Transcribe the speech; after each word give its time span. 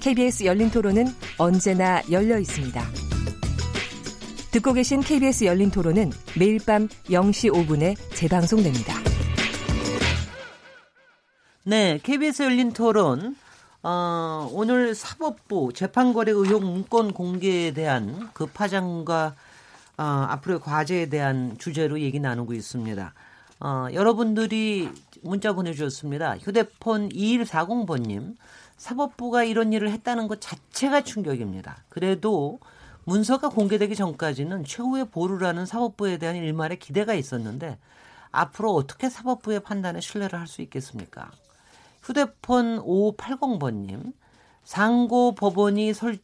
KBS 0.00 0.44
열린 0.44 0.70
토론은 0.70 1.04
언제나 1.36 2.02
열려 2.10 2.38
있습니다. 2.38 2.82
듣고 4.50 4.72
계신 4.72 5.00
KBS 5.00 5.44
열린 5.44 5.70
토론은 5.70 6.10
매일 6.38 6.58
밤 6.64 6.88
0시 7.04 7.52
5분에 7.52 7.96
재방송됩니다. 8.14 8.94
네, 11.64 12.00
KBS 12.02 12.44
열린 12.44 12.72
토론. 12.72 13.36
어, 13.82 14.50
오늘 14.52 14.94
사법부 14.94 15.72
재판거래 15.74 16.32
의혹 16.32 16.64
문건 16.64 17.12
공개에 17.12 17.72
대한 17.72 18.30
그 18.32 18.46
파장과 18.46 19.34
어, 19.98 20.02
앞으로의 20.02 20.60
과제에 20.60 21.06
대한 21.10 21.56
주제로 21.58 22.00
얘기 22.00 22.20
나누고 22.20 22.54
있습니다. 22.54 23.12
어, 23.60 23.86
여러분들이 23.92 24.88
문자 25.20 25.52
보내주셨습니다. 25.52 26.38
휴대폰 26.38 27.10
2140번님. 27.10 28.36
사법부가 28.80 29.44
이런 29.44 29.74
일을 29.74 29.90
했다는 29.90 30.26
것 30.26 30.40
자체가 30.40 31.02
충격입니다. 31.02 31.84
그래도 31.90 32.60
문서가 33.04 33.50
공개되기 33.50 33.94
전까지는 33.94 34.64
최후의 34.64 35.10
보루라는 35.10 35.66
사법부에 35.66 36.16
대한 36.16 36.36
일말의 36.36 36.78
기대가 36.78 37.12
있었는데 37.12 37.76
앞으로 38.32 38.72
어떻게 38.72 39.10
사법부의 39.10 39.60
판단에 39.60 40.00
신뢰를 40.00 40.38
할 40.38 40.46
수 40.46 40.62
있겠습니까? 40.62 41.30
휴대폰 42.02 42.78
5580번님, 42.78 44.14
상고 44.64 45.34
법원이 45.34 45.92
설, 45.92 46.16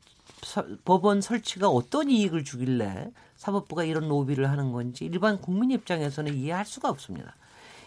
설, 0.43 0.79
법원 0.87 1.21
설치가 1.21 1.69
어떤 1.69 2.09
이익을 2.09 2.43
주길래 2.43 3.11
사법부가 3.37 3.85
이런 3.85 4.09
로비를 4.09 4.49
하는 4.49 4.73
건지 4.73 5.05
일반 5.05 5.43
국민 5.43 5.71
입장에서는 5.73 6.33
이해할 6.33 6.65
수가 6.65 6.89
없습니다. 6.89 7.37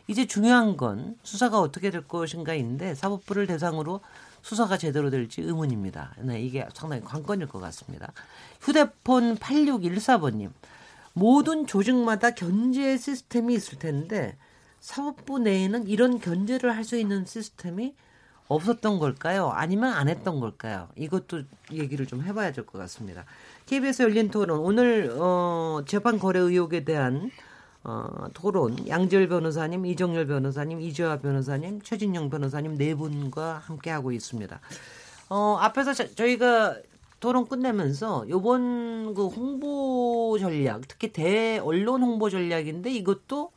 이제 0.08 0.28
중요한 0.28 0.78
건 0.78 1.18
수사가 1.24 1.60
어떻게 1.60 1.90
될 1.90 2.08
것인가인데 2.08 2.94
사법부를 2.94 3.48
대상으로 3.48 4.02
수사가 4.42 4.78
제대로 4.78 5.10
될지 5.10 5.42
의문입니다. 5.42 6.16
네, 6.20 6.42
이게 6.42 6.68
상당히 6.74 7.02
관건일 7.04 7.48
것 7.48 7.60
같습니다. 7.60 8.12
휴대폰 8.62 9.36
8614번님. 9.38 10.50
모든 11.14 11.66
조직마다 11.68 12.32
견제 12.32 12.98
시스템이 12.98 13.54
있을 13.56 13.80
텐데 13.80 14.38
사법부 14.80 15.40
내에는 15.40 15.88
이런 15.88 16.20
견제를 16.20 16.76
할 16.76 16.84
수 16.84 16.98
있는 16.98 17.26
시스템이 17.26 17.94
없었던 18.48 18.98
걸까요? 19.00 19.50
아니면 19.50 19.94
안 19.94 20.08
했던 20.10 20.40
걸까요? 20.40 20.88
이것도 20.96 21.44
얘기를 21.72 22.08
좀 22.08 22.24
해봐야 22.24 22.52
될 22.52 22.66
것 22.66 22.80
같습니다. 22.80 23.26
KBS 23.68 24.04
열린 24.04 24.32
토론 24.32 24.60
오늘 24.60 25.12
어, 25.20 25.82
재판 25.86 26.18
거래 26.18 26.40
의혹에 26.40 26.84
대한 26.84 27.30
어, 27.90 28.28
토론 28.36 28.88
양지열 28.88 29.28
변호사님, 29.28 29.84
이정열 29.88 30.28
변호사님, 30.28 30.80
이재화 30.80 31.18
변호사님, 31.22 31.82
최진영 31.82 32.30
변호사님 32.30 32.78
네 32.78 32.94
분과 32.94 33.64
함께 33.66 33.90
하고 33.90 34.12
있습니다. 34.12 34.60
어, 35.30 35.58
앞에서 35.60 35.96
저, 35.96 36.14
저희가 36.14 36.78
토론 37.20 37.48
끝내면서 37.48 38.26
요번 38.30 39.16
그 39.16 39.26
홍보 39.26 40.38
전략, 40.40 40.82
특히 40.88 41.12
대 41.12 41.58
언론 41.58 42.04
홍보 42.04 42.30
전략인데 42.30 42.92
이것도 42.92 43.52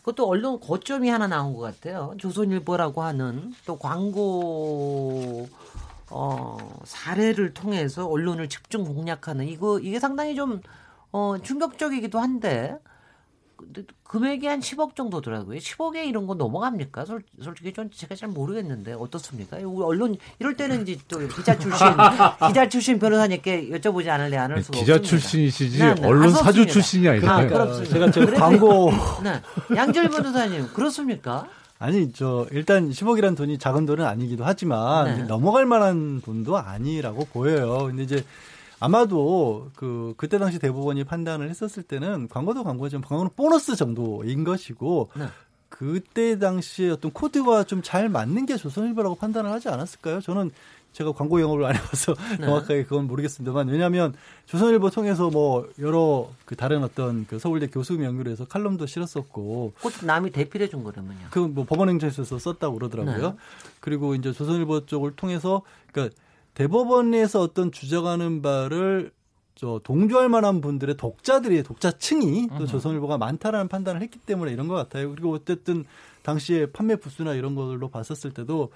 그것도 0.00 0.28
언론 0.28 0.58
거점이 0.58 1.08
하나 1.08 1.28
나온 1.28 1.54
것 1.54 1.60
같아요. 1.60 2.14
조선일보라고 2.18 3.02
하는 3.02 3.54
또 3.64 3.78
광고 3.78 5.48
어, 6.10 6.80
사례를 6.84 7.54
통해서 7.54 8.08
언론을 8.08 8.48
집중 8.48 8.84
공략하는 8.84 9.46
이거 9.46 9.78
이게 9.78 10.00
상당히 10.00 10.34
좀 10.34 10.60
어, 11.12 11.36
충격적이기도 11.40 12.18
한데 12.18 12.76
금액이 14.04 14.46
한 14.46 14.60
10억 14.60 14.94
정도 14.94 15.20
더라고요. 15.20 15.58
10억에 15.58 16.06
이런 16.06 16.26
거 16.26 16.34
넘어갑니까? 16.34 17.04
솔, 17.04 17.22
솔직히 17.42 17.72
좀 17.72 17.90
제가 17.90 18.14
잘 18.14 18.28
모르겠는데 18.28 18.92
어떻습니까? 18.92 19.58
언론 19.58 20.16
이럴 20.38 20.56
때는 20.56 20.82
이제 20.82 20.96
또 21.08 21.18
기자 21.28 21.58
출신 21.58 21.86
기자 22.48 22.68
출신 22.68 22.98
변호사님께 22.98 23.70
여쭤보지 23.70 24.08
않을래 24.08 24.36
않을 24.36 24.62
수가 24.62 24.78
기자 24.78 24.94
없습니다. 24.96 25.08
출신이시지 25.08 25.78
네, 25.78 25.94
네. 25.94 26.06
언론 26.06 26.28
아, 26.28 26.36
사주. 26.36 26.66
출신이 26.66 27.08
아니잖아요. 27.08 27.46
아, 27.46 27.48
그렇습니다. 27.48 27.92
제가 27.92 28.10
저 28.10 28.26
광고 28.38 28.92
네. 29.24 29.40
양절 29.74 30.08
변호사님 30.10 30.68
그렇습니까? 30.68 31.48
아니 31.78 32.12
저 32.12 32.46
일단 32.52 32.90
10억이란 32.90 33.36
돈이 33.36 33.58
작은 33.58 33.84
돈은 33.86 34.04
아니기도 34.04 34.44
하지만 34.44 35.04
네. 35.18 35.22
넘어갈 35.24 35.66
만한 35.66 36.20
돈도 36.22 36.56
아니라고 36.56 37.26
보여요. 37.32 37.86
근데 37.86 38.02
이제 38.04 38.24
아마도 38.80 39.70
그 39.74 40.14
그때 40.16 40.38
당시 40.38 40.58
대법원이 40.58 41.04
판단을 41.04 41.48
했었을 41.50 41.82
때는 41.82 42.28
광고도 42.28 42.64
광고지만 42.64 43.02
광고는 43.02 43.30
보너스 43.36 43.76
정도인 43.76 44.44
것이고 44.44 45.10
네. 45.16 45.26
그때 45.68 46.38
당시에 46.38 46.90
어떤 46.90 47.10
코드가 47.10 47.64
좀잘 47.64 48.08
맞는 48.08 48.46
게 48.46 48.56
조선일보라고 48.56 49.16
판단을 49.16 49.50
하지 49.50 49.68
않았을까요? 49.68 50.20
저는 50.20 50.50
제가 50.92 51.12
광고 51.12 51.42
영업을 51.42 51.66
안 51.66 51.74
해봐서 51.76 52.14
네. 52.38 52.46
정확하게 52.46 52.84
그건 52.84 53.06
모르겠습니다만 53.06 53.68
왜냐하면 53.68 54.14
조선일보 54.46 54.88
통해서 54.90 55.28
뭐 55.28 55.68
여러 55.78 56.30
그 56.46 56.56
다른 56.56 56.82
어떤 56.82 57.26
그 57.26 57.38
서울대 57.38 57.66
교수 57.66 57.98
명의로 57.98 58.30
해서 58.30 58.46
칼럼도 58.46 58.86
실었었고 58.86 59.74
그것도 59.76 60.06
남이 60.06 60.30
대필해 60.30 60.68
준 60.68 60.84
거라면요. 60.84 61.26
그 61.30 61.40
뭐 61.40 61.64
법원행정에서 61.64 62.38
썼다고 62.38 62.78
그러더라고요. 62.78 63.30
네. 63.30 63.36
그리고 63.80 64.14
이제 64.14 64.32
조선일보 64.32 64.86
쪽을 64.86 65.16
통해서 65.16 65.62
그러니까 65.92 66.14
대법원에서 66.56 67.42
어떤 67.42 67.70
주장하는 67.70 68.40
바를 68.40 69.12
저 69.54 69.80
동조할 69.84 70.30
만한 70.30 70.62
분들의 70.62 70.96
독자들이 70.96 71.62
독자층이 71.62 72.48
또 72.58 72.66
조선일보가 72.66 73.18
많다라는 73.18 73.68
판단을 73.68 74.00
했기 74.00 74.18
때문에 74.18 74.52
이런 74.52 74.66
것 74.66 74.74
같아요. 74.74 75.10
그리고 75.10 75.32
어쨌든 75.32 75.84
당시에 76.22 76.66
판매 76.72 76.96
부수나 76.96 77.34
이런 77.34 77.54
걸로 77.54 77.88
봤었을 77.88 78.32
때도 78.32 78.70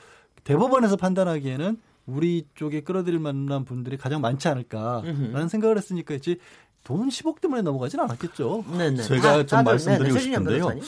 대법원에서 0.45 0.97
판단하기에는 0.97 1.79
우리 2.07 2.47
쪽에 2.55 2.83
끌어들일 2.83 3.19
만한 3.19 3.65
분들이 3.65 3.97
가장 3.97 4.21
많지 4.21 4.49
않을까라는. 4.49 5.49
생각을 5.49 5.79
했으니까 5.79 6.15
이제 6.15 6.37
돈 6.85 7.09
10억 7.09 7.41
때문에 7.41 7.63
넘어가진 7.63 8.01
않았겠죠. 8.01 8.65
네네. 8.77 9.03
제가 9.03 9.37
좀 9.39 9.47
다들, 9.47 9.73
말씀드리고 9.73 10.19
네네. 10.19 10.21
싶은데요. 10.21 10.69
네. 10.69 10.81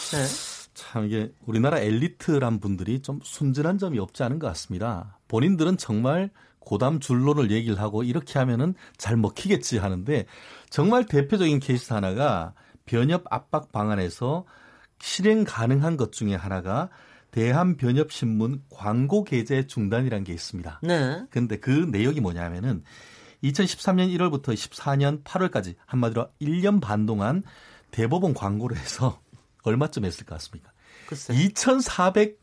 참 0.75 1.07
이게 1.07 1.33
우리나라 1.47 1.79
엘리트란 1.79 2.61
분들이 2.61 3.01
좀 3.01 3.21
순진한 3.23 3.79
점이 3.79 3.99
없지 3.99 4.23
않은 4.25 4.39
것 4.39 4.47
같습니다. 4.49 5.19
본인들은 5.29 5.79
정말 5.79 6.31
고담 6.65 7.01
줄론을 7.01 7.51
얘기를 7.51 7.81
하고 7.81 8.03
이렇게 8.03 8.39
하면은 8.39 8.75
잘 8.97 9.17
먹히겠지 9.17 9.79
하는데 9.79 10.27
정말 10.71 11.07
대표적인 11.07 11.61
케이스 11.61 11.93
하나가 11.93 12.55
변협 12.87 13.25
압박 13.31 13.73
방안에서 13.73 14.45
실행 15.01 15.45
가능한 15.45 15.97
것 15.97 16.13
중에 16.13 16.35
하나가 16.35 16.89
대한변협신문 17.33 18.65
광고 18.71 19.25
게재 19.25 19.67
중단이라는 19.67 20.25
게 20.25 20.33
있습니다. 20.33 20.81
네. 20.83 21.25
근데 21.31 21.59
그 21.59 21.71
내역이 21.71 22.21
뭐냐면은 22.21 22.85
2013년 23.43 24.15
1월부터 24.17 24.55
14년 24.55 25.25
8월까지 25.25 25.75
한마디로 25.87 26.29
1년 26.41 26.81
반 26.81 27.07
동안 27.07 27.43
대법원 27.91 28.35
광고를 28.35 28.77
해서 28.77 29.21
얼마쯤 29.65 30.05
했을 30.05 30.25
것 30.25 30.35
같습니까? 30.37 30.71
글쎄. 31.07 31.35
2,400 31.35 32.42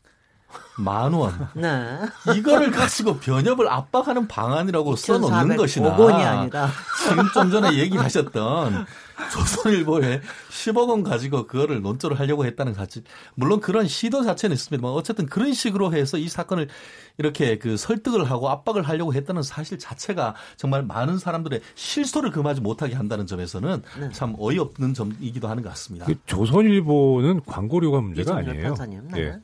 만 0.76 1.12
원. 1.12 1.48
네. 1.54 1.98
이거를 2.34 2.70
가지고 2.70 3.18
변협을 3.18 3.68
압박하는 3.68 4.28
방안이라고 4.28 4.96
써놓는 4.96 5.56
것이나 5.56 5.96
5번이 5.96 6.14
아니라. 6.14 6.70
지금 7.06 7.28
좀 7.32 7.50
전에 7.50 7.76
얘기하셨던 7.76 8.86
조선일보에 9.32 10.22
10억 10.50 10.88
원 10.88 11.02
가지고 11.02 11.46
그거를 11.46 11.82
논조를 11.82 12.18
하려고 12.18 12.46
했다는 12.46 12.72
사실 12.74 13.02
물론 13.34 13.60
그런 13.60 13.86
시도 13.86 14.22
자체는 14.22 14.54
있습니다만 14.54 14.92
어쨌든 14.92 15.26
그런 15.26 15.52
식으로 15.52 15.92
해서 15.92 16.16
이 16.16 16.28
사건을 16.28 16.68
이렇게 17.18 17.58
그 17.58 17.76
설득을 17.76 18.30
하고 18.30 18.48
압박을 18.48 18.82
하려고 18.82 19.12
했다는 19.12 19.42
사실 19.42 19.78
자체가 19.78 20.34
정말 20.56 20.82
많은 20.82 21.18
사람들의 21.18 21.60
실소를 21.74 22.30
금하지 22.30 22.62
못하게 22.62 22.94
한다는 22.94 23.26
점에서는 23.26 23.82
네. 24.00 24.08
참 24.12 24.34
어이없는 24.38 24.94
점이기도 24.94 25.48
하는 25.48 25.62
것 25.62 25.68
같습니다. 25.70 26.06
그 26.06 26.14
조선일보는 26.24 27.42
광고료가 27.44 28.00
문제가 28.00 28.36
아니에요. 28.36 28.62
판사님. 28.68 29.08
네. 29.08 29.38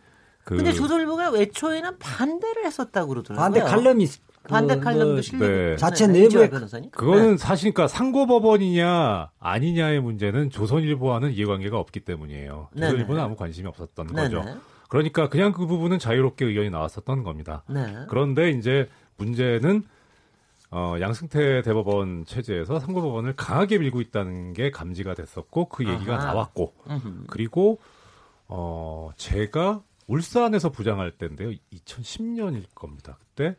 예. 0.46 0.56
그 0.56 0.56
근데 0.56 0.72
조선일보가 0.72 1.32
애초에는 1.36 1.98
반대를 1.98 2.64
했었다고 2.66 3.08
그러더라고요. 3.08 3.42
반대 3.42 3.60
칼럼이 3.60 4.06
반대 4.48 4.76
그, 4.76 4.80
칼럼도 4.80 5.16
그 5.16 5.22
실리고 5.22 5.44
네. 5.44 5.76
자체 5.76 6.06
네, 6.06 6.20
내부에 6.20 6.48
변호사님. 6.48 6.90
그거는 6.92 7.36
사실 7.36 7.72
그러니까 7.74 7.88
상고법원이냐 7.88 9.30
아니냐의 9.40 10.00
문제는 10.00 10.50
조선일보와는 10.50 11.32
이해관계가 11.32 11.76
없기 11.78 12.00
때문이에요. 12.00 12.68
네네. 12.74 12.86
조선일보는 12.86 13.20
아무 13.20 13.34
관심이 13.34 13.66
없었던 13.66 14.06
네. 14.06 14.22
거죠. 14.22 14.44
그러니까 14.88 15.28
그냥 15.28 15.50
그 15.50 15.66
부분은 15.66 15.98
자유롭게 15.98 16.44
의견이 16.44 16.70
나왔었던 16.70 17.24
겁니다. 17.24 17.64
네. 17.68 18.04
그런데 18.08 18.50
이제 18.50 18.88
문제는 19.16 19.82
어, 20.70 20.96
양승태 21.00 21.62
대법원 21.62 22.24
체제에서 22.24 22.78
상고법원을 22.78 23.34
강하게 23.34 23.78
밀고 23.78 24.00
있다는 24.00 24.52
게 24.52 24.70
감지가 24.70 25.14
됐었고 25.14 25.68
그 25.68 25.88
얘기가 25.88 26.16
아하. 26.16 26.26
나왔고 26.26 26.72
음흠. 26.88 27.24
그리고 27.28 27.78
어 28.46 29.10
제가 29.16 29.82
울산에서 30.06 30.70
부장할 30.70 31.12
때인데요. 31.12 31.50
2010년일 31.72 32.66
겁니다. 32.74 33.18
그때 33.20 33.56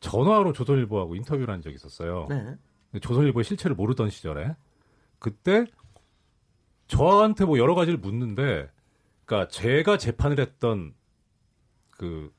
전화로 0.00 0.52
조선일보하고 0.52 1.14
인터뷰를 1.16 1.52
한 1.52 1.62
적이 1.62 1.76
있었어요. 1.76 2.26
네. 2.28 2.56
조선일보의 3.00 3.44
실체를 3.44 3.76
모르던 3.76 4.10
시절에 4.10 4.54
그때 5.18 5.64
저한테 6.88 7.44
뭐 7.44 7.58
여러 7.58 7.74
가지를 7.74 7.98
묻는데 7.98 8.70
그러니까 9.24 9.48
제가 9.48 9.96
재판을 9.96 10.40
했던 10.40 10.94
그 11.90 12.32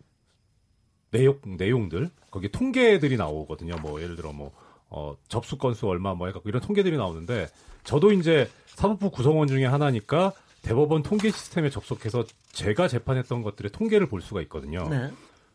내용 1.10 1.40
내용들 1.46 2.10
거기 2.30 2.52
통계들이 2.52 3.18
나오거든요. 3.18 3.76
뭐 3.82 4.02
예를 4.02 4.16
들어 4.16 4.34
뭐 4.34 4.52
어, 4.90 5.16
접수 5.28 5.58
건수 5.58 5.88
얼마 5.88 6.14
뭐 6.14 6.28
해갖고 6.28 6.50
이런 6.50 6.62
통계들이 6.62 6.98
나오는데 6.98 7.48
저도 7.84 8.12
이제 8.12 8.50
사법부 8.68 9.10
구성원 9.12 9.48
중에 9.48 9.66
하나니까 9.66 10.34
대법원 10.64 11.04
통계 11.04 11.30
시스템에 11.30 11.70
접속해서 11.70 12.26
제가 12.54 12.88
재판했던 12.88 13.44
것들의 13.44 13.72
통계를 13.72 14.08
볼 14.08 14.22
수가 14.22 14.42
있거든요. 14.44 14.88
네. 14.90 15.12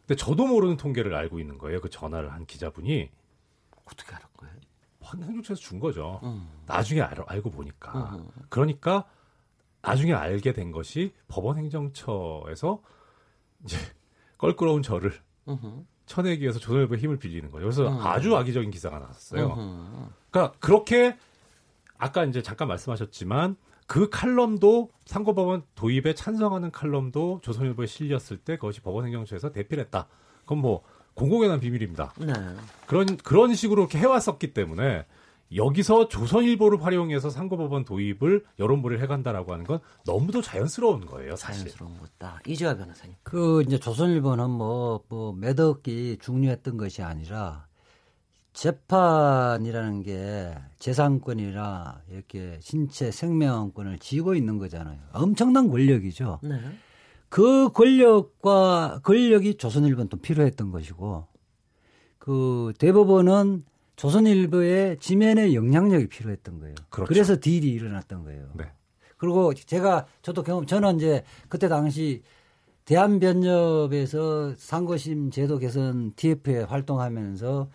근데 0.06 0.16
저도 0.16 0.46
모르는 0.46 0.76
통계를 0.76 1.14
알고 1.14 1.40
있는 1.40 1.58
거예요. 1.58 1.80
그 1.80 1.90
전화를 1.90 2.30
한 2.32 2.46
기자분이 2.46 3.10
어떻게 3.84 4.14
알은 4.14 4.26
거예요? 4.36 4.54
행정처에서 5.02 5.60
준 5.60 5.80
거죠. 5.80 6.20
음. 6.22 6.48
나중에 6.66 7.00
알, 7.00 7.18
알고 7.26 7.50
보니까. 7.50 8.16
음. 8.16 8.28
그러니까 8.50 9.06
나중에 9.80 10.12
알게 10.12 10.52
된 10.52 10.72
것이 10.72 11.14
법원 11.26 11.56
행정처에서 11.56 12.82
이제 13.64 13.78
껄끄러운 14.36 14.82
저를 14.82 15.14
음흠. 15.48 15.84
쳐내기 16.04 16.42
위해서 16.42 16.58
조선일보의 16.58 17.00
힘을 17.00 17.18
빌리는 17.18 17.50
거예요. 17.50 17.64
그래서 17.64 17.88
음. 17.88 18.06
아주 18.06 18.36
악의적인 18.36 18.70
기사가 18.70 18.98
나왔어요. 18.98 20.12
그러니까 20.30 20.58
그렇게 20.60 21.16
아까 21.96 22.24
이제 22.24 22.42
잠깐 22.42 22.68
말씀하셨지만 22.68 23.56
그 23.88 24.10
칼럼도 24.10 24.90
상고법원 25.06 25.62
도입에 25.74 26.14
찬성하는 26.14 26.70
칼럼도 26.70 27.40
조선일보에 27.42 27.86
실렸을 27.86 28.36
때 28.36 28.56
그것이 28.56 28.80
법원 28.82 29.06
행정처에서 29.06 29.50
대피를 29.50 29.84
했다. 29.84 30.06
그건 30.42 30.58
뭐 30.58 30.82
공공에 31.14 31.46
대한 31.46 31.58
비밀입니다. 31.58 32.12
네. 32.18 32.32
그런 32.86 33.16
그런 33.16 33.54
식으로 33.54 33.82
이렇게 33.82 33.98
해왔었기 33.98 34.52
때문에 34.52 35.06
여기서 35.54 36.08
조선일보를 36.08 36.84
활용해서 36.84 37.30
상고법원 37.30 37.86
도입을 37.86 38.44
여론몰이를 38.58 39.02
해간다라고 39.02 39.54
하는 39.54 39.64
건 39.64 39.80
너무도 40.04 40.42
자연스러운 40.42 41.06
거예요, 41.06 41.36
사실. 41.36 41.64
자연스러운 41.64 41.98
것다. 41.98 42.40
이재화 42.46 42.76
변호사님. 42.76 43.16
그 43.22 43.62
이제 43.62 43.78
조선일보는 43.78 44.50
뭐, 44.50 45.02
뭐 45.08 45.32
매덕이 45.32 46.18
중요했던 46.20 46.76
것이 46.76 47.02
아니라 47.02 47.67
재판이라는 48.58 50.02
게 50.02 50.52
재산권이나 50.80 52.02
이렇게 52.10 52.58
신체 52.60 53.12
생명권을 53.12 54.00
쥐고 54.00 54.34
있는 54.34 54.58
거잖아요. 54.58 54.98
엄청난 55.12 55.70
권력이죠. 55.70 56.40
네. 56.42 56.58
그 57.28 57.70
권력과 57.70 59.00
권력이 59.04 59.58
조선일보는 59.58 60.08
또 60.08 60.16
필요했던 60.16 60.72
것이고 60.72 61.28
그 62.18 62.72
대법원은 62.78 63.64
조선일보의 63.94 64.98
지면의 64.98 65.54
영향력이 65.54 66.08
필요했던 66.08 66.58
거예요. 66.58 66.74
그렇죠. 66.90 67.08
그래서 67.08 67.38
딜이 67.40 67.64
일어났던 67.64 68.24
거예요. 68.24 68.50
네. 68.54 68.64
그리고 69.18 69.54
제가 69.54 70.06
저도 70.22 70.42
경험 70.42 70.66
저는 70.66 70.96
이제 70.96 71.22
그때 71.48 71.68
당시 71.68 72.22
대한변협에서 72.86 74.54
상고심 74.56 75.30
제도 75.30 75.58
개선 75.58 76.12
TF에 76.16 76.62
활동하면서 76.62 77.68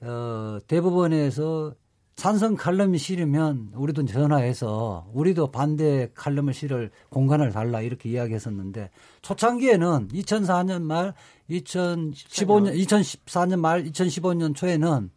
어 0.00 0.58
대법원에서 0.66 1.74
찬성 2.16 2.56
칼럼이 2.56 2.98
싫으면 2.98 3.70
우리도 3.74 4.04
전화해서 4.06 5.06
우리도 5.12 5.52
반대 5.52 6.10
칼럼을 6.14 6.52
실을 6.52 6.90
공간을 7.10 7.52
달라 7.52 7.80
이렇게 7.80 8.08
이야기했었는데 8.08 8.90
초창기에는 9.22 10.08
2004년 10.08 10.82
말 10.82 11.14
2015년 11.48 12.76
2014년 12.76 13.60
말 13.60 13.84
2015년 13.84 14.54
초에는 14.56 15.10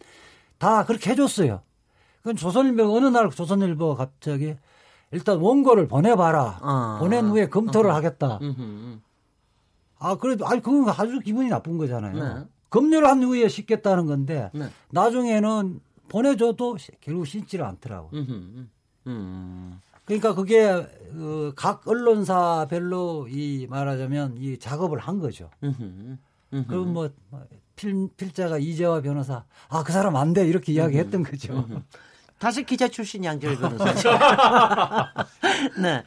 다 0.59 0.85
그렇게 0.85 1.09
해줬어요. 1.11 1.61
그건 2.19 2.35
조선일보 2.35 2.95
어느 2.95 3.07
날 3.07 3.31
조선일보 3.31 3.95
갑자기 3.95 4.55
일단 5.11 5.39
원고를 5.39 5.87
보내봐라. 5.87 6.59
아. 6.61 6.97
보낸 6.99 7.25
후에 7.29 7.49
검토를 7.49 7.93
하겠다. 7.95 8.37
음흠. 8.41 8.99
아 9.97 10.15
그래도 10.17 10.47
아니 10.47 10.61
그건 10.61 10.87
아주 10.89 11.19
기분이 11.19 11.49
나쁜 11.49 11.77
거잖아요. 11.77 12.35
네. 12.35 12.43
검열을 12.71 13.07
한 13.07 13.21
후에 13.21 13.47
씻겠다는 13.47 14.07
건데 14.07 14.49
네. 14.53 14.69
나중에는 14.89 15.79
보내줘도 16.09 16.77
시- 16.77 16.91
결국 16.99 17.27
씻지를 17.27 17.63
않더라고. 17.65 18.09
음흠. 18.13 18.65
음. 19.07 19.79
그러니까 20.05 20.33
그게 20.33 20.67
어, 20.69 21.51
각 21.55 21.87
언론사별로 21.87 23.27
이 23.29 23.67
말하자면 23.69 24.37
이 24.39 24.57
작업을 24.57 24.97
한 24.97 25.19
거죠. 25.19 25.49
음흠. 25.63 26.17
음흠. 26.53 26.65
그럼 26.67 26.93
뭐 26.93 27.09
필, 27.75 28.09
필자가 28.17 28.57
이재화 28.57 29.01
변호사 29.01 29.43
아 29.69 29.83
그 29.83 29.93
사람 29.93 30.15
안 30.15 30.33
돼 30.33 30.45
이렇게 30.47 30.73
이야기했던 30.73 31.23
거죠. 31.23 31.65
다시 32.39 32.63
기자 32.65 32.87
출신 32.87 33.23
양재열 33.23 33.55
변호사님. 33.59 33.95
네. 35.81 36.03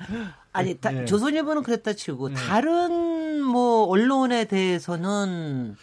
아니, 0.53 0.75
다, 0.79 0.91
네. 0.91 1.05
조선일보는 1.05 1.63
그랬다 1.63 1.95
치고 1.95 2.33
다른 2.35 3.43
뭐 3.43 3.85
언론에 3.87 4.45
대해서는 4.45 5.77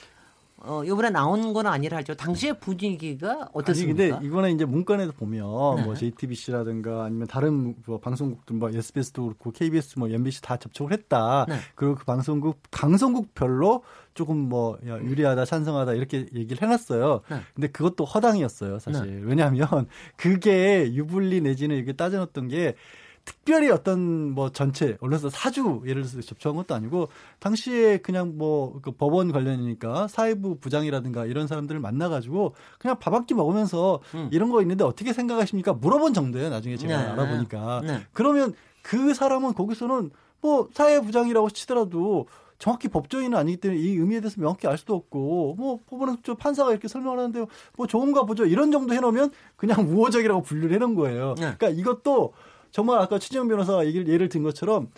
어, 0.63 0.84
이번에 0.84 1.10
나온 1.10 1.54
건 1.54 1.66
아니라 1.66 1.98
하죠. 1.98 2.13
당시의 2.16 2.60
분위기가 2.60 3.31
아니 3.31 3.46
어떻습니까? 3.54 3.98
근데 3.98 4.28
이거는 4.28 4.54
이제 4.54 4.66
문건에도 4.66 5.12
보면 5.13 5.75
네. 5.78 5.84
뭐 5.84 5.96
JTBC라든가 5.96 7.06
아니면 7.06 7.28
다른 7.28 7.75
뭐 7.86 8.00
방송국들 8.00 8.56
뭐 8.56 8.69
SBS도 8.69 9.25
그렇고 9.25 9.52
KBS 9.52 9.98
뭐 9.98 10.08
MBC 10.08 10.42
다 10.42 10.58
접촉을 10.58 10.94
했다. 10.94 11.46
네. 11.50 11.56
그리고 11.75 11.96
그 11.96 12.06
방송국 12.06 12.60
방송국별로 12.69 13.84
조금 14.13 14.38
뭐 14.38 14.78
야, 14.88 15.00
유리하다 15.00 15.46
찬성하다 15.46 15.94
이렇게 15.94 16.28
얘기를 16.34 16.62
해놨어요. 16.62 17.22
네. 17.30 17.42
근데 17.56 17.68
그것도 17.68 18.06
허당이었어요 18.06 18.78
사실. 18.80 19.24
왜냐하면 19.25 19.88
그게 20.16 20.94
유불리 20.94 21.42
내지는 21.42 21.78
이게 21.78 21.94
따져놓던 21.94 22.50
게 22.50 22.75
특별히 23.23 23.69
어떤 23.69 24.31
뭐 24.31 24.50
전체 24.51 24.97
언론사 25.00 25.29
사주 25.29 25.83
예를 25.85 26.03
들어서 26.03 26.21
접촉한 26.21 26.56
것도 26.56 26.73
아니고 26.75 27.09
당시에 27.39 27.97
그냥 28.00 28.38
뭐 28.38 28.79
그 28.81 28.91
법원 28.91 29.31
관련이니까 29.31 30.07
사회부 30.07 30.57
부장이라든가 30.60 31.25
이런 31.25 31.48
사람들을 31.48 31.79
만나가지고 31.79 32.55
그냥 32.79 32.98
밥 33.00 33.13
한 33.13 33.25
끼 33.25 33.34
먹으면서 33.34 34.00
음. 34.15 34.29
이런 34.31 34.50
거 34.50 34.62
있는데 34.62 34.84
어떻게 34.84 35.13
생각하십니까 35.13 35.74
물어본 35.74 36.13
정도예요 36.13 36.50
나중에 36.50 36.77
제가 36.77 36.98
네. 36.98 37.10
알아보니까 37.10 37.81
네. 37.86 38.07
그러면 38.13 38.53
그 38.81 39.13
사람은 39.13 39.53
거기서는 39.53 40.10
뭐 40.41 40.67
사회부장이라고 40.74 41.50
치더라도 41.51 42.27
정확히 42.57 42.88
법조인은 42.88 43.38
아니기 43.38 43.57
때문에 43.57 43.79
이 43.79 43.96
의미에 43.96 44.22
대해서 44.22 44.39
명확히 44.39 44.67
알 44.67 44.77
수도 44.77 44.96
없고 44.96 45.55
뭐 45.57 45.79
법원에서 45.89 46.19
저 46.24 46.36
판사가 46.36 46.72
이렇게 46.72 46.88
설명을 46.88 47.19
하는데 47.19 47.46
뭐 47.75 47.88
좋은가 47.88 48.24
보죠 48.24 48.46
이런 48.46 48.72
정도 48.72 48.93
해놓으면 48.93 49.31
그냥 49.55 49.88
우호적이라고 49.88 50.41
분류를 50.43 50.75
해놓은 50.75 50.96
거예요. 50.96 51.36
네. 51.38 51.53
그러니까 51.57 51.69
이것도 51.69 52.34
정말 52.72 53.00
아까 53.00 53.20
최지영 53.20 53.48
변호사가 53.48 53.86
얘기를 53.86 54.08
예를 54.08 54.30
든 54.30 54.44
것처럼 54.44 54.90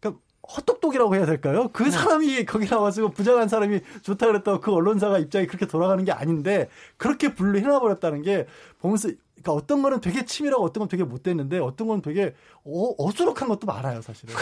그러니까 0.00 0.20
헛똑똑이라고 0.56 1.14
해야 1.14 1.26
될까요? 1.26 1.68
그 1.72 1.90
사람이 1.90 2.44
거기 2.46 2.66
나와서 2.66 3.08
부장한 3.08 3.48
사람이 3.48 3.80
좋다 4.02 4.26
그랬다고 4.26 4.60
그 4.60 4.72
언론사가 4.72 5.18
입장이 5.18 5.46
그렇게 5.46 5.66
돌아가는 5.66 6.02
게 6.04 6.12
아닌데 6.12 6.68
그렇게 6.96 7.34
분류해놔 7.34 7.80
버렸다는 7.80 8.22
게 8.22 8.46
보면서 8.80 9.10
그러니까 9.42 9.52
어떤 9.52 9.82
거는 9.82 10.00
되게 10.00 10.24
치밀하고 10.24 10.64
어떤 10.64 10.80
건 10.80 10.88
되게 10.88 11.04
못됐는데 11.04 11.58
어떤 11.58 11.86
건 11.86 12.02
되게 12.02 12.34
어, 12.64 12.94
어수룩한 12.98 13.48
것도 13.48 13.66
많아요 13.68 14.00
사실은. 14.02 14.34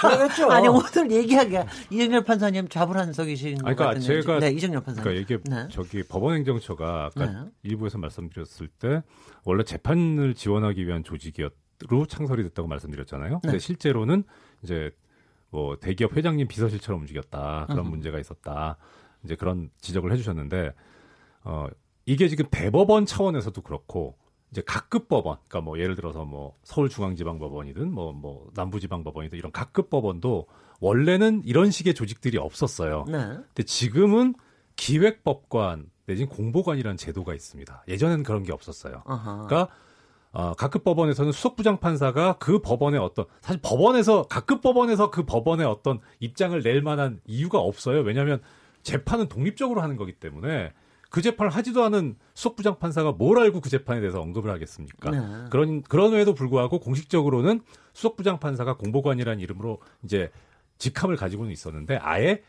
그렇죠. 0.00 0.50
아니 0.50 0.68
오늘 0.68 1.10
얘기하기가 1.10 1.66
이정열 1.90 2.24
판사님 2.24 2.68
아니, 3.64 3.74
그러니까 3.76 3.86
같은데. 3.86 4.20
제가- 4.20 4.40
네, 4.40 4.50
이정열 4.50 4.82
판사님. 4.82 5.02
그러니까 5.02 5.34
이게 5.34 5.42
네. 5.48 5.68
저기 5.70 6.02
법원 6.02 6.34
행정처가 6.36 7.10
아까 7.14 7.26
네. 7.26 7.38
일부에서 7.62 7.96
말씀드렸을 7.98 8.68
때 8.68 9.02
원래 9.44 9.64
재판을 9.64 10.34
지원하기 10.34 10.86
위한 10.86 11.04
조직이었 11.04 11.52
로 11.88 12.06
창설이 12.06 12.42
됐다고 12.44 12.68
말씀드렸잖아요. 12.68 13.40
근데 13.40 13.52
네. 13.52 13.58
실제로는 13.58 14.24
이제 14.62 14.90
뭐 15.50 15.76
대기업 15.76 16.16
회장님 16.16 16.48
비서실처럼 16.48 17.02
움직였다 17.02 17.66
그런 17.66 17.80
음흠. 17.80 17.88
문제가 17.90 18.18
있었다 18.18 18.76
이제 19.22 19.36
그런 19.36 19.70
지적을 19.80 20.12
해주셨는데 20.12 20.72
어 21.44 21.66
이게 22.06 22.28
지금 22.28 22.46
대법원 22.50 23.06
차원에서도 23.06 23.60
그렇고 23.62 24.16
이제 24.50 24.62
각급 24.64 25.08
법원, 25.08 25.38
그러니까 25.48 25.62
뭐 25.62 25.78
예를 25.80 25.96
들어서 25.96 26.24
뭐 26.24 26.56
서울중앙지방법원이든 26.62 27.92
뭐뭐 27.92 28.50
남부지방법원이든 28.54 29.36
이런 29.36 29.50
각급 29.50 29.90
법원도 29.90 30.46
원래는 30.80 31.42
이런 31.44 31.70
식의 31.70 31.94
조직들이 31.94 32.38
없었어요. 32.38 33.04
네. 33.08 33.18
근데 33.18 33.62
지금은 33.64 34.34
기획법관 34.76 35.90
내지는 36.06 36.28
공보관이라는 36.28 36.96
제도가 36.96 37.34
있습니다. 37.34 37.84
예전에는 37.88 38.22
그런 38.22 38.44
게 38.44 38.52
없었어요. 38.52 39.02
어허. 39.06 39.46
그러니까 39.46 39.74
어, 40.34 40.52
각급 40.54 40.82
법원에서는 40.82 41.30
수석 41.30 41.54
부장 41.54 41.78
판사가 41.78 42.38
그 42.38 42.58
법원의 42.58 42.98
어떤 42.98 43.24
사실 43.40 43.60
법원에서 43.62 44.24
각급 44.24 44.62
법원에서 44.62 45.10
그 45.10 45.24
법원의 45.24 45.64
어떤 45.64 46.00
입장을 46.18 46.60
낼 46.60 46.82
만한 46.82 47.20
이유가 47.24 47.60
없어요. 47.60 48.00
왜냐하면 48.00 48.42
재판은 48.82 49.28
독립적으로 49.28 49.80
하는 49.80 49.96
거기 49.96 50.12
때문에 50.12 50.72
그 51.08 51.22
재판을 51.22 51.52
하지도 51.52 51.84
않은 51.84 52.16
수석 52.34 52.56
부장 52.56 52.80
판사가 52.80 53.12
뭘 53.12 53.38
알고 53.38 53.60
그 53.60 53.70
재판에 53.70 54.00
대해서 54.00 54.20
언급을 54.20 54.50
하겠습니까? 54.50 55.10
네. 55.12 55.44
그런 55.50 55.82
그런에도 55.82 56.34
불구하고 56.34 56.80
공식적으로는 56.80 57.60
수석 57.92 58.16
부장 58.16 58.40
판사가 58.40 58.76
공보관이라는 58.76 59.38
이름으로 59.38 59.78
이제 60.02 60.32
직함을 60.78 61.14
가지고는 61.14 61.52
있었는데 61.52 61.98
아예 61.98 62.42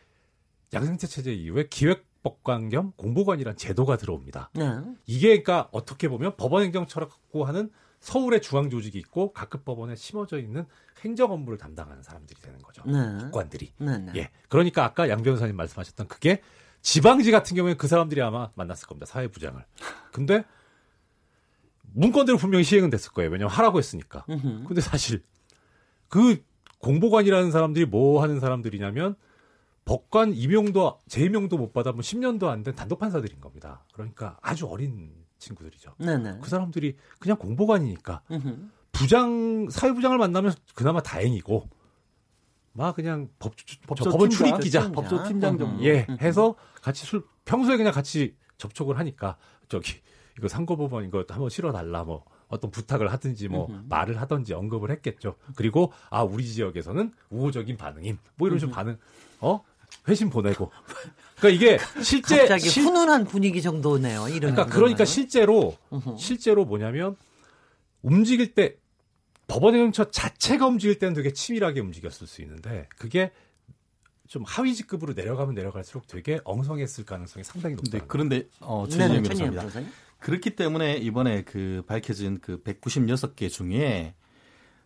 양생태 0.73 1.05
체제 1.05 1.31
이후에 1.31 1.67
기획 1.69 2.07
법관 2.25 2.69
겸 2.69 2.91
공보관이라는 2.97 3.55
제도가 3.55 3.97
들어옵니다. 3.97 4.49
네. 4.55 4.81
이게 5.05 5.27
그러니까 5.27 5.69
어떻게 5.71 6.07
보면 6.07 6.35
법원 6.37 6.63
행정처라고 6.63 7.45
하는 7.45 7.69
서울의 7.99 8.41
중앙 8.41 8.71
조직이 8.71 8.97
있고 8.97 9.31
각급 9.31 9.63
법원에 9.63 9.95
심어져 9.95 10.39
있는 10.39 10.65
행정 11.01 11.31
업무를 11.31 11.59
담당하는 11.59 12.01
사람들이 12.01 12.41
되는 12.41 12.59
거죠. 12.63 12.81
네. 12.87 13.19
법관들이. 13.19 13.73
네. 13.77 13.97
네. 13.99 14.11
예. 14.15 14.29
그러니까 14.49 14.83
아까 14.83 15.07
양 15.07 15.21
변호사님 15.21 15.55
말씀하셨던 15.55 16.07
그게 16.07 16.41
지방지 16.81 17.29
같은 17.29 17.55
경우에 17.55 17.75
그 17.75 17.87
사람들이 17.87 18.23
아마 18.23 18.49
만났을 18.55 18.87
겁니다. 18.87 19.05
사회부장을. 19.05 19.63
근데 20.11 20.45
문건대로 21.93 22.39
분명히 22.39 22.63
시행은 22.63 22.89
됐을 22.89 23.11
거예요. 23.11 23.29
왜냐면 23.29 23.51
하라고 23.51 23.77
했으니까. 23.77 24.25
근데 24.25 24.81
사실 24.81 25.21
그 26.07 26.43
공보관이라는 26.79 27.51
사람들이 27.51 27.85
뭐 27.85 28.23
하는 28.23 28.39
사람들이냐면 28.39 29.15
법관 29.85 30.33
임용도 30.33 30.99
재임용도 31.07 31.57
못 31.57 31.71
받아 31.73 31.91
뭐 31.91 32.01
10년도 32.01 32.45
안 32.47 32.63
된 32.63 32.73
단독 32.75 32.99
판사들인 32.99 33.39
겁니다. 33.39 33.85
그러니까 33.93 34.37
아주 34.41 34.65
어린 34.67 35.11
친구들이죠. 35.37 35.93
네네. 35.99 36.39
그 36.41 36.49
사람들이 36.49 36.97
그냥 37.19 37.37
공보관이니까 37.37 38.23
음흠. 38.31 38.69
부장 38.91 39.69
사회부장을 39.69 40.17
만나면 40.17 40.53
그나마 40.73 41.01
다행이고 41.01 41.69
막 42.73 42.95
그냥 42.95 43.29
법, 43.39 43.53
법원 43.87 44.29
팀장, 44.29 44.47
출입기자. 44.59 44.91
법조 44.91 45.23
팀장 45.23 45.57
정도. 45.57 45.83
예 45.83 46.05
음. 46.09 46.17
해서 46.19 46.55
같이 46.81 47.05
술 47.05 47.23
평소에 47.45 47.77
그냥 47.77 47.93
같이 47.93 48.35
접촉을 48.57 48.97
하니까 48.97 49.37
저기 49.69 49.93
이거 50.37 50.47
상고법원 50.47 51.05
이거 51.05 51.23
한번 51.29 51.49
실어달라 51.49 52.03
뭐 52.03 52.25
어떤 52.47 52.71
부탁을 52.71 53.11
하든지 53.11 53.47
뭐 53.49 53.67
음흠. 53.67 53.83
말을 53.89 54.19
하든지 54.21 54.53
언급을 54.53 54.89
했겠죠. 54.91 55.35
그리고 55.55 55.91
아 56.09 56.23
우리 56.23 56.45
지역에서는 56.45 57.13
우호적인 57.29 57.77
반응임 57.77 58.17
뭐 58.37 58.47
이런 58.47 58.59
식으로 58.59 58.73
반응 58.75 58.97
어 59.41 59.61
회신 60.07 60.29
보내고 60.29 60.71
그러니까 61.39 61.49
이게 61.49 62.03
실제 62.03 62.39
갑자기 62.39 62.69
실- 62.69 62.83
훈훈한 62.83 63.25
분위기 63.25 63.61
정도네요. 63.61 64.27
이런 64.29 64.53
그러니까 64.53 64.65
그러니까. 64.67 65.05
실제로. 65.05 65.75
실제로 66.17 66.65
뭐냐면 66.65 67.15
움직일 68.01 68.53
때 68.53 68.75
법원행정처 69.47 70.11
자체가 70.11 70.65
움직일 70.67 70.97
때는 70.99 71.13
되게 71.13 71.33
치밀하게 71.33 71.79
움직였을 71.81 72.25
수 72.27 72.41
있는데 72.41 72.87
그게 72.97 73.31
좀 74.27 74.43
하위 74.45 74.73
직급으로 74.73 75.13
내려가면 75.13 75.53
내려갈수록 75.53 76.07
되게 76.07 76.39
엉성했을 76.45 77.05
가능성이 77.05 77.43
상당히 77.43 77.75
네, 77.75 77.97
높다. 77.97 78.05
그런데 78.07 78.47
어, 78.59 78.85
네네, 78.89 78.89
최진영 78.89 79.07
천희영 79.07 79.23
변호사입니다. 79.23 79.61
변호사님. 79.61 79.89
그렇기 80.19 80.55
때문에 80.55 80.97
이번에 80.97 81.43
그 81.43 81.83
밝혀진 81.85 82.39
그 82.41 82.63
196개 82.63 83.51
중에 83.51 84.15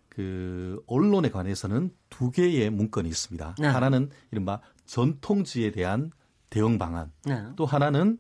그 0.10 0.82
언론에 0.88 1.30
관해서는 1.30 1.92
두 2.10 2.32
개의 2.32 2.70
문건이 2.70 3.08
있습니다. 3.08 3.56
네. 3.60 3.68
하나는 3.68 4.10
이른바 4.32 4.60
전통지에 4.94 5.72
대한 5.72 6.12
대응 6.50 6.80
방안, 6.80 7.12
네. 7.26 7.44
또 7.56 7.66
하나는 7.66 8.18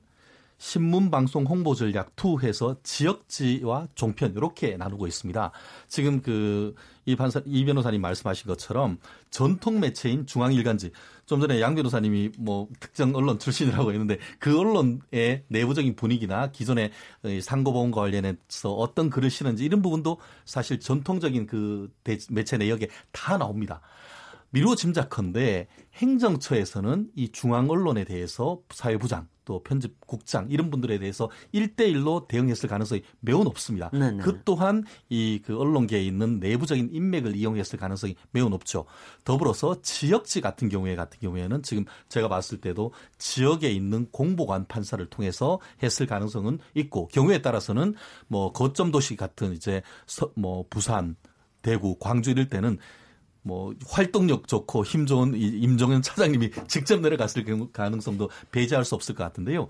신문 0.60 1.10
방송 1.10 1.46
홍보 1.46 1.74
전략 1.74 2.12
2 2.18 2.46
해서 2.46 2.76
지역지와 2.84 3.88
종편 3.96 4.34
이렇게 4.36 4.76
나누고 4.78 5.08
있습니다. 5.08 5.52
지금 5.88 6.22
그 6.22 6.76
이 7.10 7.16
판사 7.16 7.42
이 7.44 7.66
변호사님 7.66 8.02
말씀하신 8.02 8.48
것처럼 8.48 9.00
전통 9.32 9.80
매체인 9.80 10.28
중앙 10.28 10.54
일간지 10.54 10.92
좀 11.26 11.42
전에 11.42 11.60
양 11.60 11.74
변호사님이 11.74 12.34
뭐 12.38 12.68
특정 12.80 13.16
언론 13.16 13.40
출신이라고 13.40 13.92
했는데 13.94 14.20
그 14.38 14.60
언론의 14.60 15.46
내부적인 15.48 15.96
분위기나 15.96 16.52
기존의 16.52 16.92
이 17.26 17.42
상고보험과 17.42 18.00
관련해서 18.02 18.74
어떤 18.74 19.10
글을 19.10 19.32
쓰는지 19.32 19.66
이런 19.66 19.82
부분도 19.82 20.20
사실 20.46 20.80
전통적인 20.80 21.48
그 21.48 21.92
대- 22.04 22.20
매체 22.30 22.58
내역에 22.58 22.90
다 23.12 23.40
나옵니다. 23.40 23.82
미루어 24.52 24.76
짐작컨대 24.76 25.68
행정처에서는 25.96 27.12
이 27.16 27.32
중앙 27.32 27.70
언론에 27.70 28.04
대해서 28.04 28.60
사회부장 28.72 29.28
또 29.46 29.64
편집국장 29.64 30.48
이런 30.52 30.70
분들에 30.70 31.00
대해서 31.00 31.32
일대일로 31.52 32.28
대응했을 32.28 32.70
가능성이 32.70 33.02
매우 33.20 33.44
높습니다. 33.44 33.90
네네. 33.90 34.24
그 34.24 34.42
또한 34.46 34.84
이 35.10 35.40
그 35.44 35.58
언론계에 35.58 36.04
있는 36.04 36.40
내부적인 36.40 36.90
인맥을 36.92 37.36
이용했을 37.36 37.80
가능성이 37.80 38.16
매우 38.32 38.50
높죠. 38.50 38.86
더불어서 39.24 39.82
지역지 39.82 40.42
같은 40.42 40.70
경우에 40.70 40.96
같은 40.96 41.20
경우에는 41.20 41.64
지금 41.64 41.86
제가 42.08 42.28
봤을 42.28 42.60
때도 42.62 42.94
지역에 43.18 43.72
있는 43.72 44.08
공보관 44.12 44.68
판사를 44.68 45.04
통해서 45.08 45.60
했을 45.82 46.06
가능성은 46.06 46.60
있고 46.76 47.08
경우에 47.08 47.42
따라서는 47.42 47.96
뭐 48.28 48.52
거점 48.52 48.92
도시 48.92 49.16
같은 49.16 49.54
이제 49.54 49.82
서, 50.06 50.32
뭐 50.36 50.66
부산 50.70 51.16
대구, 51.62 51.98
광주 52.00 52.32
이럴 52.32 52.48
때는 52.48 52.78
뭐 53.42 53.74
활동력 53.88 54.48
좋고 54.48 54.84
힘 54.86 55.06
좋은 55.06 55.34
이 55.34 55.40
임종현 55.40 56.02
차장님이 56.02 56.52
직접 56.68 57.00
내려갔을 57.00 57.46
경우 57.46 57.70
가능성도 57.72 58.30
배제할 58.52 58.86
수 58.86 58.96
없을 58.96 59.16
것 59.16 59.24
같은데요. 59.24 59.68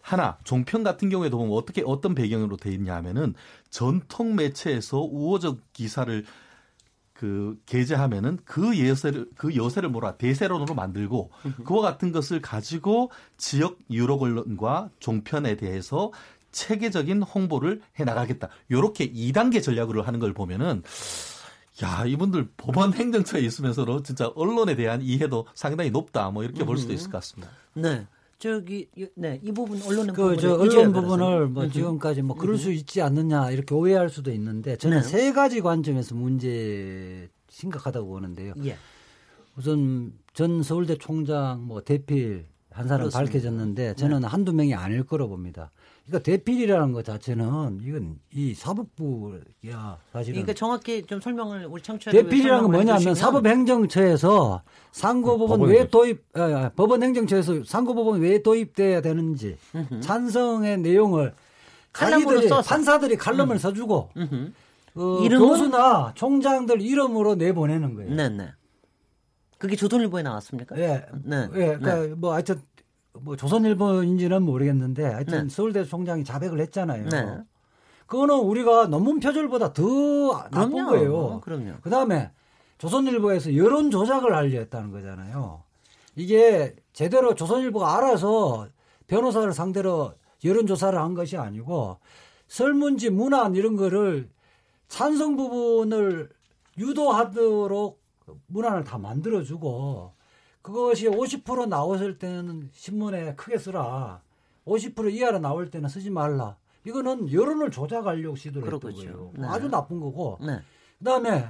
하나 0.00 0.38
종편 0.44 0.82
같은 0.82 1.08
경우에도 1.08 1.38
보면 1.38 1.56
어떻게 1.56 1.82
어떤 1.84 2.14
배경으로 2.14 2.56
돼 2.56 2.72
있냐 2.72 2.94
하면은 2.96 3.34
전통 3.70 4.36
매체에서 4.36 5.00
우호적 5.00 5.72
기사를 5.72 6.24
그 7.18 7.58
게재하면은 7.66 8.38
그 8.44 8.78
예세를 8.78 9.28
그 9.36 9.56
여세를 9.56 9.88
뭐라 9.88 10.16
대세론으로 10.16 10.74
만들고 10.74 11.32
그와 11.66 11.82
같은 11.82 12.12
것을 12.12 12.40
가지고 12.40 13.10
지역 13.36 13.78
유럽 13.90 14.22
언론과 14.22 14.90
종편에 15.00 15.56
대해서 15.56 16.12
체계적인 16.52 17.22
홍보를 17.22 17.82
해 17.98 18.04
나가겠다. 18.04 18.48
요렇게 18.70 19.12
2단계 19.12 19.62
전략으로 19.62 20.02
하는 20.02 20.20
걸 20.20 20.32
보면은 20.32 20.82
야, 21.82 22.04
이분들 22.04 22.48
법원 22.56 22.92
행정처에 22.92 23.40
있으면서도 23.40 24.02
진짜 24.02 24.28
언론에 24.34 24.74
대한 24.74 25.00
이해도 25.02 25.46
상당히 25.54 25.90
높다. 25.90 26.30
뭐 26.30 26.42
이렇게 26.42 26.64
볼 26.64 26.76
수도 26.78 26.92
있을 26.92 27.10
것 27.10 27.18
같습니다. 27.18 27.52
네. 27.74 28.06
저기 28.40 28.88
네, 29.16 29.40
이 29.42 29.50
부분 29.50 29.82
언론은 29.82 30.14
그 30.14 30.36
저 30.36 30.54
언론. 30.54 30.92
부분을 30.92 31.48
뭐 31.48 31.64
음흠. 31.64 31.72
지금까지 31.72 32.22
뭐 32.22 32.36
그럴 32.36 32.56
수 32.56 32.70
있지 32.70 33.02
않느냐 33.02 33.50
이렇게 33.50 33.74
오해할 33.74 34.10
수도 34.10 34.30
있는데 34.30 34.76
저는 34.76 34.98
네. 34.98 35.02
세 35.02 35.32
가지 35.32 35.60
관점에서 35.60 36.14
문제 36.14 37.28
심각하다고 37.50 38.06
보는데요. 38.08 38.54
예. 38.64 38.76
우선 39.56 40.12
전 40.34 40.62
서울대 40.62 40.96
총장 40.96 41.66
뭐 41.66 41.80
대필 41.82 42.46
한 42.70 42.86
사람 42.86 43.08
그렇습니다. 43.08 43.18
밝혀졌는데 43.32 43.94
저는 43.94 44.22
한두 44.22 44.52
명이 44.52 44.72
아닐 44.74 45.02
거로 45.02 45.28
봅니다. 45.28 45.72
그러니까 46.08 46.22
대필이라는 46.22 46.92
것 46.92 47.04
자체는 47.04 47.80
이건 47.82 48.18
이 48.32 48.54
사법부야 48.54 49.98
사실은 50.10 50.34
그러니까 50.34 50.54
정확히 50.54 51.02
좀 51.02 51.20
설명을 51.20 51.66
우리 51.66 51.82
청취자들 51.82 52.22
대필이라는 52.22 52.62
건 52.62 52.72
뭐냐면 52.72 53.14
사법행정처에서 53.14 54.62
상고법원 54.92 55.60
법원 55.60 55.70
왜 55.70 55.86
도입, 55.88 56.24
아, 56.32 56.40
아, 56.40 56.70
법원행정처에서 56.74 57.64
상고법원 57.64 58.20
왜 58.22 58.42
도입돼야 58.42 59.02
되는지 59.02 59.58
찬성의 60.00 60.78
내용을 60.78 61.34
칼럼으로 61.92 62.40
써서. 62.48 62.68
판사들이 62.68 63.16
칼럼을 63.16 63.58
써주고 63.58 64.10
음흠. 64.16 64.52
어, 64.94 65.28
교수나 65.28 66.12
총장들 66.14 66.80
이름으로 66.80 67.34
내보내는 67.34 67.94
거예요. 67.94 68.14
네, 68.14 68.28
네. 68.30 68.48
그게 69.58 69.76
조선일보에 69.76 70.22
나왔습니까? 70.22 70.78
예, 70.78 71.04
네. 71.24 71.48
예, 71.54 71.76
그러니까 71.76 72.16
뭐 72.16 72.32
하여튼 72.32 72.62
뭐 73.22 73.36
조선일보인지는 73.36 74.42
모르겠는데 74.42 75.04
하여튼 75.04 75.44
네. 75.44 75.48
서울대 75.48 75.84
총장이 75.84 76.24
자백을 76.24 76.60
했잖아요. 76.60 77.08
네. 77.08 77.38
그거는 78.06 78.36
우리가 78.36 78.86
논문 78.86 79.20
표절보다 79.20 79.72
더 79.72 80.48
나쁜 80.50 80.70
그럼요. 80.70 80.90
거예요. 80.90 81.40
그럼요. 81.40 81.74
그 81.82 81.90
다음에 81.90 82.30
조선일보에서 82.78 83.56
여론 83.56 83.90
조작을 83.90 84.34
하려 84.34 84.58
했다는 84.60 84.92
거잖아요. 84.92 85.62
이게 86.16 86.74
제대로 86.92 87.34
조선일보가 87.34 87.96
알아서 87.96 88.68
변호사를 89.06 89.52
상대로 89.52 90.14
여론조사를 90.44 90.98
한 90.98 91.14
것이 91.14 91.36
아니고 91.36 91.98
설문지 92.46 93.10
문안 93.10 93.54
이런 93.54 93.76
거를 93.76 94.30
찬성 94.88 95.36
부분을 95.36 96.30
유도하도록 96.78 98.00
문안을 98.46 98.84
다 98.84 98.98
만들어주고 98.98 100.12
그것이 100.72 101.08
50% 101.08 101.66
나왔을 101.68 102.18
때는 102.18 102.68
신문에 102.74 103.34
크게 103.36 103.56
쓰라. 103.56 104.20
50% 104.66 105.10
이하로 105.14 105.38
나올 105.38 105.70
때는 105.70 105.88
쓰지 105.88 106.10
말라. 106.10 106.56
이거는 106.84 107.32
여론을 107.32 107.70
조작하려고 107.70 108.36
시도를 108.36 108.74
했던. 108.74 108.92
거예요. 108.92 109.32
네. 109.34 109.46
아주 109.46 109.68
나쁜 109.68 109.98
거고. 109.98 110.38
네. 110.42 110.60
그다음에 110.98 111.48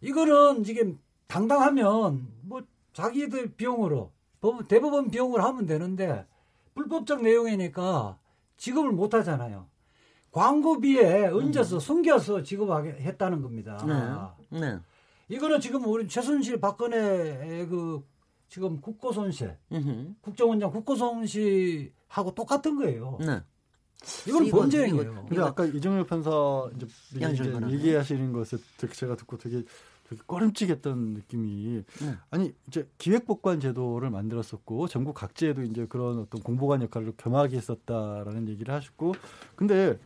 이거는 0.00 0.62
지금 0.62 1.00
당당하면 1.26 2.28
뭐 2.42 2.62
자기들 2.92 3.54
비용으로 3.56 4.12
법- 4.40 4.68
대법원 4.68 5.10
비용으로 5.10 5.42
하면 5.42 5.66
되는데 5.66 6.24
불법적 6.76 7.22
내용이니까 7.22 8.16
지급을 8.56 8.92
못 8.92 9.14
하잖아요. 9.14 9.66
광고비에 10.30 11.26
얹어서 11.26 11.80
숨겨서 11.80 12.42
지급하게 12.44 12.90
했다는 12.92 13.42
겁니다. 13.42 14.38
네. 14.50 14.60
네. 14.60 14.78
이거는 15.28 15.60
지금 15.60 15.84
우리 15.86 16.06
최순실 16.06 16.60
박근혜 16.60 17.66
그 17.66 18.04
지금 18.48 18.80
국고손실. 18.80 19.56
국정원장 20.20 20.70
국고손실하고 20.70 22.34
똑같은 22.34 22.76
거예요. 22.76 23.18
네. 23.20 23.40
이건. 24.28 24.46
이거, 24.46 24.60
근데 25.28 25.40
아까 25.40 25.64
이정열 25.64 26.06
판사 26.06 26.30
이제, 26.76 26.86
이제. 27.14 27.52
얘기하시는 27.70 28.32
것을 28.32 28.58
되게 28.76 28.92
제가 28.92 29.16
듣고 29.16 29.38
되게 29.38 29.62
되게 30.08 30.22
꺼림칙했던 30.26 31.14
느낌이 31.14 31.82
네. 32.00 32.14
아니 32.30 32.52
이제 32.68 32.86
기획복권 32.98 33.60
제도를 33.60 34.10
만들었었고 34.10 34.88
전국 34.88 35.14
각지에도 35.14 35.62
이제 35.62 35.86
그런 35.86 36.18
어떤 36.18 36.42
공보관 36.42 36.82
역할을 36.82 37.14
겸하게 37.16 37.56
했었다라는 37.56 38.48
얘기를 38.48 38.74
하셨고 38.74 39.14
근데 39.56 39.98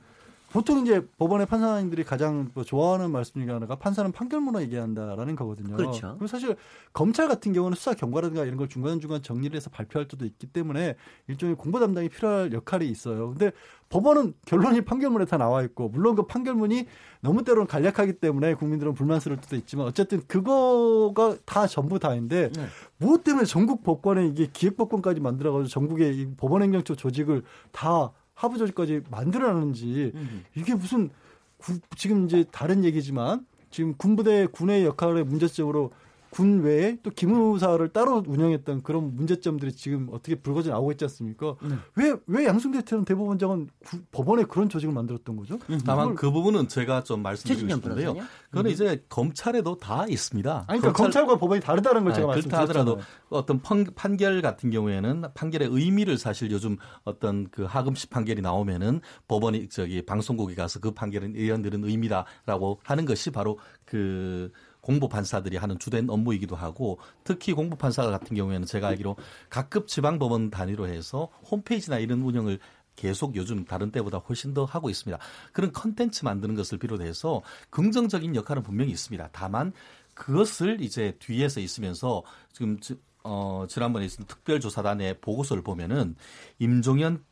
보통 0.50 0.81
이제 0.81 1.07
법원의 1.19 1.47
판사님들이 1.47 2.05
가장 2.05 2.50
뭐 2.55 2.64
좋아하는 2.64 3.11
말씀 3.11 3.40
중에 3.40 3.52
하나가 3.52 3.76
판사는 3.76 4.11
판결문을 4.12 4.62
얘기한다라는 4.62 5.37
거거든요. 5.37 5.76
그렇죠. 5.76 6.14
그리고 6.19 6.26
사실 6.26 6.57
검찰 6.93 7.28
같은 7.28 7.52
경우는 7.52 7.76
수사 7.76 7.93
경과라든가 7.95 8.45
이런 8.45 8.57
걸 8.57 8.69
중간중간 8.69 9.23
정리를 9.23 9.55
해서 9.55 9.69
발표할 9.69 10.09
때도 10.09 10.25
있기 10.25 10.47
때문에 10.47 10.97
일종의 11.28 11.57
공보 11.57 11.81
담당이 11.81 12.09
필요할 12.09 12.52
역할이 12.52 12.88
있어요. 12.88 13.31
근데 13.31 13.52
법원은 13.90 14.35
결론이 14.47 14.83
판결문에 14.83 15.25
다 15.25 15.37
나와 15.37 15.62
있고 15.62 15.88
물론 15.88 16.14
그 16.14 16.26
판결문이 16.26 16.87
너무 17.21 17.45
때로는 17.45 17.67
간략하기 17.67 18.14
때문에 18.14 18.55
국민들은 18.55 18.95
불만스러울 18.95 19.40
때도 19.40 19.57
있지만 19.57 19.87
어쨌든 19.87 20.23
그거가 20.26 21.37
다 21.45 21.67
전부 21.67 21.99
다인데 21.99 22.50
네. 22.52 22.67
무엇 22.99 23.25
때문에 23.25 23.45
전국 23.45 23.83
법관에 23.83 24.26
이게 24.26 24.49
기획법권까지 24.52 25.21
만들어가지고 25.21 25.69
전국의 25.69 26.17
이 26.17 26.35
법원행정처 26.37 26.95
조직을 26.95 27.43
다 27.73 28.12
하부 28.38 28.57
조직까지 28.57 29.02
만들어놨는지. 29.11 30.12
이게 30.54 30.75
무슨 30.75 31.11
구- 31.57 31.80
지금 31.97 32.25
이제 32.26 32.45
다른 32.52 32.85
얘기지만 32.85 33.45
지금 33.71 33.95
군부대 33.97 34.47
군의 34.47 34.85
역할에 34.85 35.25
문제점으로 35.25 35.90
군 36.31 36.63
외에 36.63 36.99
또 37.03 37.11
기무사를 37.11 37.87
따로 37.89 38.23
운영했던 38.27 38.83
그런 38.83 39.15
문제점들이 39.17 39.73
지금 39.73 40.09
어떻게 40.13 40.35
불거져 40.35 40.71
나오고 40.71 40.93
있지 40.93 41.05
않습니까? 41.05 41.57
네. 41.63 41.75
왜, 41.97 42.15
왜 42.27 42.47
양승태 42.47 42.83
대법원장은 43.05 43.69
구- 43.85 43.99
법원에 44.13 44.45
그런 44.45 44.69
조직을 44.69 44.93
만들었던 44.95 45.37
거죠? 45.37 45.59
다만 45.85 46.15
그 46.15 46.31
부분은 46.31 46.69
제가 46.69 47.03
좀 47.05 47.23
말씀드리고 47.23 47.69
싶은데요. 47.69 48.13
변호사님? 48.15 48.23
그건 48.51 48.67
이제 48.71 49.05
검찰에도 49.09 49.77
다 49.79 50.07
있습니다. 50.09 50.65
아니, 50.69 50.81
그러니까 50.81 50.93
검찰, 51.03 51.27
과 51.27 51.37
법원이 51.39 51.61
다르다는 51.61 52.05
걸 52.05 52.15
제가 52.15 52.33
아, 52.33 52.35
그렇다 52.35 52.59
하더라도 52.61 52.97
말씀드렸잖아요. 52.97 53.07
어떤 53.31 53.61
판, 53.63 53.85
판결 53.95 54.43
같은 54.43 54.71
경우에는 54.71 55.25
판결의 55.35 55.69
의미를 55.71 56.19
사실 56.19 56.51
요즘 56.51 56.77
어떤 57.05 57.49
그 57.51 57.65
하금식 57.65 58.11
판결이 58.11 58.43
나오면은 58.43 59.01
법원이 59.29 59.69
저기 59.69 60.03
방송국에 60.05 60.55
가서 60.55 60.81
그 60.81 60.91
판결은 60.93 61.35
의원들은 61.37 61.85
의미다라고 61.85 62.81
하는 62.85 63.05
것이 63.05 63.31
바로 63.31 63.59
그 63.85 64.51
공보 64.81 65.09
판사들이 65.09 65.57
하는 65.57 65.79
주된 65.79 66.09
업무이기도 66.09 66.57
하고 66.57 66.99
특히 67.25 67.53
공보 67.53 67.77
판사 67.77 68.07
같은 68.07 68.37
경우에는 68.37 68.67
제가 68.67 68.89
알기로 68.89 69.17
각급 69.51 69.87
지방 69.89 70.19
법원 70.19 70.51
단위로 70.51 70.89
해서 70.89 71.29
홈페이지나 71.51 71.99
이런 71.99 72.23
운영을 72.23 72.59
계속 72.97 73.37
요즘 73.37 73.65
다른 73.65 73.93
때보다 73.93 74.19
훨씬 74.19 74.55
더 74.55 74.65
하고 74.65 74.91
있습니다. 74.91 75.23
그런 75.53 75.73
컨텐츠 75.73 76.25
만드는 76.25 76.55
것을 76.57 76.79
비롯해서 76.79 77.43
긍정적인 77.71 78.35
역할은 78.35 78.63
분명히 78.63 78.91
있습니다. 78.91 79.29
다만 79.33 79.73
그것을 80.15 80.81
이제 80.81 81.15
뒤에서 81.21 81.61
있으면서 81.61 82.25
지금 82.53 82.81
지- 82.81 82.99
어 83.23 83.67
지난번에 83.69 84.05
있었던 84.07 84.27
특별조사단의 84.27 85.21
보고서를 85.21 85.63
보면은 85.63 86.17
임종현 86.59 87.23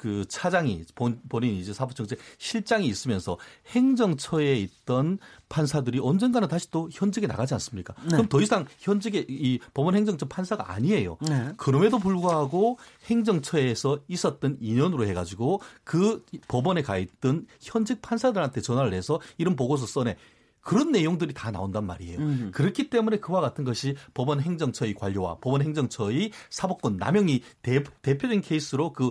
그 0.00 0.24
차장이 0.28 0.82
본, 0.94 1.20
본인이 1.28 1.60
이제 1.60 1.74
사법정책 1.74 2.18
실장이 2.38 2.86
있으면서 2.86 3.36
행정처에 3.66 4.56
있던 4.56 5.18
판사들이 5.50 5.98
언젠가는 6.00 6.48
다시 6.48 6.70
또 6.70 6.88
현직에 6.90 7.26
나가지 7.26 7.52
않습니까? 7.52 7.92
그럼 8.08 8.26
더 8.26 8.40
이상 8.40 8.64
현직에 8.78 9.26
이 9.28 9.58
법원 9.74 9.94
행정처 9.96 10.24
판사가 10.24 10.72
아니에요. 10.72 11.18
네. 11.20 11.52
그럼에도 11.58 11.98
불구하고 11.98 12.78
행정처에서 13.04 13.98
있었던 14.08 14.56
인연으로 14.62 15.04
해가지고 15.06 15.60
그 15.84 16.24
법원에 16.48 16.80
가 16.80 16.96
있던 16.96 17.46
현직 17.60 18.00
판사들한테 18.00 18.62
전화를 18.62 18.94
해서 18.94 19.20
이런 19.36 19.54
보고서 19.54 19.84
써내. 19.84 20.16
그런 20.62 20.92
내용들이 20.92 21.34
다 21.34 21.50
나온단 21.50 21.86
말이에요. 21.86 22.18
음. 22.18 22.50
그렇기 22.54 22.90
때문에 22.90 23.18
그와 23.18 23.40
같은 23.40 23.64
것이 23.64 23.96
법원 24.14 24.40
행정처의 24.40 24.94
관료와 24.94 25.38
법원 25.40 25.62
행정처의 25.62 26.32
사법권 26.50 26.96
남용이 26.96 27.42
대, 27.62 27.82
대표적인 28.02 28.42
케이스로 28.42 28.92
그 28.92 29.10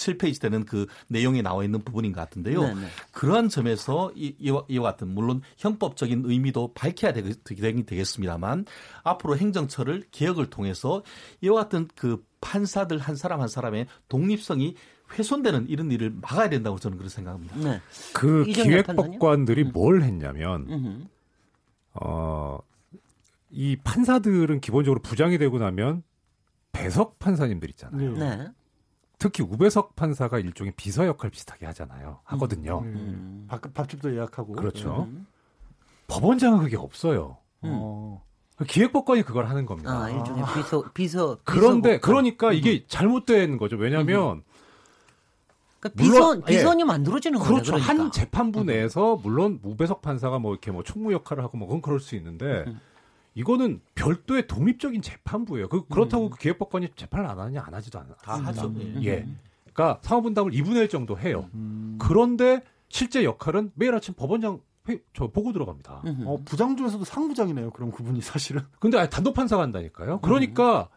197페이지 0.00 0.40
되는 0.40 0.64
그 0.64 0.86
내용에 1.08 1.42
나와 1.42 1.64
있는 1.64 1.80
부분인 1.82 2.12
것 2.12 2.20
같은데요. 2.20 2.62
네네. 2.62 2.86
그러한 3.12 3.48
점에서 3.48 4.12
이, 4.14 4.34
이와, 4.38 4.64
이와 4.68 4.90
같은 4.92 5.08
물론 5.08 5.42
형법적인 5.58 6.22
의미도 6.24 6.72
밝혀야 6.74 7.12
되긴 7.12 7.86
되겠습니다만 7.86 8.66
앞으로 9.02 9.36
행정처를 9.36 10.04
개혁을 10.10 10.50
통해서 10.50 11.02
이와 11.40 11.62
같은 11.62 11.88
그 11.94 12.24
판사들 12.40 12.98
한 12.98 13.16
사람 13.16 13.40
한 13.40 13.48
사람의 13.48 13.86
독립성이 14.08 14.74
훼손되는 15.12 15.68
이런 15.68 15.90
일을 15.90 16.10
막아야 16.10 16.48
된다고 16.48 16.78
저는 16.78 16.96
그렇게 16.96 17.12
생각합니다. 17.12 17.56
네. 17.56 17.80
그 18.14 18.44
기획법관들이 18.44 19.64
뭘 19.64 20.02
했냐면 20.02 20.66
음흠. 20.68 21.04
어, 21.94 22.60
이 23.50 23.76
판사들은 23.82 24.60
기본적으로 24.60 25.00
부장이 25.02 25.38
되고 25.38 25.58
나면 25.58 26.04
배석 26.72 27.18
판사님들 27.18 27.68
있잖아요. 27.70 28.12
네. 28.12 28.48
특히 29.20 29.44
우배석 29.44 29.94
판사가 29.96 30.38
일종의 30.38 30.72
비서 30.76 31.06
역할 31.06 31.30
비슷하게 31.30 31.66
하잖아요. 31.66 32.20
하거든요. 32.24 32.80
음. 32.80 33.44
밥, 33.48 33.60
밥집도 33.74 34.16
예약하고. 34.16 34.54
그렇죠. 34.54 35.06
음. 35.10 35.26
법원장은 36.08 36.60
그게 36.60 36.76
없어요. 36.76 37.36
음. 37.62 37.68
어. 37.70 38.24
기획법관이 38.66 39.22
그걸 39.22 39.46
하는 39.46 39.66
겁니다. 39.66 39.90
아, 39.90 40.10
일종의 40.10 40.44
비서 40.54 40.84
비서 40.92 41.38
그런데 41.44 41.90
비서국가. 41.90 42.06
그러니까 42.06 42.52
이게 42.52 42.84
잘못된 42.86 43.58
거죠. 43.58 43.76
왜냐하면 43.76 44.42
그러니까 45.80 46.02
비서 46.02 46.12
물론, 46.12 46.42
예. 46.48 46.52
비선이 46.52 46.84
만들어지는 46.84 47.38
거예요. 47.38 47.52
그렇죠. 47.52 47.72
그러니까. 47.72 47.92
한 47.92 48.10
재판부 48.10 48.64
내에서 48.64 49.16
물론 49.22 49.60
우배석 49.62 50.00
판사가 50.02 50.38
뭐 50.38 50.52
이렇게 50.52 50.70
뭐 50.70 50.82
총무 50.82 51.12
역할을 51.12 51.44
하고 51.44 51.58
뭐 51.58 51.68
그건 51.68 51.82
그럴 51.82 52.00
수 52.00 52.16
있는데 52.16 52.64
음. 52.66 52.80
이거는 53.34 53.80
별도의 53.94 54.46
독립적인 54.46 55.02
재판부예요. 55.02 55.68
그 55.68 55.86
그렇다고 55.86 56.30
그 56.30 56.38
기획법관이 56.38 56.88
재판을 56.96 57.26
안 57.26 57.38
하느냐 57.38 57.62
안 57.66 57.74
하지도 57.74 57.98
않아. 57.98 58.14
다 58.22 58.34
하죠. 58.44 58.72
예. 58.78 59.04
예. 59.04 59.28
그러니까 59.72 60.00
상호분담을 60.02 60.52
2분의 60.52 60.76
1 60.76 60.88
정도 60.88 61.18
해요. 61.18 61.48
음. 61.54 61.96
그런데 62.00 62.62
실제 62.88 63.24
역할은 63.24 63.70
매일 63.74 63.94
아침 63.94 64.14
법원장 64.14 64.60
회, 64.88 64.98
저 65.14 65.28
보고 65.28 65.52
들어갑니다. 65.52 66.02
음흠. 66.04 66.24
어, 66.26 66.38
부장 66.44 66.76
중에서도 66.76 67.04
상부장이네요. 67.04 67.70
그럼 67.70 67.92
그분이 67.92 68.20
사실은. 68.22 68.62
근데 68.80 68.98
아예 68.98 69.08
단독 69.08 69.34
판사가 69.34 69.62
한다니까요. 69.62 70.20
그러니까 70.20 70.88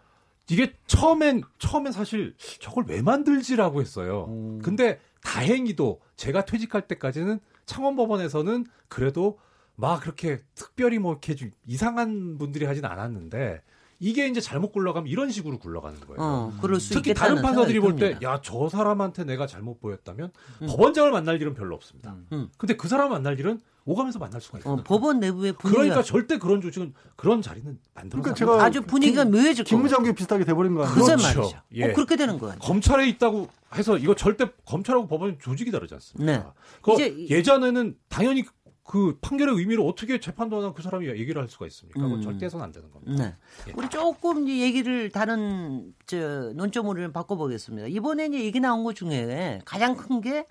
이게 0.50 0.74
처음엔 0.88 1.44
처음엔 1.60 1.92
사실 1.92 2.36
저걸 2.60 2.86
왜 2.88 3.02
만들지라고 3.02 3.82
했어요. 3.82 4.26
음. 4.30 4.60
근데 4.64 5.00
다행히도 5.24 6.02
제가 6.16 6.46
퇴직할 6.46 6.88
때까지는 6.88 7.40
창원법원에서는 7.66 8.66
그래도 8.90 9.40
막 9.76 10.02
그렇게 10.02 10.42
특별히 10.56 11.00
뭐 11.00 11.14
이렇게 11.14 11.36
좀 11.36 11.52
이상한 11.66 12.38
분들이 12.38 12.66
하진 12.66 12.86
않았는데 12.86 13.62
이게 14.00 14.28
이제 14.28 14.42
잘못 14.42 14.72
굴러가면 14.74 15.08
이런 15.08 15.30
식으로 15.32 15.58
굴러가는 15.60 16.00
거예요. 16.02 16.18
어, 16.20 16.54
그럴 16.62 16.80
수 16.80 16.94
특히 16.94 17.14
다른 17.14 17.42
판사들이 17.42 17.80
볼 17.80 17.96
때. 17.96 18.18
야 18.22 18.42
저 18.44 18.68
사람한테 18.68 19.24
내가 19.24 19.48
잘못 19.48 19.80
보였다면 19.80 20.32
음. 20.62 20.68
법원장을 20.68 21.10
만날 21.12 21.42
일은 21.42 21.54
별로 21.54 21.74
없습니다. 21.76 22.16
음. 22.34 22.50
근데 22.58 22.76
그 22.76 22.88
사람 22.90 23.12
만날 23.12 23.40
일은 23.40 23.62
오가면서 23.86 24.20
만날 24.20 24.42
수가 24.42 24.60
있어요. 24.60 24.74
어, 24.74 24.84
법원 24.84 25.20
내부의 25.22 25.54
분위기가 25.54 25.82
그러니까 25.84 26.04
절대 26.04 26.38
그런 26.38 26.60
조직은 26.60 26.94
그런 27.16 27.42
자리는 27.42 27.80
만들어서 27.94 28.22
그러니까 28.24 28.34
제가 28.38 28.64
아주 28.64 28.82
분위기가 28.82 29.24
묘해질 29.26 29.64
거예요. 29.64 29.84
김부장교 29.84 30.14
비슷하게 30.14 30.44
돼버린 30.46 30.74
거 30.76 30.84
아니에요? 30.84 30.96
그새 31.00 31.16
그렇죠. 31.16 31.40
말이죠. 31.40 31.62
예. 31.76 31.92
어, 31.92 31.94
그렇게 31.94 32.16
되는 32.18 32.38
거예요. 32.40 32.58
검찰에 32.60 33.08
있다고 33.08 33.48
해서 33.76 33.98
이거 33.98 34.16
절대 34.16 34.50
검찰하고 34.66 35.08
법원 35.08 35.40
조직이 35.40 35.72
다르지 35.72 35.94
않습니까? 35.96 36.32
네. 36.32 36.44
그 36.82 36.94
이제 36.94 37.08
이- 37.08 37.30
예전에는 37.30 37.96
당연히 38.10 38.44
그 38.84 39.18
판결의 39.22 39.56
의미를 39.56 39.84
어떻게 39.86 40.20
재판도 40.20 40.58
안 40.58 40.64
하고 40.64 40.74
그 40.74 40.82
사람이 40.82 41.08
얘기를 41.08 41.42
할 41.42 41.48
수가 41.48 41.66
있습니까? 41.68 42.02
그건 42.02 42.18
음. 42.18 42.22
절대 42.22 42.46
해서는 42.46 42.66
안 42.66 42.72
되는 42.72 42.92
겁니다. 42.92 43.24
네. 43.24 43.36
예. 43.70 43.74
우리 43.76 43.90
조금 43.90 44.48
얘기를 44.48 45.10
다른 45.10 45.94
저 46.06 46.52
논점으로 46.54 47.12
바꿔보겠습니다. 47.12 47.88
이번에 47.88 48.26
이제 48.28 48.44
얘기 48.44 48.60
나온 48.60 48.84
것 48.84 48.96
중에 48.96 49.62
가장 49.66 49.96
큰 49.96 50.22
게 50.22 50.46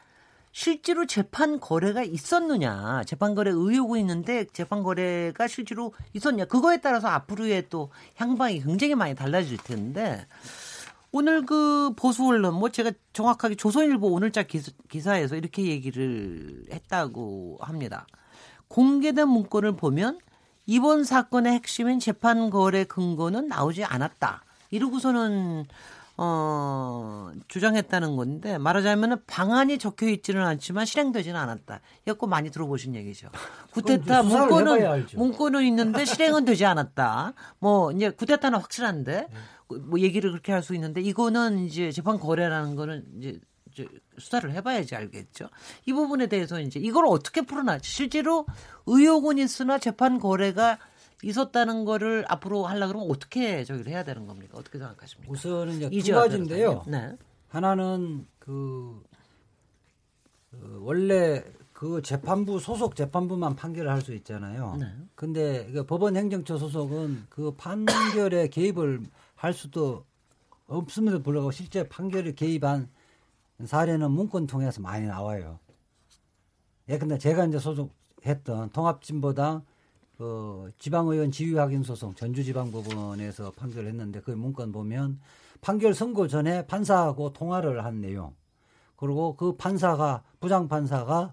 실제로 0.53 1.07
재판 1.07 1.59
거래가 1.59 2.03
있었느냐, 2.03 3.05
재판 3.05 3.35
거래 3.35 3.51
의혹이 3.51 3.99
있는데 4.01 4.45
재판 4.53 4.83
거래가 4.83 5.49
실제로 5.49 5.95
있었냐, 6.13 6.45
그거에 6.45 6.79
따라서 6.81 7.09
앞으로의 7.09 7.69
또 7.71 7.91
향방이 8.17 8.61
굉장히 8.63 8.95
많이 8.95 9.15
달라질 9.15 9.57
텐데 9.57 10.27
오늘 11.11 11.45
그 11.47 11.95
보수 11.97 12.27
언론 12.27 12.55
뭐 12.55 12.69
제가 12.69 12.93
정확하게 13.15 13.55
조선일보 13.55 14.09
오늘자 14.09 14.43
기사, 14.45 14.73
기사에서 14.91 15.37
이렇게 15.37 15.65
얘기를 15.67 16.65
했다고 16.71 17.59
합니다. 17.61 18.07
공개된 18.73 19.29
문건을 19.29 19.77
보면 19.77 20.19
이번 20.65 21.05
사건의 21.05 21.53
핵심인 21.53 21.99
재판 22.01 22.49
거래 22.49 22.85
근거는 22.85 23.49
나오지 23.49 23.85
않았다. 23.85 24.45
이러고서는 24.71 25.67
어, 26.17 27.31
주장했다는 27.49 28.17
건데 28.17 28.57
말하자면 28.57 29.25
방안이 29.27 29.77
적혀 29.79 30.09
있지는 30.09 30.47
않지만 30.47 30.87
실행되지는 30.87 31.39
않았다. 31.39 31.81
이거 32.09 32.27
많이 32.27 32.51
들어보신 32.51 32.95
얘기죠. 32.95 33.29
구테타 33.73 34.23
해봐야 34.23 34.47
문건은. 34.47 35.07
문건은 35.17 35.65
있는데 35.65 36.07
실행은 36.07 36.47
되지 36.47 36.65
않았다. 36.65 37.35
뭐 37.59 37.93
이제 37.93 38.09
구테타는 38.09 38.59
확실한데 38.59 39.29
뭐 39.69 40.01
얘기를 40.01 40.31
그렇게 40.31 40.53
할 40.53 40.63
수 40.63 40.75
있는데 40.75 41.03
이거는 41.03 41.59
이제 41.67 41.91
재판 41.93 42.19
거래라는 42.19 42.75
거는 42.77 43.05
이제 43.19 43.39
수사를 44.19 44.53
해봐야지 44.53 44.95
알겠죠. 44.95 45.49
이 45.87 45.93
부분에 45.93 46.27
대해서 46.27 46.61
이제 46.61 46.79
이걸 46.81 47.07
어떻게 47.07 47.43
풀어나지? 47.43 47.91
실제로 47.91 48.47
의혹은 48.87 49.39
있으나 49.39 49.79
재판 49.79 50.19
거래가 50.19 50.79
있었다는 51.23 51.85
거를 51.85 52.25
앞으로 52.29 52.67
하려 52.67 52.89
그러면 52.89 53.09
어떻게 53.11 53.65
저기를 53.65 53.93
해야 53.93 54.03
되는 54.05 54.27
겁니까? 54.27 54.59
어떻게 54.59 54.79
생각하십니까? 54.79 55.33
우선은 55.33 55.81
이제 55.81 56.13
두 56.13 56.15
가지인데요. 56.15 56.85
네. 56.89 57.17
하나는 57.49 58.27
그 58.39 59.03
어, 60.55 60.79
원래 60.81 61.45
그 61.73 62.01
재판부 62.03 62.59
소속 62.61 62.95
재판부만 62.97 63.57
판결을 63.57 63.91
할 63.91 64.03
수 64.03 64.15
있잖아요. 64.15 64.77
네. 64.79 64.87
근데 65.15 65.71
그 65.73 65.85
법원 65.85 66.17
행정처 66.17 66.59
소속은 66.59 67.27
그 67.29 67.53
판결에 67.57 68.49
개입을 68.49 69.01
할 69.35 69.53
수도 69.53 70.05
없음에도 70.67 71.23
불구하고 71.23 71.51
실제 71.51 71.89
판결에 71.89 72.33
개입한 72.35 72.89
사례는 73.67 74.11
문건 74.11 74.47
통해서 74.47 74.81
많이 74.81 75.07
나와요. 75.07 75.59
예, 76.89 76.99
근데 76.99 77.19
제가 77.19 77.47
이제 77.47 77.59
소속했던 77.59 78.71
통합진보당 78.71 79.65
그 80.19 80.71
지방의원 80.79 81.31
지휘확인 81.31 81.83
소송 81.83 82.15
전주지방법원에서 82.15 83.53
판결을 83.53 83.89
했는데 83.89 84.21
그 84.21 84.31
문건 84.31 84.73
보면 84.73 85.21
판결 85.61 85.95
선고 85.95 86.29
전에 86.29 86.67
판사하고 86.67 87.33
통화를 87.33 87.85
한 87.85 88.01
내용 88.01 88.35
그리고 88.97 89.37
그 89.37 89.57
판사가 89.57 90.23
부장 90.41 90.69
판사가 90.69 91.33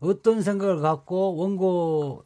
어떤 0.00 0.42
생각을 0.42 0.80
갖고 0.80 1.36
원고 1.36 2.24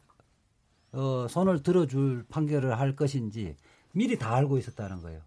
어, 0.93 1.27
손을 1.29 1.61
들어줄 1.61 2.25
판결을 2.29 2.79
할 2.79 2.95
것인지 2.95 3.55
미리 3.91 4.17
다 4.17 4.33
알고 4.35 4.57
있었다는 4.57 5.01
거예요. 5.01 5.21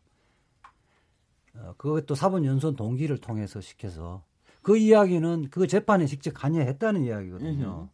어, 1.55 1.75
그것도 1.77 2.15
사본 2.15 2.45
연수원 2.45 2.77
동기를 2.77 3.19
통해서 3.19 3.61
시켜서 3.61 4.25
그 4.63 4.77
이야기는 4.77 5.49
그 5.51 5.67
재판에 5.67 6.07
직접 6.07 6.35
관여했다는 6.35 7.05
이야기거든요. 7.05 7.89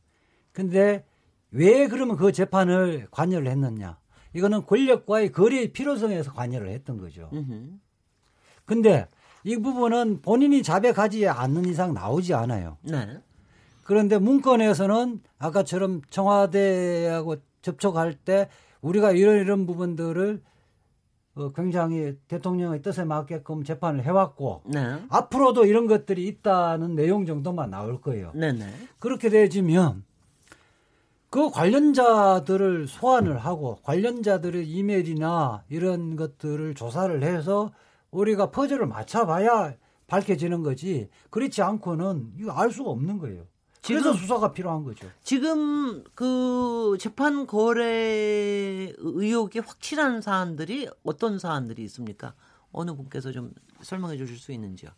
근데 0.53 1.05
왜 1.51 1.87
그러면 1.89 2.17
그 2.17 2.33
재판을 2.33 3.07
관여를 3.11 3.49
했느냐? 3.49 3.99
이거는 4.35 4.67
권력과의 4.67 5.33
거리의 5.33 5.73
필요성에서 5.73 6.33
관여를 6.33 6.69
했던 6.69 6.99
거죠. 6.99 7.31
음흠. 7.33 7.79
근데 8.65 9.09
이 9.45 9.57
부분은 9.57 10.23
본인이 10.23 10.63
자백하지 10.63 11.29
않는 11.29 11.67
이상 11.67 11.95
나오지 11.95 12.35
않아요. 12.35 12.79
네. 12.83 13.21
그런데 13.85 14.19
문건에서는 14.19 15.21
아까처럼 15.39 16.03
청와대하고 16.11 17.37
접촉할 17.63 18.15
때 18.15 18.49
우리가 18.81 19.13
이런 19.13 19.37
이런 19.37 19.67
부분들을 19.67 20.43
어, 21.37 21.53
굉장히 21.53 22.17
대통령의 22.29 22.81
뜻에 22.81 23.05
맞게끔 23.05 23.63
재판을 23.63 24.03
해왔고 24.05 24.63
네. 24.65 25.03
앞으로도 25.11 25.67
이런 25.67 25.87
것들이 25.87 26.27
있다는 26.27 26.95
내용 26.95 27.27
정도만 27.27 27.71
나올 27.71 28.01
거예요. 28.01 28.33
네네. 28.35 28.67
그렇게 28.99 29.29
되어지면 29.29 30.03
그 31.29 31.51
관련자들을 31.51 32.87
소환을 32.89 33.37
하고 33.37 33.77
관련자들의 33.83 34.67
이메일이나 34.67 35.63
이런 35.69 36.17
것들을 36.17 36.75
조사를 36.75 37.23
해서 37.23 37.71
우리가 38.11 38.51
퍼즐을 38.51 38.87
맞춰봐야 38.87 39.75
밝혀지는 40.07 40.63
거지 40.63 41.11
그렇지 41.29 41.61
않고는 41.61 42.33
이거 42.39 42.53
알 42.53 42.71
수가 42.71 42.91
없는 42.91 43.19
거예요. 43.19 43.43
그래서 43.87 44.13
지금- 44.13 44.23
수사가 44.23 44.53
필요한 44.53 44.85
거죠. 44.85 45.09
지금 45.23 46.03
그 46.15 46.97
재판 47.01 47.47
거래 47.47 48.93
의혹이 48.99 49.61
확실한 49.61 50.21
사안들이 50.21 50.89
어떤 51.05 51.39
사안들이 51.39 51.83
있습니까? 51.85 52.35
어느 52.73 52.95
분께서 52.95 53.33
좀 53.33 53.53
설명해 53.83 54.17
주실 54.17 54.39
수 54.39 54.53
있는지요? 54.53 54.91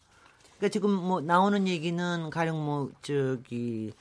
그러니까 0.58 0.68
지금 0.72 0.90
뭐 0.90 1.20
나오는 1.20 1.68
얘기는 1.68 2.30
가령 2.30 2.64
뭐 2.64 2.90
저기 3.02 3.92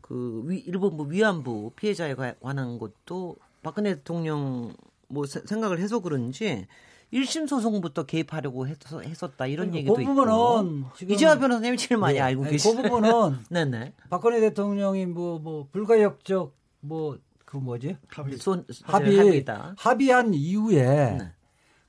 그 0.00 0.42
위, 0.46 0.58
일본부 0.58 1.10
위안부 1.10 1.72
피해자에 1.76 2.14
관- 2.14 2.34
관한 2.40 2.78
것도 2.78 3.36
박근혜 3.62 3.94
대통령 3.94 4.72
뭐 5.08 5.26
세- 5.26 5.42
생각을 5.46 5.78
해서 5.78 6.00
그런지 6.00 6.66
1심 7.12 7.46
소송부터 7.46 8.04
개입하려고 8.04 8.66
했, 8.66 8.78
했었다 8.90 9.46
이런 9.46 9.70
그러니까 9.70 9.76
얘기도 9.78 9.94
그 9.94 10.02
있고 10.02 10.14
부분은 10.14 10.84
지금- 10.96 11.14
이재화 11.14 11.38
변호사님이 11.38 11.76
제일 11.76 11.98
많이 11.98 12.14
네. 12.14 12.20
알고 12.20 12.42
아니, 12.44 12.52
계시죠. 12.52 12.76
그 12.76 12.82
부분은 12.82 13.38
네네. 13.50 13.92
박근혜 14.10 14.40
대통령이 14.40 15.06
뭐 15.06 15.38
뭐 15.38 15.68
불가역적 15.72 16.54
뭐 16.80 17.18
그 17.44 17.58
뭐지 17.58 17.98
손 18.38 18.64
합의 18.84 19.18
합의다. 19.18 19.74
합의한 19.76 20.32
이후에 20.32 20.82
네. 21.18 21.32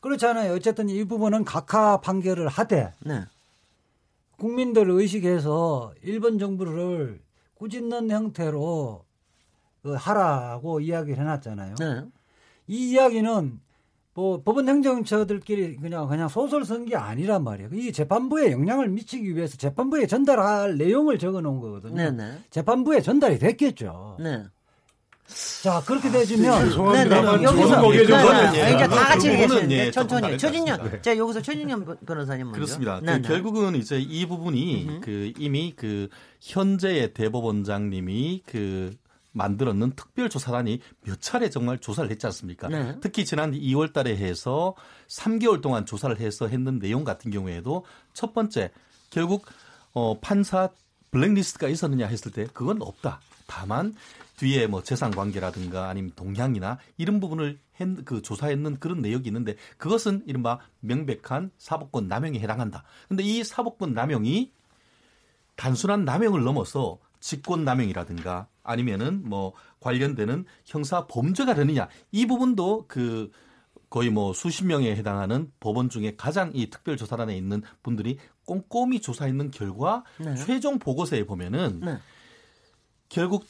그렇잖아요. 0.01 0.51
어쨌든 0.55 0.89
이 0.89 1.05
부분은 1.05 1.45
각하 1.45 2.01
판결을 2.01 2.49
하되 2.49 2.91
네. 3.05 3.23
국민들 4.37 4.89
의식해서 4.89 5.93
일본 6.01 6.37
정부를 6.37 7.21
꾸짖는 7.55 8.09
형태로 8.11 9.05
그 9.83 9.93
하라고 9.93 10.81
이야기를 10.81 11.17
해놨잖아요. 11.19 11.75
네. 11.79 12.01
이 12.67 12.91
이야기는 12.91 13.61
뭐 14.15 14.41
법원 14.43 14.69
행정처들끼리 14.69 15.77
그냥 15.77 16.07
그냥 16.07 16.27
소설 16.27 16.65
쓴 16.65 16.85
게 16.85 16.95
아니란 16.95 17.43
말이에요. 17.43 17.69
이 17.73 17.91
재판부에 17.91 18.51
영향을 18.51 18.89
미치기 18.89 19.35
위해서 19.35 19.57
재판부에 19.57 20.05
전달할 20.05 20.77
내용을 20.77 21.17
적어 21.17 21.41
놓은 21.41 21.59
거거든요. 21.59 21.95
네네. 21.95 22.39
재판부에 22.51 23.01
전달이 23.01 23.39
됐겠죠. 23.39 24.17
네. 24.19 24.43
자 25.63 25.81
그렇게 25.85 26.11
되면 26.11 26.25
죄송합니다만 26.25 27.09
네네. 27.37 27.43
여기서 27.43 27.67
저는 27.69 27.81
거기에 27.81 28.05
좀 28.05 28.17
네, 28.17 28.23
네. 28.23 28.27
관련이 28.27 28.75
이제 28.75 28.87
다 28.87 29.07
같이 29.07 29.27
예, 29.29 29.91
조금 29.91 29.91
천천히 29.91 30.37
최진영 30.37 30.77
같습니다. 30.77 31.01
자 31.01 31.17
여기서 31.17 31.41
최진영 31.41 31.85
변호사님 32.05 32.45
먼저 32.47 32.55
그렇습니다. 32.55 32.99
그 32.99 33.05
네네. 33.05 33.21
결국은 33.21 33.75
이제 33.75 33.97
이 33.97 34.27
부분이 34.27 34.85
음흠. 34.89 34.99
그 35.01 35.31
이미 35.39 35.73
그 35.75 36.09
현재의 36.41 37.13
대법원장님이 37.13 38.43
그 38.45 38.93
만들었는 39.33 39.91
특별조사단이 39.95 40.79
몇 41.01 41.21
차례 41.21 41.49
정말 41.49 41.79
조사를 41.79 42.09
했지 42.09 42.25
않습니까? 42.27 42.69
네. 42.69 42.97
특히 43.01 43.25
지난 43.25 43.51
2월 43.51 43.91
달에 43.91 44.15
해서 44.15 44.75
3개월 45.07 45.61
동안 45.61 45.85
조사를 45.85 46.19
해서 46.19 46.47
했는 46.47 46.79
내용 46.79 47.03
같은 47.03 47.29
경우에도 47.29 47.85
첫 48.13 48.33
번째 48.33 48.71
결국 49.09 49.45
어 49.93 50.19
판사 50.19 50.69
블랙리스트가 51.11 51.67
있었느냐 51.67 52.07
했을 52.07 52.31
때 52.31 52.47
그건 52.53 52.81
없다. 52.81 53.19
다만 53.45 53.93
뒤에 54.37 54.67
뭐 54.67 54.81
재산 54.81 55.11
관계라든가 55.11 55.89
아니면 55.89 56.11
동향이나 56.15 56.79
이런 56.97 57.19
부분을 57.19 57.59
했, 57.79 58.05
그 58.05 58.21
조사했는 58.21 58.79
그런 58.79 59.01
내역이 59.01 59.27
있는데 59.29 59.55
그것은 59.77 60.23
이른바 60.25 60.59
명백한 60.79 61.51
사법권 61.57 62.07
남용에 62.07 62.39
해당한다. 62.39 62.83
근데 63.07 63.23
이 63.23 63.43
사법권 63.43 63.93
남용이 63.93 64.51
단순한 65.55 66.03
남용을 66.03 66.43
넘어서 66.43 66.97
직권 67.23 67.63
남용이라든가 67.63 68.47
아니면은 68.63 69.21
뭐 69.23 69.53
관련되는 69.79 70.43
형사 70.65 71.07
범죄가 71.07 71.53
되느냐 71.53 71.87
이 72.11 72.25
부분도 72.27 72.83
그 72.89 73.31
거의 73.89 74.09
뭐 74.09 74.33
수십 74.33 74.65
명에 74.65 74.93
해당하는 74.93 75.49
법원 75.61 75.87
중에 75.87 76.15
가장 76.17 76.51
이 76.53 76.69
특별조사단에 76.69 77.37
있는 77.37 77.61
분들이 77.81 78.17
꼼꼼히 78.43 78.99
조사했는 78.99 79.51
결과 79.51 80.03
네. 80.19 80.35
최종 80.35 80.79
보고서에 80.79 81.25
보면은 81.25 81.79
네. 81.79 81.97
결국 83.07 83.45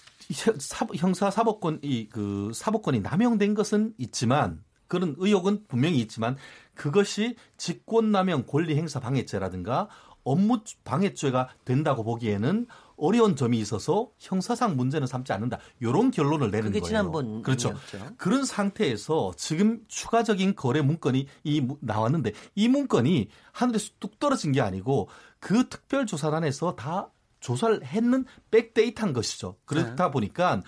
형사 0.95 1.31
사법권 1.31 1.79
이 1.81 2.07
그 2.11 2.51
사법권이 2.53 2.99
남용된 2.99 3.55
것은 3.55 3.95
있지만 3.97 4.63
그런 4.87 5.15
의혹은 5.17 5.65
분명히 5.67 5.97
있지만 5.97 6.37
그것이 6.75 7.37
직권남용 7.57 8.43
권리행사 8.45 8.99
방해죄라든가 8.99 9.89
업무 10.23 10.59
방해죄가 10.83 11.49
된다고 11.65 12.03
보기에는 12.03 12.67
어려운 12.97 13.35
점이 13.35 13.59
있어서 13.59 14.09
형사상 14.19 14.75
문제는 14.75 15.07
삼지 15.07 15.33
않는다. 15.33 15.59
이런 15.79 16.11
결론을 16.11 16.51
내는 16.51 16.67
그게 16.67 16.79
거예요. 16.79 16.87
지난번 16.89 17.41
그렇죠. 17.41 17.69
얘기였죠. 17.69 18.15
그런 18.17 18.45
상태에서 18.45 19.33
지금 19.37 19.81
추가적인 19.87 20.55
거래 20.55 20.81
문건이 20.81 21.27
이 21.43 21.61
무- 21.61 21.77
나왔는데 21.81 22.33
이 22.55 22.67
문건이 22.67 23.29
하늘에서 23.51 23.91
뚝 23.99 24.19
떨어진 24.19 24.51
게 24.51 24.61
아니고 24.61 25.09
그 25.39 25.67
특별조사단에서 25.69 26.75
다 26.75 27.09
조사를 27.39 27.83
했는 27.85 28.25
백데이터인 28.51 29.11
것이죠. 29.13 29.57
그렇다 29.65 30.11
보니까 30.11 30.61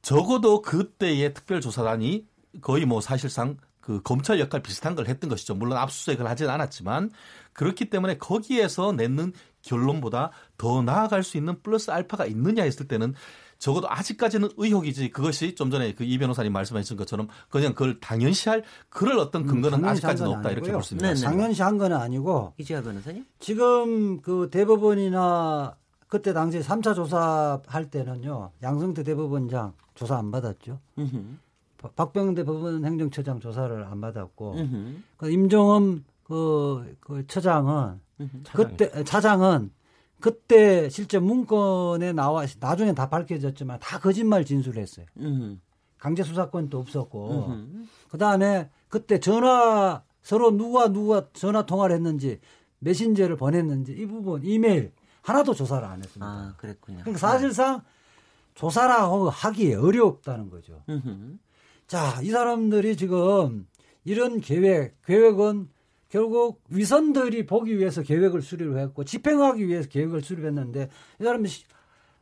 적어도 0.00 0.62
그때의 0.62 1.34
특별조사단이 1.34 2.26
거의 2.60 2.84
뭐 2.86 3.00
사실상 3.00 3.56
그 3.80 4.00
검찰 4.02 4.38
역할 4.38 4.62
비슷한 4.62 4.94
걸 4.94 5.06
했던 5.08 5.28
것이죠. 5.28 5.54
물론 5.54 5.76
압수수색을 5.78 6.28
하진 6.28 6.48
않았지만 6.48 7.10
그렇기 7.52 7.86
때문에 7.90 8.16
거기에서 8.18 8.92
내는 8.92 9.32
결론보다 9.62 10.30
더 10.58 10.82
나아갈 10.82 11.22
수 11.22 11.36
있는 11.36 11.60
플러스 11.62 11.90
알파가 11.90 12.26
있느냐 12.26 12.62
했을 12.64 12.86
때는 12.88 13.14
적어도 13.58 13.88
아직까지는 13.88 14.48
의혹이지 14.56 15.10
그것이 15.10 15.54
좀 15.54 15.70
전에 15.70 15.94
그 15.94 16.02
이 16.04 16.18
변호사님 16.18 16.52
말씀하신 16.52 16.96
것처럼 16.96 17.28
그냥 17.48 17.72
그걸 17.74 18.00
당연시할 18.00 18.64
그럴 18.88 19.18
어떤 19.18 19.46
근거는 19.46 19.78
음, 19.78 19.84
아직까지는 19.84 20.28
없다 20.30 20.50
이렇게 20.50 20.62
아니고요. 20.66 20.72
볼수 20.72 20.94
있는 20.94 21.02
네, 21.04 21.08
것 21.10 21.14
네. 21.14 21.20
같습니다. 21.20 21.30
당연시 21.42 21.62
한 21.62 21.78
건 21.78 21.92
아니고 21.92 22.54
이재하 22.58 22.82
변호사님? 22.82 23.24
지금 23.38 24.20
그 24.20 24.48
대법원이나 24.50 25.76
그때 26.08 26.32
당시 26.32 26.58
3차 26.60 26.94
조사할 26.94 27.90
때는요. 27.90 28.50
양승태 28.62 29.02
대법원장 29.04 29.72
조사 29.94 30.18
안 30.18 30.30
받았죠. 30.30 30.78
음흠. 30.98 31.22
박- 31.78 31.96
박병 31.96 32.34
대 32.34 32.44
법원 32.44 32.84
행정처장 32.84 33.40
조사를 33.40 33.84
안 33.84 34.00
받았고. 34.00 34.56
그 35.16 35.30
임종엄 35.30 36.04
그, 36.24 36.96
그 37.00 37.26
처장은 37.26 38.00
음흠. 38.22 38.42
그때 38.52 39.04
차장은 39.04 39.70
그때 40.20 40.88
실제 40.88 41.18
문건에 41.18 42.12
나와 42.12 42.46
나중에 42.60 42.94
다 42.94 43.08
밝혀졌지만 43.08 43.80
다 43.80 43.98
거짓말 43.98 44.44
진술했어요. 44.44 45.06
음흠. 45.18 45.56
강제 45.98 46.22
수사권도 46.22 46.78
없었고 46.78 47.46
음흠. 47.48 47.84
그다음에 48.10 48.70
그때 48.88 49.18
전화 49.18 50.02
서로 50.22 50.56
누가 50.56 50.92
누가 50.92 51.28
전화 51.32 51.66
통화를 51.66 51.96
했는지 51.96 52.40
메신저를 52.80 53.36
보냈는지 53.36 53.92
이 53.92 54.06
부분 54.06 54.42
이메일 54.44 54.92
하나도 55.22 55.54
조사를 55.54 55.86
안 55.86 55.98
했습니다. 56.02 56.26
아, 56.26 56.54
그랬군요. 56.56 56.98
그러니까 57.00 57.18
사실상 57.18 57.82
조사라고 58.54 59.30
하기 59.30 59.74
어렵다는 59.74 60.50
거죠. 60.50 60.82
음흠. 60.88 61.38
자, 61.86 62.20
이 62.22 62.30
사람들이 62.30 62.96
지금 62.96 63.66
이런 64.04 64.40
계획, 64.40 65.00
계획은 65.02 65.68
결국 66.12 66.60
위선들이 66.68 67.46
보기 67.46 67.78
위해서 67.78 68.02
계획을 68.02 68.42
수립을 68.42 68.76
했고 68.78 69.02
집행하기 69.02 69.66
위해서 69.66 69.88
계획을 69.88 70.20
수립했는데 70.20 70.90
이 71.18 71.24
사람이 71.24 71.48
시- 71.48 71.64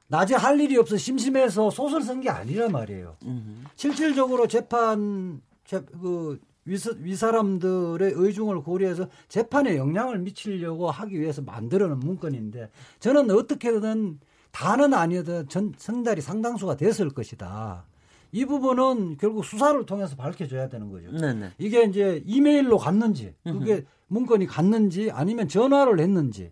낮에 0.06 0.36
할 0.36 0.60
일이 0.60 0.76
없어 0.76 0.96
심심해서 0.96 1.70
소설 1.70 2.00
쓴 2.02 2.20
게 2.20 2.30
아니란 2.30 2.70
말이에요. 2.70 3.16
음흠. 3.24 3.64
실질적으로 3.74 4.46
재판 4.46 5.40
재, 5.64 5.80
그 6.00 6.38
위사, 6.64 6.92
위사람들의 6.96 8.12
의중을 8.14 8.60
고려해서 8.62 9.08
재판에 9.28 9.76
영향을 9.76 10.18
미치려고 10.20 10.88
하기 10.88 11.20
위해서 11.20 11.42
만들어놓은 11.42 11.98
문건인데 11.98 12.70
저는 13.00 13.30
어떻게든 13.32 14.20
다는 14.52 14.94
아니어도 14.94 15.46
전 15.46 15.72
성달이 15.76 16.20
상당수가 16.20 16.76
됐을 16.76 17.10
것이다. 17.10 17.84
이 18.32 18.44
부분은 18.44 19.16
결국 19.18 19.44
수사를 19.44 19.84
통해서 19.86 20.14
밝혀줘야 20.16 20.68
되는 20.68 20.90
거죠. 20.90 21.10
네네. 21.12 21.52
이게 21.58 21.84
이제 21.84 22.22
이메일로 22.26 22.78
갔는지 22.78 23.34
그게 23.44 23.84
문건이 24.08 24.46
갔는지 24.46 25.10
아니면 25.10 25.48
전화를 25.48 25.98
했는지. 26.00 26.50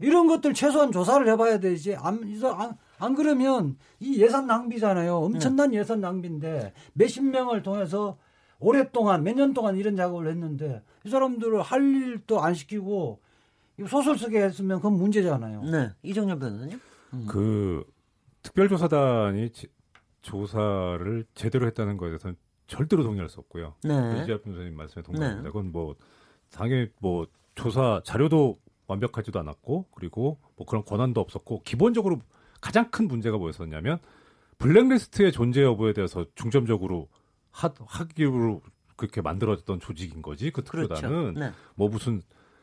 이런 0.00 0.26
것들 0.28 0.54
최소한 0.54 0.92
조사를 0.92 1.26
해봐야 1.28 1.58
되지. 1.58 1.96
안, 1.96 2.20
안, 2.54 2.76
안 2.98 3.14
그러면 3.14 3.76
이 3.98 4.20
예산 4.22 4.46
낭비잖아요. 4.46 5.16
엄청난 5.16 5.74
예산 5.74 6.00
낭비인데 6.00 6.72
몇십 6.94 7.24
명을 7.24 7.62
통해서 7.62 8.16
오랫동안 8.60 9.22
몇 9.24 9.34
년 9.34 9.52
동안 9.52 9.76
이런 9.76 9.96
작업을 9.96 10.28
했는데 10.28 10.82
이 11.04 11.10
사람들을 11.10 11.60
할 11.62 11.82
일도 11.82 12.40
안 12.40 12.54
시키고 12.54 13.20
소설 13.88 14.16
쓰게 14.16 14.40
했으면 14.40 14.78
그건 14.78 14.94
문제잖아요. 14.94 15.62
네. 15.64 15.90
이정렬 16.02 16.38
변호사님? 16.38 16.80
그 17.28 17.84
특별조사단이 18.42 19.50
지- 19.50 19.66
조사를 20.26 21.24
제대로 21.34 21.66
했다는 21.66 21.96
거에 21.96 22.08
대해서는 22.08 22.36
절대로 22.66 23.04
동의할 23.04 23.28
수 23.28 23.38
없고요. 23.38 23.74
네. 23.84 24.22
이재합 24.22 24.42
변호사님 24.42 24.76
말씀에 24.76 25.02
동의합니다. 25.04 25.42
네. 25.42 25.48
그건 25.48 25.70
뭐 25.70 25.94
당연히 26.50 26.88
뭐 26.98 27.28
조사 27.54 28.00
자료도 28.04 28.58
완벽하지도 28.88 29.38
않았고 29.38 29.86
그리고 29.94 30.40
뭐 30.56 30.66
그런 30.66 30.84
권한도 30.84 31.20
없었고 31.20 31.62
기본적으로 31.62 32.18
가장 32.60 32.90
큰 32.90 33.06
문제가 33.06 33.38
뭐였었냐면 33.38 33.98
블랙리스트의 34.58 35.30
존재 35.30 35.62
여부에 35.62 35.92
대해서 35.92 36.26
중점적으로 36.34 37.08
하, 37.52 37.70
하기로 37.86 38.62
그렇게 38.96 39.20
만들어졌던 39.20 39.78
조직인 39.78 40.22
거지 40.22 40.50
그 40.50 40.62
그렇죠. 40.62 40.94
특보다는 40.94 41.34
네. 41.34 41.52
뭐 41.76 41.88
무슨 41.88 42.20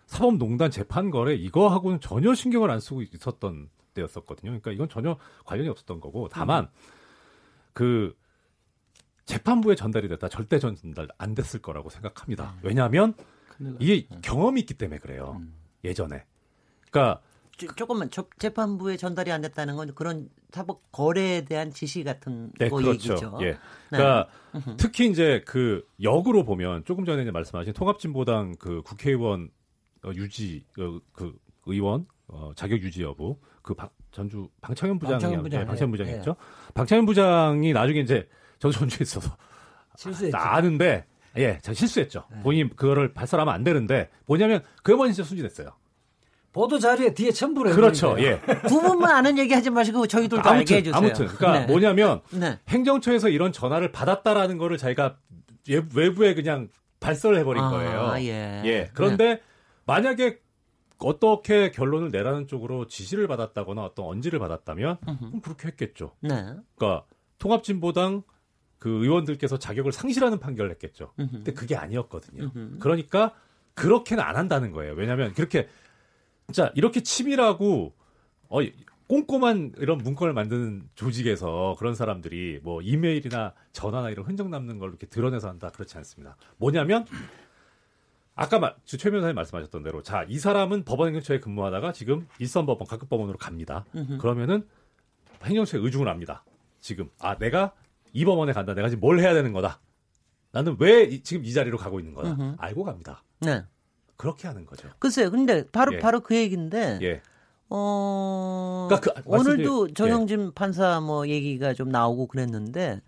사법농단 0.08 0.69
재판 0.69 1.12
거래 1.12 1.34
이거하고는 1.34 2.02
전혀 2.02 2.34
신경을 2.34 2.69
안 2.69 2.82
쓰고 2.82 3.04
있었던 3.04 3.69
때였었거든요. 3.93 4.49
그러니까 4.52 4.71
이건 4.71 4.89
전혀 4.89 5.17
관련이 5.45 5.69
없었던 5.69 6.02
거고 6.02 6.28
다만 6.28 6.67
그 7.73 8.15
재판부에 9.25 9.75
전달이 9.75 10.07
됐다 10.09 10.29
절대 10.29 10.59
전달 10.59 11.07
안 11.17 11.33
됐을 11.36 11.62
거라고 11.62 11.89
생각합니다. 11.89 12.55
왜냐하면 12.62 13.13
이게 13.79 14.07
경험이 14.21 14.62
있기 14.62 14.73
때문에 14.75 14.99
그래요. 14.99 15.41
예전에. 15.83 16.25
그러니까 16.91 17.21
조- 17.55 17.67
조금만 17.75 18.09
저- 18.09 18.27
재판부에 18.39 18.97
전달이 18.97 19.31
안 19.31 19.41
됐다는 19.41 19.75
건 19.75 19.93
그런 19.95 20.29
사법 20.51 20.91
거래에 20.91 21.45
대한 21.45 21.71
지시 21.71 22.03
같은 22.03 22.51
네, 22.59 22.67
거 22.69 22.77
그렇죠. 22.77 23.13
얘기죠. 23.13 23.38
예. 23.41 23.57
그러니까 23.89 24.27
특히 24.77 25.09
이제 25.09 25.43
그 25.45 25.88
역으로 26.01 26.43
보면 26.45 26.83
조금 26.86 27.05
전에 27.05 27.21
이제 27.21 27.31
말씀하신 27.31 27.73
통합진보당 27.73 28.55
그 28.59 28.81
국회의원 28.83 29.49
어, 30.03 30.12
유지 30.15 30.65
어, 30.79 30.99
그 31.13 31.38
의원 31.65 32.07
어, 32.33 32.51
자격 32.55 32.81
유지 32.81 33.03
여부 33.03 33.37
그 33.61 33.73
박, 33.75 33.93
전주 34.11 34.49
방창현 34.61 34.97
부장이 34.99 35.21
방창현 35.21 35.43
부장, 35.43 35.61
예, 35.61 35.65
방창현 35.65 35.89
예, 35.89 35.97
부장이었죠. 35.97 36.35
방창현 36.73 37.05
부장이 37.05 37.73
나중에 37.73 37.99
이제 37.99 38.27
저도 38.59 38.73
전주에 38.73 38.99
있어서 39.03 39.37
실수했죠. 39.95 40.35
아는데 40.37 41.05
예, 41.37 41.59
저 41.61 41.73
실수했죠. 41.73 42.23
네. 42.31 42.39
본인 42.41 42.69
그거를 42.75 43.13
발설하면 43.13 43.53
안 43.53 43.63
되는데 43.63 44.09
뭐냐면 44.25 44.63
그 44.81 44.93
어머니 44.93 45.13
진짜 45.13 45.27
순진했어요. 45.27 45.71
보도 46.51 46.77
자료에 46.77 47.13
뒤에 47.13 47.31
첨부를 47.31 47.73
그렇죠. 47.73 48.15
예. 48.19 48.39
부분만 48.67 49.15
아는 49.15 49.37
얘기 49.37 49.53
하지 49.53 49.69
마시고 49.69 50.05
저희들도 50.07 50.47
알게 50.47 50.49
아무튼 50.49 50.75
해주세요. 50.77 50.95
아무튼 50.97 51.27
그러니까 51.27 51.59
네. 51.61 51.65
뭐냐면 51.67 52.21
네. 52.31 52.59
행정처에서 52.69 53.29
이런 53.29 53.51
전화를 53.51 53.91
받았다라는 53.91 54.57
거를 54.57 54.77
자기가 54.77 55.17
예- 55.69 55.83
외부에 55.95 56.33
그냥 56.35 56.69
발설을 56.99 57.37
해버린 57.39 57.63
아, 57.63 57.69
거예요. 57.69 58.13
예. 58.65 58.89
그런데 58.93 59.41
만약에 59.85 60.42
어떻게 61.03 61.71
결론을 61.71 62.09
내라는 62.11 62.47
쪽으로 62.47 62.87
지시를 62.87 63.27
받았다거나 63.27 63.83
어떤 63.83 64.05
언지를 64.05 64.39
받았다면 64.39 64.97
그럼 64.99 65.41
그렇게 65.41 65.67
했겠죠. 65.67 66.15
네. 66.21 66.29
그러니까 66.75 67.05
통합진보당 67.39 68.23
그 68.79 68.89
의원들께서 68.89 69.59
자격을 69.59 69.91
상실하는 69.91 70.39
판결을 70.39 70.71
했겠죠. 70.71 71.13
근데 71.15 71.53
그게 71.53 71.75
아니었거든요. 71.75 72.51
그러니까 72.79 73.33
그렇게는 73.75 74.23
안 74.23 74.35
한다는 74.35 74.71
거예요. 74.71 74.93
왜냐하면 74.93 75.33
그렇게 75.33 75.67
진짜 76.47 76.71
이렇게 76.75 77.01
치밀하고 77.01 77.93
어 78.49 78.59
꼼꼼한 79.07 79.73
이런 79.77 79.97
문건을 79.99 80.33
만드는 80.33 80.89
조직에서 80.95 81.75
그런 81.77 81.93
사람들이 81.93 82.59
뭐 82.63 82.81
이메일이나 82.81 83.53
전화나 83.71 84.09
이런 84.09 84.25
흔적 84.25 84.49
남는 84.49 84.79
걸 84.79 84.89
이렇게 84.89 85.07
드러내서 85.07 85.49
한다 85.49 85.69
그렇지 85.69 85.97
않습니다. 85.97 86.35
뭐냐면 86.57 87.05
아까 88.35 88.57
마, 88.59 88.73
최 88.85 88.97
변호사님 89.09 89.35
말씀하셨던 89.35 89.83
대로 89.83 90.01
자 90.01 90.25
이 90.27 90.39
사람은 90.39 90.85
법원 90.85 91.09
행정처에 91.09 91.39
근무하다가 91.39 91.93
지금 91.93 92.27
일선 92.39 92.65
법원 92.65 92.87
각급 92.87 93.09
법원으로 93.09 93.37
갑니다. 93.37 93.85
그러면은 94.19 94.67
행정처에 95.43 95.79
의중을 95.81 96.07
합니다. 96.07 96.43
지금 96.79 97.09
아 97.19 97.37
내가 97.37 97.73
이 98.11 98.25
법원에 98.25 98.53
간다. 98.53 98.73
내가 98.73 98.89
지금 98.89 99.01
뭘 99.01 99.19
해야 99.19 99.33
되는 99.33 99.53
거다. 99.53 99.79
나는 100.51 100.75
왜 100.79 101.03
이- 101.03 101.21
지금 101.21 101.45
이 101.45 101.53
자리로 101.53 101.77
가고 101.77 101.99
있는 101.99 102.13
거다. 102.13 102.31
음흠. 102.31 102.55
알고 102.57 102.83
갑니다. 102.83 103.23
네. 103.39 103.63
그렇게 104.17 104.47
하는 104.47 104.65
거죠. 104.65 104.89
글쎄요. 104.99 105.29
근데 105.31 105.65
바로 105.71 105.93
예. 105.95 105.99
바로 105.99 106.21
그 106.21 106.35
얘기인데 106.35 106.99
예. 107.01 107.21
어 107.69 108.87
그러니까 108.89 109.13
그- 109.13 109.21
오늘도 109.25 109.93
정영진 109.93 110.53
판사 110.53 110.99
뭐 111.01 111.27
얘기가 111.27 111.73
좀 111.73 111.89
나오고 111.89 112.27
그랬는데 112.27 113.01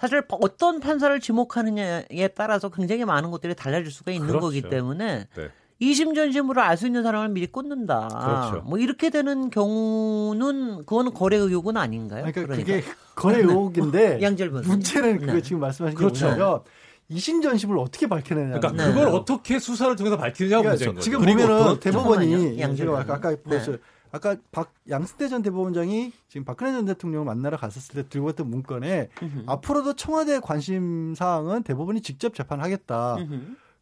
사실 0.00 0.22
어떤 0.30 0.80
판사를 0.80 1.20
지목하느냐에 1.20 2.28
따라서 2.34 2.70
굉장히 2.70 3.04
많은 3.04 3.30
것들이 3.30 3.54
달라질 3.54 3.90
수가 3.92 4.12
있는 4.12 4.28
그렇죠. 4.28 4.46
거기 4.46 4.62
때문에 4.62 5.26
네. 5.36 5.48
이심전심으로 5.78 6.60
알 6.60 6.76
수 6.76 6.86
있는 6.86 7.02
사람을 7.02 7.28
미리 7.30 7.46
꽂는다. 7.46 8.08
그렇죠. 8.08 8.64
뭐 8.66 8.78
이렇게 8.78 9.10
되는 9.10 9.50
경우는 9.50 10.78
그거는 10.86 11.12
거래 11.14 11.36
의혹은 11.36 11.76
아닌가요? 11.76 12.22
그러니까 12.24 12.42
그러니까. 12.42 12.66
그게 12.72 12.84
거래 13.14 13.38
의혹인데 13.38 14.20
양절 14.22 14.50
변호사님. 14.50 14.70
문제는 14.70 15.18
그거 15.20 15.32
네. 15.34 15.42
지금 15.42 15.60
말씀하신 15.60 15.96
게 15.98 16.02
그렇죠. 16.04 16.26
뭐냐면 16.26 16.60
이신전심을 17.08 17.76
어떻게 17.78 18.06
밝혀내냐. 18.06 18.60
그러니까 18.60 18.84
네. 18.84 18.92
그걸 18.92 19.08
어떻게 19.08 19.58
수사를 19.58 19.94
통해서 19.96 20.16
밝히느냐가 20.16 20.62
그러니까 20.62 20.70
문제인 20.70 20.94
거죠. 20.94 21.04
지금 21.04 21.18
보면은 21.20 21.64
또- 21.64 21.80
대법원이 21.80 22.56
제가 22.76 22.98
아까, 23.00 23.20
변호사님. 23.20 23.42
보였어요. 23.44 23.76
아까 24.12 24.36
박 24.50 24.72
양승태 24.88 25.28
전 25.28 25.42
대법원장이 25.42 26.12
지금 26.28 26.44
박근혜 26.44 26.72
전 26.72 26.84
대통령을 26.84 27.24
만나러 27.24 27.56
갔었을 27.56 28.02
때 28.02 28.08
들고 28.08 28.28
왔던 28.28 28.48
문건에 28.50 29.08
앞으로도 29.46 29.94
청와대 29.94 30.40
관심 30.40 31.14
사항은 31.14 31.62
대법원이 31.62 32.02
직접 32.02 32.34
재판하겠다. 32.34 33.16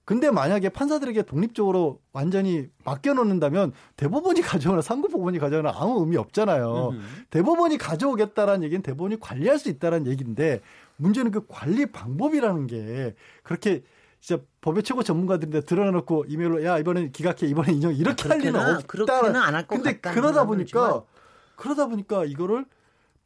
근데 0.04 0.30
만약에 0.30 0.70
판사들에게 0.70 1.22
독립적으로 1.24 2.00
완전히 2.14 2.68
맡겨놓는다면 2.84 3.72
대법원이 3.96 4.40
가져오나 4.72 4.80
상고법원이 4.80 5.38
가져오나 5.38 5.72
아무 5.76 6.00
의미 6.00 6.16
없잖아요. 6.16 6.92
대법원이 7.28 7.76
가져오겠다라는 7.76 8.64
얘기는 8.64 8.80
대법원이 8.82 9.20
관리할 9.20 9.58
수 9.58 9.68
있다라는 9.68 10.06
얘기인데 10.10 10.60
문제는 10.96 11.30
그 11.30 11.44
관리 11.46 11.84
방법이라는 11.86 12.66
게 12.66 13.14
그렇게 13.42 13.82
진짜 14.20 14.42
법의 14.60 14.82
최고 14.82 15.02
전문가들인데 15.02 15.60
드러내놓고 15.62 16.24
이메일로 16.28 16.64
야 16.64 16.78
이번엔 16.78 17.12
기각해 17.12 17.46
이번엔 17.46 17.74
인정 17.76 17.94
이렇게 17.94 18.28
할 18.28 18.38
리는 18.38 18.52
그렇게는- 18.52 18.74
없다. 18.76 18.86
그렇게는 18.86 19.36
안할것 19.36 19.68
근데 19.68 19.94
같다는 19.96 20.14
그러다 20.14 20.32
생각은 20.40 20.46
보니까 20.48 20.80
들지만. 20.80 21.02
그러다 21.56 21.86
보니까 21.86 22.24
이거를 22.24 22.64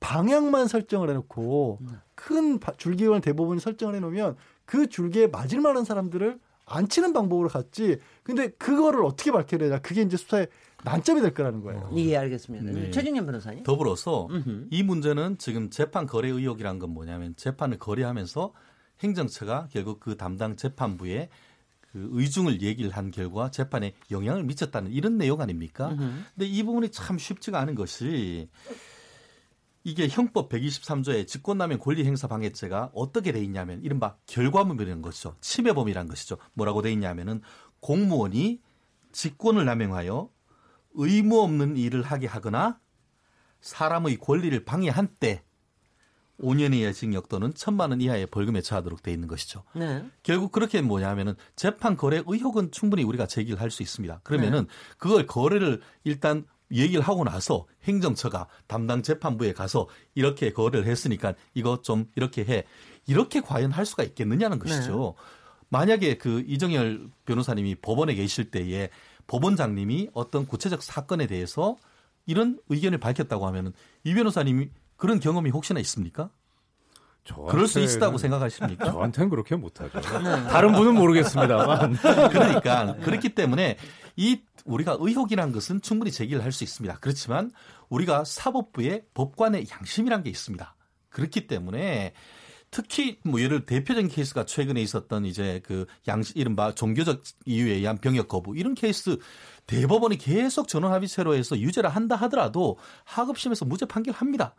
방향만 0.01 0.69
설정을 0.69 1.09
해놓고 1.11 1.79
큰 2.15 2.59
바- 2.59 2.73
줄기원을 2.77 3.21
대부분 3.21 3.59
설정을 3.59 3.95
해놓으면 3.97 4.37
그 4.65 4.89
줄기에 4.89 5.29
맞을 5.29 5.61
만한 5.61 5.85
사람들을 5.85 6.39
안 6.67 6.89
치는 6.89 7.13
방법으로 7.13 7.49
갔지. 7.49 7.99
근데 8.23 8.49
그거를 8.49 9.05
어떻게 9.05 9.31
밝혀내냐. 9.33 9.81
그게 9.81 10.03
이제 10.03 10.17
수사의 10.17 10.49
난점이 10.85 11.21
될 11.21 11.35
거라는 11.35 11.61
거예요. 11.63 11.91
예, 11.97 12.17
알겠습니다. 12.17 12.71
네. 12.73 12.91
최진현 12.91 13.27
변호사님. 13.27 13.63
더불어서 13.65 14.27
음흠. 14.31 14.67
이 14.71 14.83
문제는 14.83 15.39
지금 15.39 15.71
재판 15.71 16.07
거래 16.07 16.29
의혹이란 16.29 16.79
건 16.79 16.91
뭐냐면 16.91 17.35
재판을 17.37 17.79
거래하면서 17.79 18.53
행정처가 19.03 19.69
결국 19.71 20.01
그 20.01 20.17
담당 20.17 20.57
재판부에 20.57 21.29
그 21.81 22.09
의중을 22.13 22.63
얘기를 22.63 22.91
한 22.91 23.11
결과 23.11 23.51
재판에 23.51 23.95
영향을 24.11 24.45
미쳤다는 24.45 24.93
이런 24.93 25.19
내용 25.19 25.41
아닙니까? 25.41 25.89
근데 26.35 26.47
이 26.47 26.63
부분이 26.63 26.91
참 26.91 27.19
쉽지가 27.19 27.61
않은 27.61 27.75
것이 27.75 28.49
이게 29.85 30.09
형법 30.09 30.49
123조의 30.49 31.27
직권남용 31.27 31.79
권리행사 31.79 32.29
방해죄가 32.29 32.93
어떻게 32.95 33.33
돼 33.33 33.43
있냐면 33.43 33.83
이른바 33.83 34.17
결과물이라는 34.27 35.03
것이죠. 35.03 35.37
침해범이라는 35.41 36.09
것이죠. 36.09 36.39
뭐라고 36.55 36.83
돼 36.83 36.93
있냐면은 36.93 37.43
공무원이 37.81 38.63
직권을 39.11 39.65
남용하여 39.65 40.31
의무 40.95 41.41
없는 41.43 41.77
일을 41.77 42.03
하게 42.03 42.27
하거나 42.27 42.79
사람의 43.61 44.19
권리를 44.19 44.65
방해한 44.65 45.09
때 45.19 45.43
5년 46.43 46.75
이하의 46.75 46.93
징역 46.93 47.29
또는 47.29 47.53
천만 47.55 47.91
원 47.91 48.01
이하의 48.01 48.27
벌금에 48.27 48.61
처하도록 48.61 49.03
돼 49.03 49.13
있는 49.13 49.29
것이죠. 49.29 49.63
네. 49.75 50.05
결국 50.23 50.53
그렇게 50.53 50.83
뭐냐면은 50.83 51.35
재판 51.57 51.97
거래 51.97 52.23
의혹은 52.27 52.71
충분히 52.71 53.03
우리가 53.05 53.27
제기를 53.27 53.61
할 53.61 53.71
수 53.71 53.83
있습니다. 53.83 54.21
그러면은 54.23 54.67
그걸 54.99 55.27
거래를 55.27 55.81
일단 56.05 56.45
얘기를 56.71 57.03
하고 57.03 57.25
나서 57.25 57.67
행정처가 57.85 58.49
담당 58.67 59.03
재판부에 59.03 59.53
가서 59.53 59.89
이렇게 60.15 60.53
거래를 60.53 60.87
했으니까 60.87 61.35
이거 61.55 61.81
좀 61.83 62.07
이렇게 62.17 62.45
해. 62.45 62.65
이렇게 63.07 63.41
과연 63.41 63.73
할 63.73 63.87
수가 63.87 64.03
있겠느냐는 64.05 64.59
것이죠. 64.59 65.15
만약에 65.69 66.19
그 66.19 66.45
이정열 66.47 67.09
변호사님이 67.25 67.77
법원에 67.77 68.15
계실 68.15 68.51
때에 68.51 68.91
법원장님이 69.27 70.11
어떤 70.13 70.47
구체적 70.47 70.83
사건에 70.83 71.27
대해서 71.27 71.77
이런 72.27 72.59
의견을 72.69 72.99
밝혔다고 72.99 73.47
하면은 73.47 73.73
이 74.05 74.15
변호사님이 74.15 74.69
그런 75.03 75.19
경험이 75.19 75.51
혹시나 75.51 75.81
있습니까? 75.81 76.31
그럴 77.51 77.67
수 77.67 77.81
있다고 77.81 78.19
생각하십니까? 78.19 78.85
저한테는 78.85 79.31
그렇게 79.31 79.57
못하죠. 79.57 80.01
다른 80.47 80.71
분은 80.75 80.95
모르겠습니다만. 80.95 81.95
그러니까 82.31 82.95
그렇기 83.03 83.31
때문에 83.31 83.79
이 84.15 84.43
우리가 84.65 84.99
의혹이라는 85.01 85.53
것은 85.53 85.81
충분히 85.81 86.13
제기를 86.13 86.45
할 86.45 86.53
수 86.53 86.63
있습니다. 86.63 86.99
그렇지만 87.01 87.51
우리가 87.89 88.23
사법부의 88.23 89.07
법관의 89.13 89.67
양심이라는 89.73 90.23
게 90.23 90.31
있습니다. 90.31 90.73
그렇기 91.09 91.49
때문에 91.49 92.13
특히 92.71 93.19
뭐 93.25 93.41
예를 93.41 93.67
대표적인 93.67 94.09
케이스가 94.09 94.47
최근에 94.47 94.81
있었던 94.83 95.25
이제 95.25 95.61
그 95.65 95.87
양심 96.07 96.39
이른바 96.39 96.77
종교적 96.77 97.25
이유에 97.45 97.73
의한 97.73 97.99
병역 97.99 98.29
거부 98.29 98.57
이런 98.57 98.77
케이스 98.77 99.19
대법원이 99.67 100.19
계속 100.19 100.69
전원 100.69 100.93
합의체로 100.93 101.35
해서 101.35 101.59
유죄를 101.59 101.91
한다 101.91 102.15
하더라도 102.15 102.79
하급심에서 103.03 103.65
무죄 103.65 103.85
판결합니다. 103.85 104.55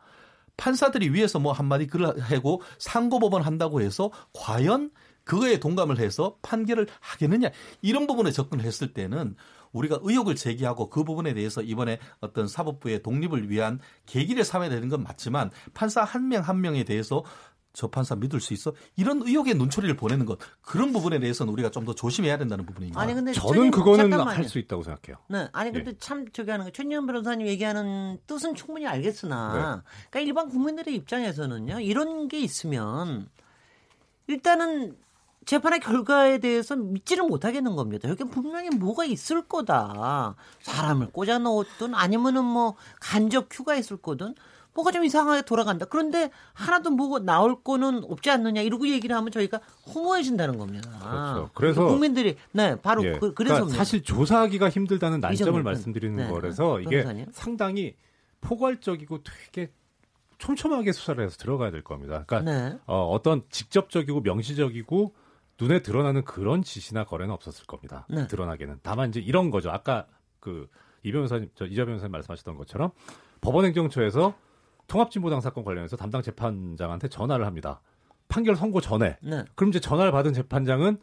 판사들이 0.57 1.09
위에서 1.09 1.39
뭐 1.39 1.51
한마디 1.51 1.87
글을 1.87 2.19
하고 2.19 2.61
상고법원 2.77 3.41
한다고 3.41 3.81
해서 3.81 4.11
과연 4.33 4.91
그거에 5.23 5.59
동감을 5.59 5.99
해서 5.99 6.37
판결을 6.41 6.87
하겠느냐? 6.99 7.49
이런 7.81 8.07
부분에 8.07 8.31
접근을 8.31 8.65
했을 8.65 8.93
때는 8.93 9.35
우리가 9.71 9.99
의혹을 10.01 10.35
제기하고 10.35 10.89
그 10.89 11.03
부분에 11.03 11.33
대해서 11.33 11.61
이번에 11.61 11.99
어떤 12.19 12.47
사법부의 12.47 13.01
독립을 13.01 13.49
위한 13.49 13.79
계기를 14.05 14.43
삼아야 14.43 14.69
되는 14.69 14.87
건 14.89 15.03
맞지만 15.03 15.49
판사 15.73 16.03
한 16.03 16.27
명한 16.27 16.61
명에 16.61 16.83
대해서 16.83 17.23
저 17.73 17.87
판사 17.87 18.15
믿을 18.15 18.39
수 18.39 18.53
있어? 18.53 18.71
이런 18.95 19.21
의혹의 19.23 19.55
눈초리를 19.55 19.95
보내는 19.97 20.25
것 20.27 20.37
그런 20.61 20.93
부분에 20.93 21.19
대해서는 21.19 21.51
우리가 21.53 21.71
좀 21.71 21.83
더 21.83 21.93
조심해야 21.93 22.37
된다는 22.37 22.65
부분입니다. 22.65 23.01
아니 23.01 23.13
근데 23.13 23.33
저는 23.33 23.71
그거는. 23.71 24.13
할 24.13 24.47
수 24.47 24.57
있다고 24.59 24.83
생각해요. 24.83 25.17
네, 25.27 25.49
아니 25.51 25.71
근데 25.71 25.97
참 25.97 26.25
저기 26.31 26.51
하는 26.51 26.65
거 26.65 26.71
최진현 26.71 27.07
변호사님 27.07 27.45
얘기하는 27.47 28.19
뜻은 28.27 28.55
충분히 28.55 28.87
알겠으나, 28.87 29.83
그러니까 30.09 30.19
일반 30.19 30.49
국민들의 30.49 30.95
입장에서는요 30.95 31.79
이런 31.81 32.27
게 32.29 32.39
있으면 32.39 33.27
일단은 34.27 34.95
재판의 35.45 35.81
결과에 35.81 36.37
대해서 36.37 36.75
믿지를 36.77 37.25
못하겠는 37.25 37.75
겁니다. 37.75 38.07
여기 38.07 38.23
분명히 38.23 38.69
뭐가 38.69 39.03
있을 39.03 39.41
거다. 39.47 40.35
사람을 40.61 41.07
꽂아 41.11 41.39
넣었든 41.39 41.95
아니면은 41.95 42.45
뭐 42.45 42.75
간접 43.01 43.47
큐가 43.49 43.75
있을 43.75 43.97
거든 43.97 44.35
뭐가 44.75 44.91
좀 44.91 45.03
이상하게 45.05 45.43
돌아간다. 45.43 45.85
그런데 45.85 46.31
하나도 46.53 46.91
뭐가 46.91 47.19
나올 47.19 47.61
거는 47.63 48.03
없지 48.05 48.29
않느냐 48.31 48.61
이러고 48.61 48.87
얘기를 48.87 49.15
하면 49.15 49.31
저희가 49.31 49.59
허무해진다는 49.93 50.57
겁니다. 50.57 50.89
그렇죠. 50.99 51.49
그래서- 51.53 51.87
국민들이 51.87 52.37
네 52.53 52.75
바로 52.81 53.03
예. 53.05 53.13
그, 53.19 53.33
그러니까 53.33 53.65
래서 53.65 53.69
사실 53.75 54.03
조사하기가 54.03 54.69
힘들다는 54.69 55.19
난점을 55.19 55.61
말씀드리는 55.61 56.15
네. 56.15 56.29
거라서 56.29 56.79
이게 56.81 57.03
변호사님. 57.03 57.27
상당히 57.31 57.95
포괄적이고 58.41 59.19
되게 59.23 59.71
촘촘하게 60.39 60.91
수사를 60.91 61.23
해서 61.23 61.37
들어가야 61.37 61.71
될 61.71 61.83
겁니다. 61.83 62.23
그러니까 62.27 62.51
네. 62.51 62.77
어, 62.85 63.07
어떤 63.09 63.41
직접적이고 63.49 64.21
명시적이고 64.21 65.15
눈에 65.61 65.81
드러나는 65.81 66.23
그런 66.25 66.63
지시나 66.63 67.05
거래는 67.05 67.33
없었을 67.33 67.65
겁니다. 67.65 68.05
네. 68.09 68.27
드러나게는 68.27 68.79
다만 68.81 69.09
이제 69.09 69.19
이런 69.19 69.51
거죠. 69.51 69.69
아까 69.71 70.07
그 70.39 70.67
이 71.05 71.11
변호사님, 71.11 71.49
저 71.53 71.65
이자 71.65 71.83
변호사님 71.83 72.13
말씀하셨던 72.13 72.55
것처럼 72.55 72.91
법원행정처에서 73.41 74.33
통합진보당 74.87 75.41
사건 75.41 75.63
관련해서 75.63 75.95
담당 75.95 76.21
재판장한테 76.21 77.07
전화를 77.07 77.45
합니다. 77.45 77.81
판결 78.27 78.55
선고 78.55 78.81
전에. 78.81 79.17
네. 79.21 79.43
그럼 79.55 79.69
이제 79.69 79.79
전화를 79.79 80.11
받은 80.11 80.33
재판장은 80.33 80.99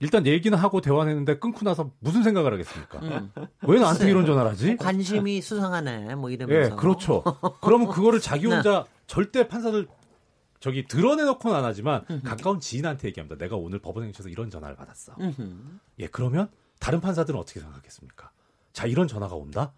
일단 0.00 0.26
얘기는 0.26 0.56
하고 0.56 0.80
대화는 0.80 1.10
했는데 1.10 1.38
끊고 1.38 1.64
나서 1.64 1.90
무슨 1.98 2.22
생각을 2.22 2.52
하겠습니까? 2.52 2.98
음. 3.00 3.32
왜 3.62 3.80
나한테. 3.80 4.08
이런 4.08 4.24
전화를 4.24 4.52
하지? 4.52 4.76
관심이 4.76 5.40
수상하네 5.40 6.14
뭐 6.14 6.30
예, 6.30 6.34
이러면서 6.34 6.76
그렇죠. 6.76 7.24
그러면 7.60 7.88
그거를 7.88 8.20
자기 8.20 8.46
네. 8.46 8.54
혼자 8.54 8.84
절대 9.06 9.48
판사들 9.48 9.88
저기 10.60 10.86
드러내놓고는 10.86 11.56
안 11.56 11.64
하지만 11.64 12.04
가까운 12.24 12.60
지인한테 12.60 13.08
얘기합니다. 13.08 13.36
내가 13.36 13.56
오늘 13.56 13.78
법원행정에서 13.80 14.28
이런 14.28 14.50
전화를 14.50 14.76
받았어. 14.76 15.14
음흠. 15.20 15.56
예, 16.00 16.06
그러면 16.08 16.48
다른 16.78 17.00
판사들은 17.00 17.38
어떻게 17.38 17.60
생각하겠습니까? 17.60 18.30
자, 18.72 18.86
이런 18.86 19.08
전화가 19.08 19.34
온다? 19.34 19.72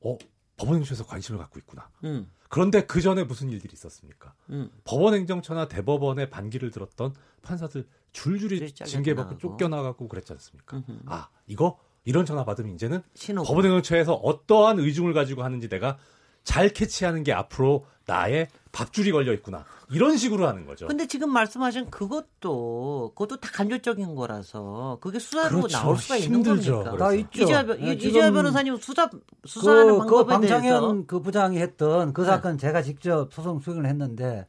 어, 0.00 0.16
법원행정에서 0.58 1.06
관심을 1.06 1.38
갖고 1.38 1.58
있구나. 1.58 1.88
음, 2.04 2.30
그런데 2.52 2.84
그 2.84 3.00
전에 3.00 3.24
무슨 3.24 3.48
일들이 3.48 3.72
있었습니까? 3.72 4.34
음. 4.50 4.70
법원행정처나 4.84 5.68
대법원의 5.68 6.28
반기를 6.28 6.70
들었던 6.70 7.14
판사들 7.40 7.86
줄줄이 8.12 8.70
징계받고 8.74 9.22
나가고. 9.22 9.38
쫓겨나가고 9.38 10.06
그랬지 10.06 10.34
않습니까? 10.34 10.76
음흠. 10.76 11.00
아, 11.06 11.30
이거 11.46 11.78
이런 12.04 12.26
전화 12.26 12.44
받으면 12.44 12.74
이제는 12.74 13.02
신호 13.14 13.42
법원행정처에서 13.42 14.12
어떠한 14.16 14.80
의중을 14.80 15.14
가지고 15.14 15.44
하는지 15.44 15.70
내가 15.70 15.96
잘 16.44 16.68
캐치하는 16.68 17.22
게 17.22 17.32
앞으로 17.32 17.86
나의 18.04 18.48
밥줄이 18.72 19.12
걸려 19.12 19.32
있구나. 19.34 19.64
이런 19.90 20.16
식으로 20.16 20.48
하는 20.48 20.64
거죠. 20.64 20.86
근데 20.86 21.06
지금 21.06 21.30
말씀하신 21.30 21.90
그것도 21.90 23.12
그것도 23.14 23.36
다 23.38 23.50
간접적인 23.52 24.14
거라서 24.14 24.96
그게 25.02 25.18
수사로 25.18 25.58
그렇죠. 25.58 25.76
나올 25.76 25.98
수가 25.98 26.16
있는 26.16 26.38
힘들죠. 26.38 26.72
겁니까? 26.82 26.90
그래서. 26.92 27.04
다 27.04 27.14
있죠. 27.14 27.42
이재하, 27.42 27.62
변- 27.66 27.80
예, 27.82 27.92
이재하 27.92 28.12
지금 28.26 28.32
변호사님 28.34 28.76
수사 28.78 29.10
수사하는 29.44 29.86
그, 29.86 29.92
그 29.92 29.98
방법에 30.24 30.32
방창현 30.32 30.62
대해서 30.62 31.04
그 31.06 31.20
부장이 31.20 31.58
했던 31.58 32.12
그 32.14 32.22
네. 32.22 32.26
사건 32.28 32.56
제가 32.56 32.80
직접 32.82 33.32
소송 33.34 33.60
수행을 33.60 33.84
했는데 33.86 34.46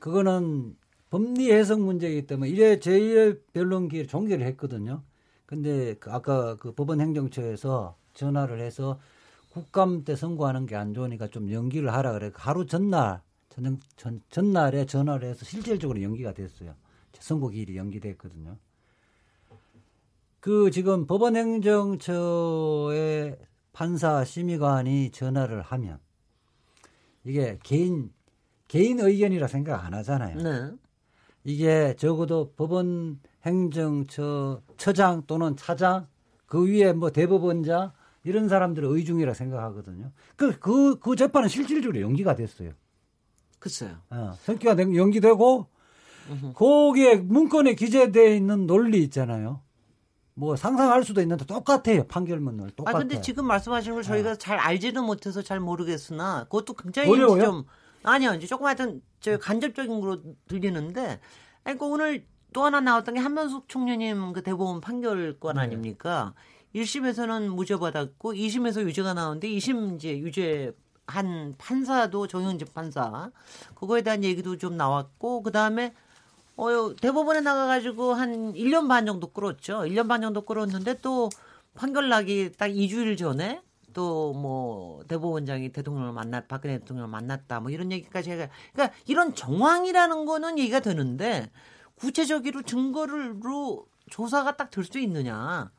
그거는 0.00 0.76
법리 1.10 1.52
해석 1.52 1.80
문제이기 1.80 2.26
때문에 2.26 2.50
이래 2.50 2.76
제1회 2.78 3.38
변론기를 3.52 4.08
종결을 4.08 4.44
했거든요. 4.48 5.02
근데 5.46 5.94
그 6.00 6.10
아까 6.10 6.56
그 6.56 6.72
법원 6.74 7.00
행정처에서 7.00 7.94
전화를 8.14 8.60
해서 8.60 8.98
국감 9.50 10.02
때 10.04 10.16
선고하는 10.16 10.66
게 10.66 10.74
안 10.74 10.92
좋으니까 10.94 11.28
좀 11.28 11.52
연기를 11.52 11.92
하라 11.92 12.12
그래. 12.14 12.32
하루 12.34 12.66
전날 12.66 13.20
전, 13.54 13.80
전, 13.96 14.20
전날에 14.30 14.86
전화를 14.86 15.28
해서 15.28 15.44
실질적으로 15.44 16.00
연기가 16.02 16.32
됐어요. 16.32 16.74
선고 17.20 17.48
기일이 17.48 17.76
연기됐거든요. 17.76 18.56
그 20.40 20.70
지금 20.70 21.06
법원행정처의 21.06 23.38
판사 23.72 24.24
심의관이 24.24 25.10
전화를 25.10 25.62
하면 25.62 25.98
이게 27.24 27.58
개인 27.62 28.12
개인 28.68 29.00
의견이라 29.00 29.46
생각 29.46 29.84
안 29.84 29.94
하잖아요. 29.94 30.36
네. 30.36 30.72
이게 31.44 31.94
적어도 31.96 32.52
법원 32.56 33.20
행정처 33.44 34.60
처장 34.76 35.22
또는 35.26 35.56
차장 35.56 36.06
그 36.46 36.66
위에 36.66 36.92
뭐 36.92 37.10
대법원장 37.10 37.92
이런 38.24 38.48
사람들의 38.48 38.90
의중이라 38.90 39.34
생각하거든요. 39.34 40.10
그 40.36 40.58
그 40.58 40.98
그 40.98 41.16
재판은 41.16 41.48
실질적으로 41.48 42.00
연기가 42.00 42.34
됐어요. 42.34 42.72
글쎄요. 43.64 43.96
어, 44.10 44.34
성기가 44.42 44.74
된- 44.76 44.94
연기되고 44.94 45.66
거기에 46.54 47.16
문건에 47.16 47.74
기재되어 47.74 48.34
있는 48.34 48.66
논리 48.66 49.02
있잖아요. 49.04 49.62
뭐 50.34 50.54
상상할 50.54 51.02
수도 51.02 51.22
있는데 51.22 51.46
똑같아요. 51.46 52.04
판결문을 52.06 52.66
아 52.66 52.70
똑같아요. 52.76 52.98
근데 52.98 53.20
지금 53.22 53.46
말씀하시는 53.46 53.94
걸 53.94 54.02
저희가 54.02 54.36
잘 54.36 54.58
알지는 54.58 55.02
못해서 55.04 55.40
잘 55.40 55.60
모르겠으나 55.60 56.44
그것도 56.44 56.74
굉장히 56.74 57.08
어려워요? 57.10 57.42
좀 57.42 57.64
아니요, 58.02 58.34
이제 58.34 58.46
조금 58.46 58.66
하여튼 58.66 59.00
저 59.20 59.38
간접적인 59.38 59.98
거로 60.00 60.20
들리는데, 60.46 61.20
아니, 61.64 61.78
그 61.78 61.86
오늘 61.86 62.26
또 62.52 62.62
하나 62.64 62.80
나왔던 62.80 63.14
게 63.14 63.20
한명숙 63.20 63.66
총리님 63.70 64.34
그 64.34 64.42
대법원 64.42 64.82
판결권 64.82 65.56
아닙니까? 65.56 66.34
1심에서는 66.74 67.48
무죄 67.48 67.76
받았고 67.78 68.34
2심에서 68.34 68.82
유죄가 68.82 69.14
나오는데 69.14 69.48
2심 69.48 69.96
이제 69.96 70.18
유죄 70.18 70.72
한 71.06 71.54
판사도 71.58 72.26
정영집 72.26 72.72
판사 72.74 73.30
그거에 73.74 74.02
대한 74.02 74.24
얘기도 74.24 74.56
좀 74.56 74.76
나왔고 74.76 75.42
그다음에 75.42 75.94
어 76.56 76.94
대법원에 77.00 77.40
나가 77.40 77.66
가지고 77.66 78.14
한 78.14 78.52
1년 78.54 78.88
반 78.88 79.06
정도 79.06 79.26
끌었죠. 79.28 79.80
1년 79.82 80.08
반 80.08 80.20
정도 80.22 80.42
끌었는데 80.42 80.98
또 81.02 81.28
판결 81.74 82.08
나기 82.08 82.52
딱 82.56 82.68
2주일 82.68 83.18
전에 83.18 83.60
또 83.92 84.32
뭐 84.34 85.04
대법원장이 85.08 85.70
대통령을 85.70 86.12
만났 86.12 86.48
박근혜 86.48 86.78
대통령을 86.78 87.08
만났다 87.10 87.60
뭐 87.60 87.70
이런 87.70 87.92
얘기까지 87.92 88.30
해가 88.30 88.48
그러니까 88.72 88.96
이런 89.06 89.34
정황이라는 89.34 90.24
거는 90.26 90.58
얘기가 90.58 90.80
되는데 90.80 91.50
구체적으로 91.96 92.62
증거로 92.62 93.86
조사가 94.10 94.56
딱 94.56 94.70
될 94.70 94.84
수 94.84 94.98
있느냐 94.98 95.70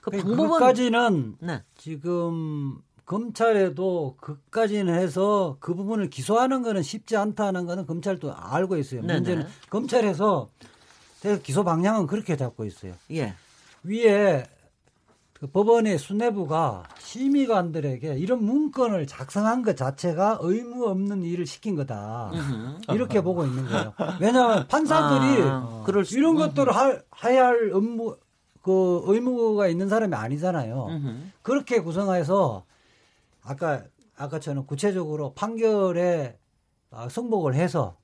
그 0.00 0.10
방법은 0.10 0.50
그까지는 0.50 1.36
네. 1.40 1.62
지금 1.76 2.78
검찰에도 3.10 4.14
그까지는 4.20 4.94
해서 4.94 5.56
그 5.58 5.74
부분을 5.74 6.10
기소하는 6.10 6.62
거는 6.62 6.84
쉽지 6.84 7.16
않다는 7.16 7.66
거는 7.66 7.84
검찰도 7.84 8.32
알고 8.32 8.76
있어요. 8.76 9.00
네네. 9.00 9.14
문제는 9.14 9.46
검찰에서 9.68 10.48
기소 11.42 11.64
방향은 11.64 12.06
그렇게 12.06 12.36
잡고 12.36 12.64
있어요. 12.64 12.92
예. 13.10 13.34
위에 13.82 14.44
그 15.32 15.48
법원의 15.48 15.98
수뇌부가 15.98 16.84
심의관들에게 17.00 18.14
이런 18.16 18.44
문건을 18.44 19.08
작성한 19.08 19.62
것 19.62 19.76
자체가 19.76 20.38
의무 20.40 20.86
없는 20.86 21.24
일을 21.24 21.46
시킨 21.46 21.74
거다. 21.74 22.30
이렇게 22.92 23.22
보고 23.22 23.44
있는 23.44 23.66
거예요. 23.66 23.92
왜냐하면 24.20 24.68
판사들이 24.68 25.42
아, 25.42 25.84
이런 26.12 26.36
것들을 26.36 26.72
할, 26.72 27.02
해야 27.24 27.46
할 27.46 27.72
업무, 27.72 28.16
그 28.62 29.02
의무가 29.06 29.66
있는 29.66 29.88
사람이 29.88 30.14
아니잖아요. 30.14 30.86
그렇게 31.42 31.80
구성해서 31.80 32.69
아까 33.42 33.84
아까처럼 34.16 34.66
구체적으로 34.66 35.32
판결에 35.34 36.38
아, 36.90 37.08
승복을 37.08 37.54
해서 37.54 37.96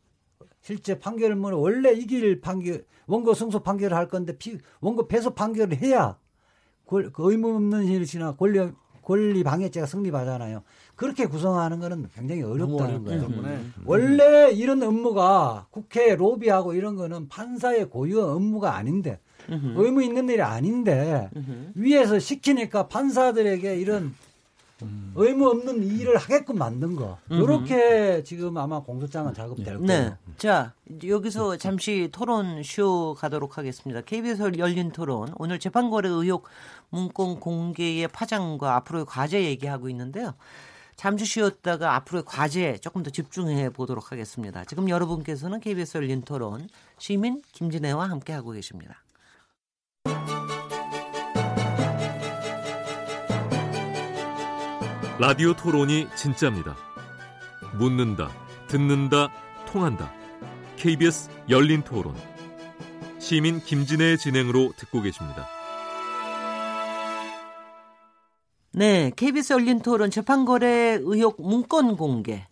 실제 0.63 0.99
판결문을 0.99 1.57
원래 1.59 1.93
이길 1.93 2.41
판결 2.41 2.85
원고 3.07 3.35
승소 3.35 3.61
판결을 3.61 3.97
할 3.97 4.09
건데 4.09 4.37
피, 4.39 4.59
원고 4.81 5.07
패소 5.09 5.35
판결을 5.35 5.77
해야 5.77 6.19
권- 6.87 7.13
그 7.13 7.31
의무 7.31 7.55
없는 7.57 7.85
일이나 7.85 8.35
권리 8.37 8.71
권리 9.03 9.45
방해죄가 9.45 9.87
성립하잖아요. 9.87 10.65
그렇게 10.97 11.27
구성하는 11.27 11.79
거는 11.79 12.09
굉장히 12.13 12.43
어렵다는 12.43 13.05
거예요. 13.05 13.21
때문에 13.29 13.49
원래 13.85 14.51
이런 14.51 14.83
업무가 14.83 15.69
국회 15.71 16.17
로비하고 16.17 16.75
이런 16.75 16.97
거는 16.97 17.29
판사의 17.29 17.89
고유 17.89 18.21
업무가 18.21 18.75
아닌데 18.75 19.21
의무 19.77 20.03
있는 20.03 20.29
일이 20.29 20.43
아닌데 20.43 21.31
위에서 21.77 22.19
시키니까 22.19 22.89
판사들에게 22.89 23.77
이런 23.77 24.13
의무 25.15 25.49
없는 25.49 25.83
일을 25.83 26.17
하게끔 26.19 26.59
만든 26.59 26.97
거. 26.97 27.19
이렇게 27.31 28.23
지금 28.25 28.57
아마 28.59 28.81
공소장은 28.81 29.35
작업될 29.35 29.65
거예요. 29.65 29.81
네. 29.81 30.15
자, 30.37 30.75
여기서 31.03 31.57
잠시 31.57 32.09
토론 32.13 32.63
쇼 32.63 33.15
가도록 33.15 33.57
하겠습니다. 33.57 34.03
KBS 34.03 34.53
열린 34.59 34.93
토론. 34.93 35.33
오늘 35.37 35.59
재판거래 35.59 36.09
의혹 36.09 36.47
문건 36.91 37.41
공개의 37.41 38.09
파장과 38.09 38.77
앞으로의 38.77 39.07
과제 39.07 39.45
얘기하고 39.45 39.89
있는데요. 39.89 40.35
잠시 40.97 41.27
쉬었다가 41.27 41.95
앞으로의 41.97 42.25
과제 42.27 42.79
조금 42.79 43.03
더 43.03 43.11
집중해 43.11 43.71
보도록 43.71 44.13
하겠습니다. 44.13 44.65
지금 44.65 44.89
여러분께서는 44.89 45.61
KBS 45.61 45.99
열린 45.99 46.23
토론 46.23 46.69
시민 46.99 47.43
김진애와 47.53 48.09
함께하고 48.09 48.53
계십니다. 48.53 49.03
라디오 55.19 55.55
토론이 55.55 56.09
진짜입니다. 56.15 56.77
묻는다, 57.79 58.29
듣는다, 58.69 59.33
통한다. 59.67 60.13
KBS 60.77 61.31
열린 61.49 61.83
토론. 61.83 62.15
시민 63.19 63.61
김진애의 63.61 64.19
진행으로 64.19 64.75
듣고 64.77 65.01
계십니다. 65.01 65.49
네, 68.73 69.11
KBS 69.17 69.55
열린 69.55 69.81
토론 69.81 70.11
재판거래 70.11 70.99
의혹 71.01 71.41
문건 71.41 71.97
공개. 71.97 72.45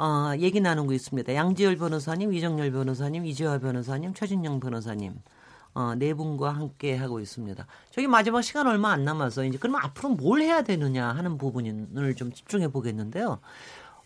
어, 0.00 0.32
얘기 0.40 0.60
나누고 0.60 0.92
있습니다. 0.92 1.32
양지열 1.32 1.76
변호사님, 1.76 2.32
이정열 2.32 2.72
변호사님, 2.72 3.24
이재화 3.24 3.60
변호사님, 3.60 4.14
최진영 4.14 4.58
변호사님. 4.58 5.14
어, 5.78 5.94
네 5.94 6.12
분과 6.12 6.50
함께 6.50 6.96
하고 6.96 7.20
있습니다. 7.20 7.64
저기 7.92 8.08
마지막 8.08 8.42
시간 8.42 8.66
얼마 8.66 8.90
안 8.90 9.04
남아서 9.04 9.44
이제 9.44 9.58
그러면 9.60 9.80
앞으로 9.84 10.08
뭘 10.08 10.40
해야 10.40 10.62
되느냐 10.62 11.06
하는 11.06 11.38
부분을 11.38 12.16
좀 12.16 12.32
집중해 12.32 12.66
보겠는데요. 12.72 13.38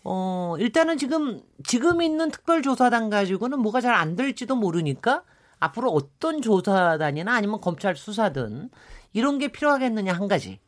어, 0.03 0.55
일단은 0.59 0.99
지금 0.99 1.41
지금 1.63 2.03
있는 2.03 2.29
특별조사단 2.29 3.09
가지고는 3.09 3.57
뭐가 3.57 3.81
잘 3.81 3.95
안 3.95 4.15
될지도 4.15 4.55
모르니까 4.55 5.23
앞으로 5.59 5.89
어떤 5.89 6.43
조사단이나 6.43 7.33
아니면 7.33 7.59
검찰 7.59 7.95
수사든 7.95 8.69
이런 9.13 9.39
게 9.39 9.47
필요하겠느냐 9.47 10.13
한 10.13 10.27
가지. 10.27 10.59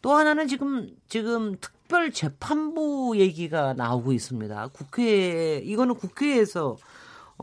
또 0.00 0.14
하나는 0.14 0.48
지금 0.48 0.88
지금 1.06 1.56
특별 1.60 2.12
재판부 2.12 3.18
얘기가 3.18 3.74
나오고 3.74 4.14
있습니다. 4.14 4.68
국회 4.68 5.58
이거는 5.58 5.96
국회에서 5.96 6.78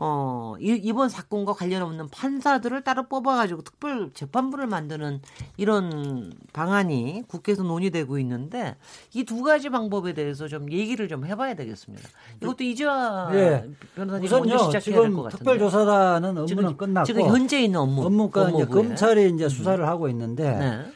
어 0.00 0.54
이- 0.60 0.78
이번 0.84 1.08
사건과 1.08 1.54
관련 1.54 1.82
없는 1.82 2.08
판사들을 2.10 2.82
따로 2.84 3.08
뽑아가지고 3.08 3.62
특별 3.62 4.12
재판부를 4.14 4.68
만드는 4.68 5.20
이런 5.56 6.32
방안이 6.52 7.24
국회에서 7.26 7.64
논의되고 7.64 8.16
있는데 8.20 8.76
이 9.14 9.24
두 9.24 9.42
가지 9.42 9.70
방법에 9.70 10.14
대해서 10.14 10.46
좀 10.46 10.70
얘기를 10.70 11.08
좀 11.08 11.26
해봐야 11.26 11.54
되겠습니다. 11.54 12.08
이것도 12.42 12.62
이재화 12.62 13.30
예. 13.34 13.68
변호사님 13.96 14.30
먼저 14.30 14.36
우선요 14.56 14.58
시작해야 14.70 15.00
될 15.02 15.12
것 15.12 15.22
같은데. 15.24 15.36
특별조사는 15.44 16.24
업무는 16.28 16.46
지금, 16.46 16.76
끝났고 16.76 17.04
지금 17.06 17.22
현재 17.26 17.60
있는 17.60 17.80
업무 17.80 18.04
업무가 18.06 18.50
이제. 18.50 18.64
검찰이 18.66 19.30
이제 19.34 19.48
수사를 19.48 19.84
하고 19.86 20.08
있는데 20.08 20.56
네. 20.58 20.92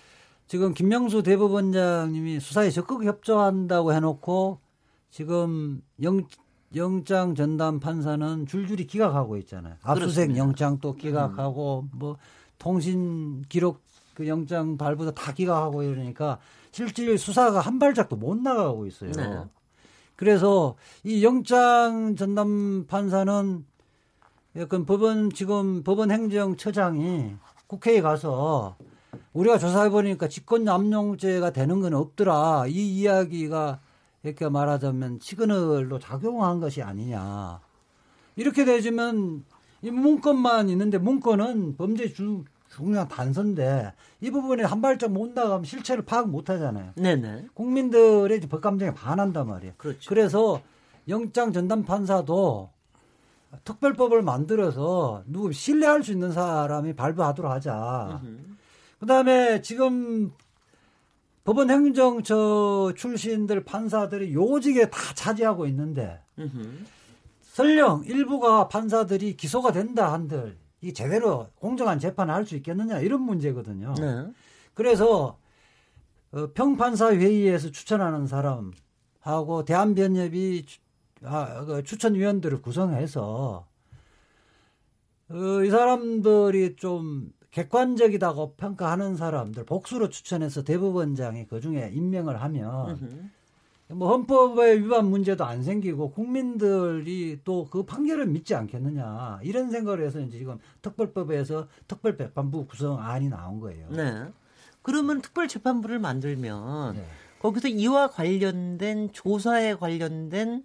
지금 0.46 0.74
김명수 0.74 1.22
대법원장님이 1.24 2.38
수사에 2.38 2.70
적극 2.70 3.04
협조한다고 3.04 3.92
해놓고 3.94 4.58
지금 5.10 5.82
영, 6.02 6.24
영장 6.74 7.34
전담 7.34 7.80
판사는 7.80 8.46
줄줄이 8.46 8.86
기각하고 8.86 9.36
있잖아요. 9.38 9.74
압수수색 9.82 10.28
그렇습니다. 10.28 10.38
영장 10.38 10.78
또 10.80 10.94
기각하고 10.94 11.86
뭐 11.92 12.16
통신 12.58 13.42
기록 13.48 13.80
그 14.14 14.28
영장 14.28 14.76
발부도 14.76 15.12
다 15.12 15.32
기각하고 15.32 15.82
이러니까 15.82 16.38
실질 16.70 17.16
수사가 17.18 17.60
한 17.60 17.78
발짝도 17.78 18.16
못 18.16 18.36
나가고 18.36 18.86
있어요. 18.86 19.12
네. 19.12 19.44
그래서 20.16 20.76
이 21.02 21.24
영장 21.24 22.14
전담 22.16 22.86
판사는 22.86 23.64
약간 24.56 24.84
법원 24.84 25.30
지금 25.30 25.82
법원 25.82 26.10
행정처장이 26.10 27.34
국회에 27.66 28.00
가서 28.02 28.76
우리가 29.32 29.58
조사해 29.58 29.90
보니까 29.90 30.28
직권 30.28 30.64
남용죄가 30.64 31.52
되는 31.52 31.80
건 31.80 31.94
없더라. 31.94 32.66
이 32.68 33.00
이야기가 33.00 33.80
이렇게 34.22 34.48
말하자면 34.48 35.18
시그널로 35.20 35.98
작용한 35.98 36.60
것이 36.60 36.82
아니냐. 36.82 37.60
이렇게 38.36 38.64
되지만 38.64 39.44
이 39.82 39.90
문건만 39.90 40.68
있는데 40.70 40.98
문건은 40.98 41.76
범죄 41.76 42.12
주, 42.12 42.44
중요한 42.68 43.08
단서인데 43.08 43.92
이 44.20 44.30
부분에 44.30 44.62
한 44.62 44.80
발짝 44.80 45.10
못 45.10 45.32
나가면 45.32 45.64
실체를 45.64 46.04
파악 46.04 46.28
못 46.30 46.48
하잖아요. 46.48 46.92
네네. 46.94 47.48
국민들의 47.54 48.40
법감정에 48.40 48.94
반한단 48.94 49.48
말이에요. 49.48 49.74
그렇죠. 49.76 50.08
그래서 50.08 50.62
영장 51.08 51.52
전담 51.52 51.84
판사도 51.84 52.70
특별법을 53.64 54.22
만들어서 54.22 55.24
누구 55.26 55.52
신뢰할 55.52 56.02
수 56.02 56.12
있는 56.12 56.32
사람이 56.32 56.94
발부하도록 56.94 57.50
하자. 57.50 58.22
그다음에 59.00 59.60
지금 59.62 60.32
법원 61.44 61.70
행정처 61.70 62.92
출신들 62.96 63.64
판사들이 63.64 64.32
요직에 64.34 64.90
다 64.90 64.98
차지하고 65.14 65.66
있는데 65.66 66.20
음흠. 66.38 66.84
설령 67.42 68.04
일부가 68.06 68.68
판사들이 68.68 69.36
기소가 69.36 69.72
된다 69.72 70.12
한들 70.12 70.56
이 70.80 70.92
제대로 70.92 71.48
공정한 71.56 71.98
재판을 71.98 72.32
할 72.34 72.46
수 72.46 72.56
있겠느냐 72.56 73.00
이런 73.00 73.22
문제거든요. 73.22 73.94
네. 73.94 74.26
그래서 74.74 75.38
어, 76.32 76.48
평판사 76.54 77.12
회의에서 77.14 77.70
추천하는 77.70 78.26
사람하고 78.26 79.64
대한변협이 79.64 80.64
추- 80.66 80.80
아, 81.24 81.64
그 81.64 81.82
추천위원들을 81.82 82.62
구성해서 82.62 83.66
어, 85.28 85.64
이 85.64 85.70
사람들이 85.70 86.76
좀 86.76 87.32
객관적이다고 87.52 88.54
평가하는 88.56 89.16
사람들 89.16 89.64
복수로 89.64 90.08
추천해서 90.08 90.64
대법원장이 90.64 91.46
그 91.46 91.60
중에 91.60 91.90
임명을 91.94 92.42
하면. 92.42 93.30
뭐 93.88 94.08
헌법의 94.08 94.84
위반 94.84 95.10
문제도 95.10 95.44
안 95.44 95.62
생기고 95.62 96.12
국민들이 96.12 97.40
또 97.44 97.68
그 97.70 97.82
판결을 97.82 98.26
믿지 98.26 98.54
않겠느냐 98.54 99.40
이런 99.42 99.70
생각을 99.70 100.02
해서 100.02 100.18
이제 100.20 100.38
지금 100.38 100.58
특별법에서 100.80 101.68
특별재판부 101.88 102.66
구성안이 102.66 103.28
나온 103.28 103.60
거예요. 103.60 103.88
네. 103.90 104.24
그러면 104.80 105.20
특별재판부를 105.20 105.98
만들면 105.98 106.96
네. 106.96 107.04
거기서 107.40 107.68
이와 107.68 108.08
관련된 108.08 109.12
조사에 109.12 109.74
관련된 109.74 110.64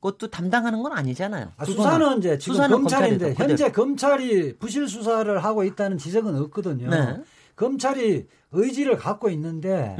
것도 0.00 0.28
담당하는 0.30 0.82
건 0.82 0.92
아니잖아요. 0.92 1.52
아, 1.56 1.64
수사는 1.64 2.18
이제 2.18 2.38
지금 2.38 2.54
수사는 2.54 2.76
검찰인데 2.76 3.34
현재 3.34 3.70
검찰이 3.70 4.58
부실 4.58 4.88
수사를 4.88 5.42
하고 5.44 5.64
있다는 5.64 5.98
지적은 5.98 6.36
없거든요. 6.42 6.88
네. 6.88 7.22
검찰이 7.56 8.26
의지를 8.52 8.96
갖고 8.96 9.28
있는데. 9.30 9.96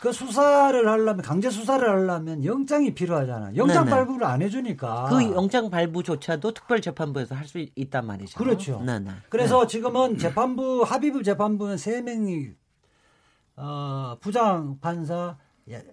그 0.00 0.10
수사를 0.10 0.88
하려면 0.88 1.22
강제 1.22 1.48
수사를 1.48 1.88
하려면 1.88 2.44
영장이 2.44 2.92
필요하잖아. 2.92 3.54
영장 3.54 3.84
네네. 3.84 3.96
발부를 3.96 4.26
안 4.26 4.42
해주니까. 4.42 5.04
그 5.10 5.22
영장 5.32 5.70
발부조차도 5.70 6.54
특별재판부에서 6.54 7.36
할 7.36 7.46
수 7.46 7.64
있단 7.76 8.06
말이죠. 8.06 8.36
그렇죠. 8.36 8.82
네, 8.84 8.98
네. 8.98 9.12
그래서 9.28 9.64
지금은 9.68 10.18
재판부 10.18 10.82
합의부 10.82 11.22
재판부는 11.22 11.76
세 11.76 12.02
명이 12.02 12.48
어, 13.54 14.16
부장 14.20 14.78
판사 14.80 15.36
예, 15.70 15.84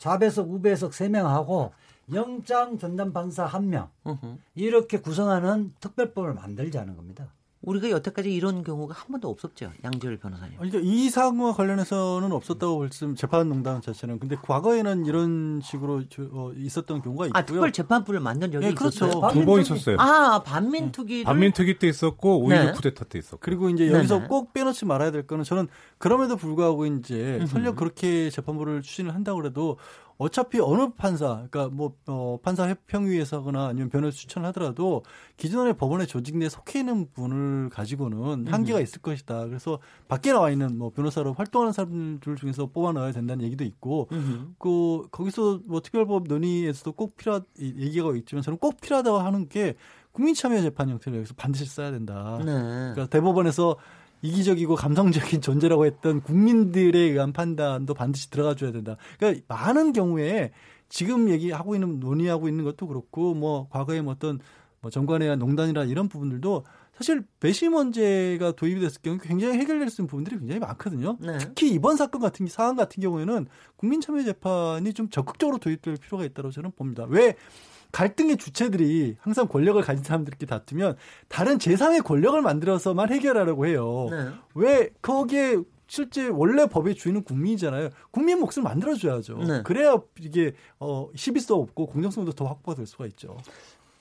좌배석 0.00 0.50
우배석 0.50 0.94
세 0.94 1.08
명하고 1.10 1.72
영장 2.12 2.78
전담 2.78 3.12
판사 3.12 3.44
한명 3.44 3.90
음흠. 4.06 4.38
이렇게 4.54 4.98
구성하는 4.98 5.74
특별법을 5.78 6.32
만들자는 6.34 6.96
겁니다. 6.96 7.28
우리가 7.62 7.90
여태까지 7.90 8.32
이런 8.34 8.64
경우가 8.64 8.94
한 8.94 9.08
번도 9.10 9.28
없었죠. 9.28 9.70
양지열 9.84 10.16
변호사님. 10.16 10.54
그러니까 10.56 10.78
이 10.82 11.10
사건과 11.10 11.52
관련해서는 11.52 12.32
없었다고 12.32 12.78
볼수 12.78 13.14
재판농단 13.14 13.82
자체는 13.82 14.18
근데 14.18 14.34
과거에는 14.40 15.04
이런 15.04 15.60
식으로 15.62 16.08
저- 16.08 16.22
어, 16.32 16.52
있었던 16.56 17.02
경우가 17.02 17.26
있고요. 17.26 17.38
아, 17.38 17.44
특별 17.44 17.70
재판부를 17.70 18.20
만든 18.20 18.50
적이 18.50 18.66
예, 18.68 18.72
그렇죠. 18.72 19.06
있었어요. 19.06 19.32
두 19.32 19.44
번 19.44 19.60
있었어요. 19.60 19.96
아, 19.98 20.42
반민특위를 20.42 21.24
반민특위 21.24 21.78
때 21.78 21.86
있었고 21.88 22.40
오히려 22.42 22.64
네. 22.64 22.72
쿠데타 22.72 23.04
때 23.04 23.18
있었고. 23.18 23.40
그리고 23.42 23.68
이제 23.68 23.92
여기서 23.92 24.16
네네. 24.16 24.28
꼭 24.28 24.54
빼놓지 24.54 24.86
말아야 24.86 25.10
될 25.10 25.26
거는 25.26 25.44
저는 25.44 25.68
그럼에도 25.98 26.36
불구하고 26.36 26.86
이제 26.86 27.36
음흠. 27.40 27.46
설령 27.46 27.76
그렇게 27.76 28.30
재판부를 28.30 28.80
추진을 28.80 29.14
한다고 29.14 29.38
그래도 29.38 29.76
어차피 30.20 30.60
어느 30.60 30.90
판사, 30.98 31.46
그러니까 31.50 31.68
뭐 31.74 31.94
어, 32.06 32.38
판사 32.42 32.68
협평위에서거나 32.68 33.68
아니면 33.68 33.88
변호사 33.88 34.14
추천을 34.14 34.46
하더라도 34.48 35.02
기존의 35.38 35.78
법원의 35.78 36.06
조직 36.08 36.36
내에 36.36 36.50
속해 36.50 36.80
있는 36.80 37.10
분을 37.14 37.70
가지고는 37.70 38.46
한계가 38.46 38.80
있을 38.80 39.00
것이다. 39.00 39.46
그래서 39.46 39.78
밖에 40.08 40.30
나와 40.32 40.50
있는 40.50 40.76
뭐 40.76 40.90
변호사로 40.90 41.32
활동하는 41.32 41.72
사람들 41.72 42.36
중에서 42.36 42.66
뽑아 42.66 42.92
넣어야 42.92 43.12
된다는 43.12 43.46
얘기도 43.46 43.64
있고 43.64 44.08
음흠. 44.12 44.48
그 44.58 45.08
거기서 45.10 45.60
뭐 45.66 45.80
특별법 45.80 46.24
논의에서도 46.28 46.92
꼭 46.92 47.16
필요하 47.16 47.40
이- 47.58 47.74
얘기가 47.78 48.14
있지만 48.16 48.42
저는 48.42 48.58
꼭 48.58 48.78
필요하다고 48.78 49.18
하는 49.20 49.48
게 49.48 49.74
국민참여 50.12 50.60
재판 50.60 50.90
형태를 50.90 51.16
여기서 51.20 51.32
반드시 51.34 51.64
써야 51.64 51.90
된다. 51.90 52.36
네. 52.44 52.52
그러니까 52.52 53.06
대법원에서 53.06 53.76
이기적이고 54.22 54.74
감성적인 54.74 55.40
존재라고 55.40 55.86
했던 55.86 56.20
국민들에 56.20 56.98
의한 56.98 57.32
판단도 57.32 57.94
반드시 57.94 58.30
들어가 58.30 58.54
줘야 58.54 58.72
된다. 58.72 58.96
그러니까 59.18 59.42
많은 59.48 59.92
경우에 59.92 60.52
지금 60.88 61.30
얘기하고 61.30 61.74
있는 61.74 62.00
논의하고 62.00 62.48
있는 62.48 62.64
것도 62.64 62.86
그렇고 62.86 63.34
뭐 63.34 63.68
과거에 63.70 64.02
뭐 64.02 64.12
어떤 64.12 64.40
뭐 64.80 64.90
의한 64.94 65.38
농단이라 65.38 65.84
이런 65.84 66.08
부분들도 66.08 66.64
사실 67.00 67.24
배심 67.40 67.72
원제가 67.72 68.52
도입이 68.52 68.78
됐을 68.78 69.00
경우 69.00 69.16
굉장히 69.16 69.56
해결될 69.56 69.88
수 69.88 70.02
있는 70.02 70.06
부분들이 70.06 70.38
굉장히 70.38 70.60
많거든요. 70.60 71.16
네. 71.18 71.38
특히 71.38 71.70
이번 71.70 71.96
사건 71.96 72.20
같은 72.20 72.46
사안 72.46 72.76
같은 72.76 73.02
경우에는 73.02 73.46
국민참여 73.76 74.22
재판이 74.22 74.92
좀 74.92 75.08
적극적으로 75.08 75.56
도입될 75.56 75.96
필요가 75.96 76.26
있다고 76.26 76.50
저는 76.50 76.72
봅니다. 76.72 77.06
왜 77.08 77.36
갈등의 77.92 78.36
주체들이 78.36 79.16
항상 79.18 79.48
권력을 79.48 79.80
가진 79.80 80.04
사람들끼리 80.04 80.46
다투면 80.46 80.96
다른 81.28 81.56
제3의 81.56 82.04
권력을 82.04 82.40
만들어서만 82.42 83.10
해결하려고 83.10 83.64
해요. 83.64 84.08
네. 84.10 84.28
왜 84.54 84.90
거기에 85.00 85.56
실제 85.86 86.28
원래 86.28 86.66
법의 86.66 86.96
주인은 86.96 87.24
국민이잖아요. 87.24 87.88
국민 88.10 88.40
몫을 88.40 88.62
만들어줘야죠. 88.62 89.38
네. 89.38 89.62
그래야 89.62 89.96
이게 90.20 90.52
어 90.78 91.08
시비도 91.16 91.62
없고 91.62 91.86
공정성도 91.86 92.32
더 92.32 92.44
확보가 92.44 92.76
될 92.76 92.86
수가 92.86 93.06
있죠. 93.06 93.38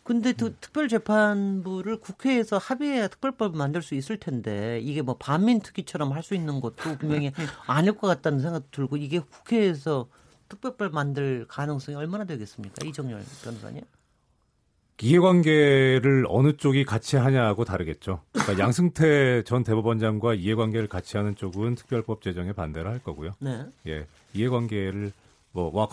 근데 0.09 0.33
그 0.33 0.55
특별재판부를 0.59 1.99
국회에서 1.99 2.57
합의해야 2.57 3.09
특별법을 3.09 3.55
만들 3.55 3.83
수 3.83 3.93
있을 3.93 4.17
텐데 4.17 4.79
이게 4.81 5.03
뭐 5.03 5.17
반민특위처럼 5.17 6.13
할 6.13 6.23
수 6.23 6.33
있는 6.33 6.61
것도 6.61 6.97
분명히 6.97 7.31
아닐 7.67 7.95
것 7.95 8.07
같다는 8.07 8.39
생각 8.39 8.71
들고 8.71 8.97
이게 8.97 9.19
국회에서 9.19 10.09
특별법 10.47 10.95
만들 10.95 11.45
가능성이 11.47 11.95
얼마나 11.95 12.25
되겠습니까? 12.25 12.87
이정열 12.87 13.23
변호사님. 13.43 13.83
이해관계를 14.99 16.25
어느 16.27 16.57
쪽이 16.57 16.85
같이 16.85 17.15
하냐하고 17.15 17.63
다르겠죠. 17.63 18.23
그러니까 18.31 18.57
양승태 18.65 19.43
전 19.43 19.63
대법원장과 19.63 20.33
이해관계를 20.33 20.87
같이 20.87 21.17
하는 21.17 21.35
쪽은 21.35 21.75
특별법 21.75 22.23
제정에 22.23 22.53
반대를 22.53 22.89
할 22.89 22.97
거고요. 22.97 23.35
네. 23.37 23.63
예, 23.85 24.07
이해관계를 24.33 25.11
뭐와 25.51 25.87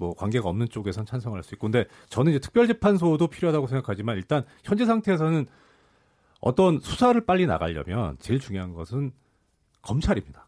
뭐 0.00 0.14
관계가 0.14 0.48
없는 0.48 0.70
쪽에선 0.70 1.04
찬성할 1.04 1.42
수 1.42 1.54
있고, 1.54 1.66
근데 1.70 1.84
저는 2.08 2.32
이제 2.32 2.38
특별재판소도 2.40 3.26
필요하다고 3.28 3.66
생각하지만 3.66 4.16
일단 4.16 4.42
현재 4.64 4.86
상태에서는 4.86 5.46
어떤 6.40 6.80
수사를 6.80 7.20
빨리 7.26 7.46
나가려면 7.46 8.16
제일 8.18 8.40
중요한 8.40 8.72
것은 8.72 9.12
검찰입니다. 9.82 10.46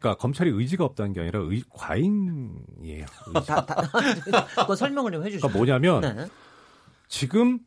그러니까 0.00 0.20
검찰이 0.20 0.50
의지가 0.50 0.84
없다는 0.84 1.12
게 1.12 1.20
아니라 1.20 1.38
의, 1.40 1.62
과잉이에요. 1.70 3.06
다, 3.46 3.64
다, 3.64 4.66
그 4.66 4.74
설명을 4.74 5.12
좀 5.12 5.24
해주시죠. 5.24 5.46
그러니까 5.46 5.56
뭐냐면 5.56 6.16
네. 6.16 6.26
지금 7.06 7.60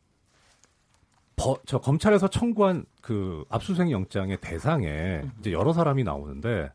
버- 1.36 1.58
저 1.64 1.78
검찰에서 1.78 2.28
청구한 2.28 2.84
그 3.00 3.44
압수수색 3.48 3.90
영장의 3.90 4.38
대상에 4.42 5.22
이제 5.40 5.52
여러 5.52 5.72
사람이 5.72 6.04
나오는데 6.04 6.70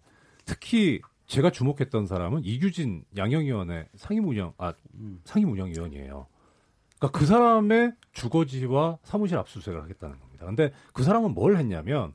특히 0.45 1.01
제가 1.29 1.51
주목했던 1.51 2.07
사람은 2.07 2.43
이규진 2.43 3.05
양형위원회 3.15 3.87
상임운영 3.95 4.53
아 4.57 4.73
상임운영위원이에요. 5.25 6.25
그러니까 6.97 7.17
그 7.17 7.25
사람의 7.27 7.93
주거지와 8.13 8.97
사무실 9.03 9.37
압수수색을 9.37 9.81
하겠다는 9.83 10.19
겁니다. 10.19 10.47
근데 10.47 10.73
그 10.91 11.03
사람은 11.03 11.35
뭘 11.35 11.55
했냐면 11.55 12.13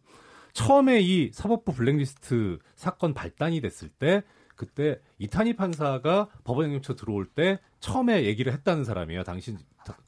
처음에 0.52 1.00
이 1.00 1.30
사법부 1.32 1.72
블랙리스트 1.72 2.58
사건 2.74 3.14
발단이 3.14 3.60
됐을 3.60 3.88
때 3.88 4.24
그때 4.56 5.00
이탄희 5.18 5.54
판사가 5.54 6.28
법원행정처 6.42 6.96
들어올 6.96 7.24
때 7.24 7.60
처음에 7.78 8.24
얘기를 8.24 8.52
했다는 8.52 8.82
사람이에요. 8.82 9.22
당신 9.22 9.58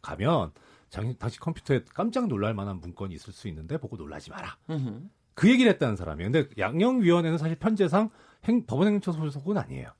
가면 0.03 0.51
장, 0.91 1.15
당신 1.17 1.39
컴퓨터에 1.41 1.85
깜짝 1.95 2.27
놀랄 2.27 2.55
만한 2.55 2.81
문건이 2.81 3.15
있을 3.15 3.33
수 3.33 3.47
있는데 3.49 3.79
보고 3.79 3.97
놀라지 3.97 4.31
마라. 4.31 4.57
음흠. 4.69 5.09
그 5.35 5.49
얘기를 5.49 5.71
했다는 5.73 5.95
사람이에요. 5.95 6.33
근데 6.33 6.49
양형위원회는 6.59 7.39
사실 7.39 7.57
편제상 7.57 8.11
행, 8.47 8.65
법원 8.67 8.89
행정처 8.89 9.13
소속은 9.13 9.57
아니에요. 9.59 9.91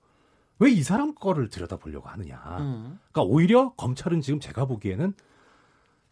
왜 0.59 0.71
이 0.73 0.83
사람 0.83 1.15
거를 1.15 1.51
들여다보려고 1.51 2.09
하느냐. 2.09 2.37
음. 2.61 2.99
그러니까 3.13 3.23
오히려 3.23 3.75
검찰은 3.75 4.23
지금 4.23 4.41
제가 4.41 4.65
보기에는 4.65 5.13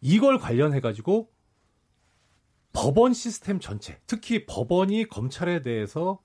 이걸 0.01 0.37
관련해 0.37 0.81
가지고 0.81 1.29
법원 2.73 3.13
시스템 3.13 3.59
전체, 3.59 3.99
특히 4.05 4.45
법원이 4.45 5.05
검찰에 5.05 5.61
대해서 5.61 6.19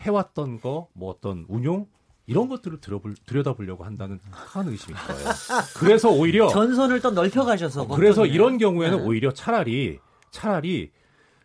해왔던 0.00 0.60
거, 0.60 0.88
뭐 0.92 1.10
어떤 1.10 1.46
운용 1.48 1.86
이런 2.26 2.48
것들을 2.48 2.80
들여볼, 2.80 3.14
들여다보려고 3.26 3.84
한다는 3.84 4.20
큰 4.30 4.68
의심이 4.68 4.96
있어요. 4.96 5.34
그래서 5.76 6.10
오히려 6.10 6.48
전선을 6.48 7.00
또 7.00 7.10
넓혀가셔서 7.10 7.82
어, 7.82 7.88
그래서. 7.88 8.24
이런 8.26 8.58
경우에는 8.58 8.98
네. 8.98 9.04
오히려 9.04 9.32
차라리 9.32 9.98
차라리 10.30 10.90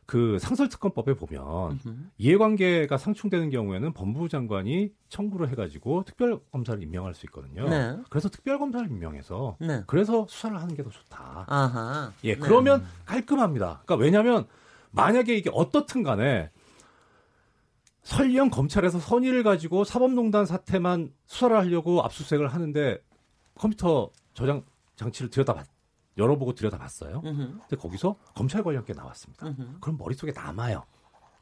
그 0.10 0.40
상설특검법에 0.40 1.14
보면. 1.14 1.80
이해관계가 2.18 2.98
상충되는 2.98 3.52
경우에는 3.52 3.94
법무부 3.94 4.28
장관이 4.28 4.92
청구를 5.08 5.50
해가지고 5.50 6.04
특별검사를 6.04 6.82
임명할 6.82 7.14
수 7.14 7.28
있거든요. 7.28 7.70
네. 7.70 7.96
그래서 8.10 8.28
특별검사를 8.28 8.90
임명해서 8.90 9.58
네. 9.62 9.84
그래서 9.86 10.26
수사를 10.28 10.60
하는 10.60 10.74
게 10.76 10.82
더 10.82 10.90
좋다. 10.90 11.46
아하. 11.48 12.12
예, 12.24 12.34
네. 12.34 12.40
그러면 12.40 12.84
깔끔합니다. 13.06 13.84
그러니까 13.86 14.04
왜냐하면 14.04 14.48
만약에 14.90 15.36
이게 15.38 15.52
어떻든 15.54 16.02
간에 16.02 16.50
설령 18.02 18.50
검찰에서 18.50 18.98
선의를 18.98 19.44
가지고 19.44 19.84
사법농단 19.84 20.48
사태만 20.48 21.14
수사를 21.28 21.56
하려고 21.56 22.02
압수수색을 22.02 22.48
하는데 22.48 22.98
컴퓨터 23.54 24.10
저장 24.34 24.64
장치를 24.96 25.30
들여다봤 25.30 25.68
열어보고 26.20 26.54
들여다봤어요. 26.54 27.22
음흠. 27.26 27.60
근데 27.62 27.76
거기서 27.76 28.16
검찰 28.36 28.64
관련 28.64 28.86
게 28.86 28.94
나왔습니다. 28.94 29.48
음흠. 29.48 29.80
그럼 29.82 29.98
머릿속에 29.98 30.32
남아요. 30.32 30.84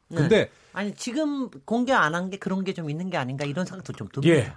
네. 0.09 0.15
근데 0.17 0.51
아니 0.73 0.93
지금 0.95 1.49
공개 1.65 1.91
안 1.91 2.13
한 2.15 2.29
게 2.29 2.37
그런 2.37 2.63
게 2.63 2.71
좀 2.73 2.89
있는 2.89 3.09
게 3.09 3.17
아닌가 3.17 3.43
이런 3.43 3.65
생각도 3.65 3.91
좀 3.93 4.07
듭니다. 4.07 4.33
예. 4.33 4.53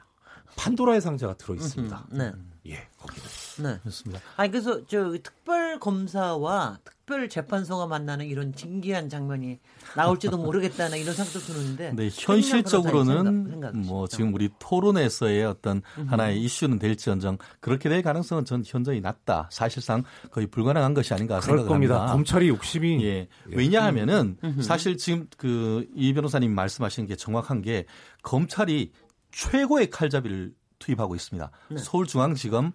판도라의 0.57 1.01
상자가 1.01 1.35
들어 1.35 1.55
있습니다. 1.55 2.07
음, 2.13 2.19
네. 2.19 2.33
예, 2.67 2.87
거기는. 2.99 3.27
네. 3.75 3.79
그렇습니다. 3.81 4.21
아니 4.37 4.51
그래서 4.51 4.87
저 4.87 5.13
특별 5.23 5.79
검사와 5.81 6.79
특별 6.85 7.29
재판소가 7.29 7.87
만나는 7.87 8.27
이런 8.27 8.55
진기한 8.55 9.09
장면이 9.09 9.59
나올지도 9.97 10.39
모르겠다는 10.39 10.99
이런 10.99 11.15
생각도 11.15 11.41
드는데. 11.41 11.93
네, 11.95 12.09
현실적으로는 12.13 13.49
생각- 13.51 13.77
뭐? 13.77 14.07
지금 14.07 14.33
우리 14.35 14.49
토론에서의 14.59 15.45
어떤 15.45 15.83
하나의 16.07 16.41
이슈는 16.43 16.79
될지언정 16.79 17.39
그렇게 17.61 17.89
될 17.89 18.03
가능성은 18.03 18.45
전 18.45 18.63
현저히 18.65 19.01
낮다. 19.01 19.49
사실상 19.51 20.05
거의 20.31 20.47
불가능한 20.47 20.95
것이 20.95 21.13
아닌가 21.13 21.41
그럴 21.41 21.59
생각을 21.59 21.69
겁니다. 21.69 21.95
합니다. 21.97 22.13
검찰이 22.13 22.49
욕심이 22.49 23.05
예. 23.05 23.29
왜냐하면은 23.47 24.37
사실 24.63 24.97
지금 24.97 25.27
그 25.37 25.85
이 25.97 26.13
변호사님 26.13 26.55
말씀하신 26.55 27.07
게 27.07 27.17
정확한 27.17 27.63
게 27.63 27.87
검찰이 28.23 28.93
최고의 29.33 29.91
칼잡이를 29.91 30.53
투입하고 30.79 31.15
있습니다. 31.15 31.51
서울중앙지검 31.79 32.73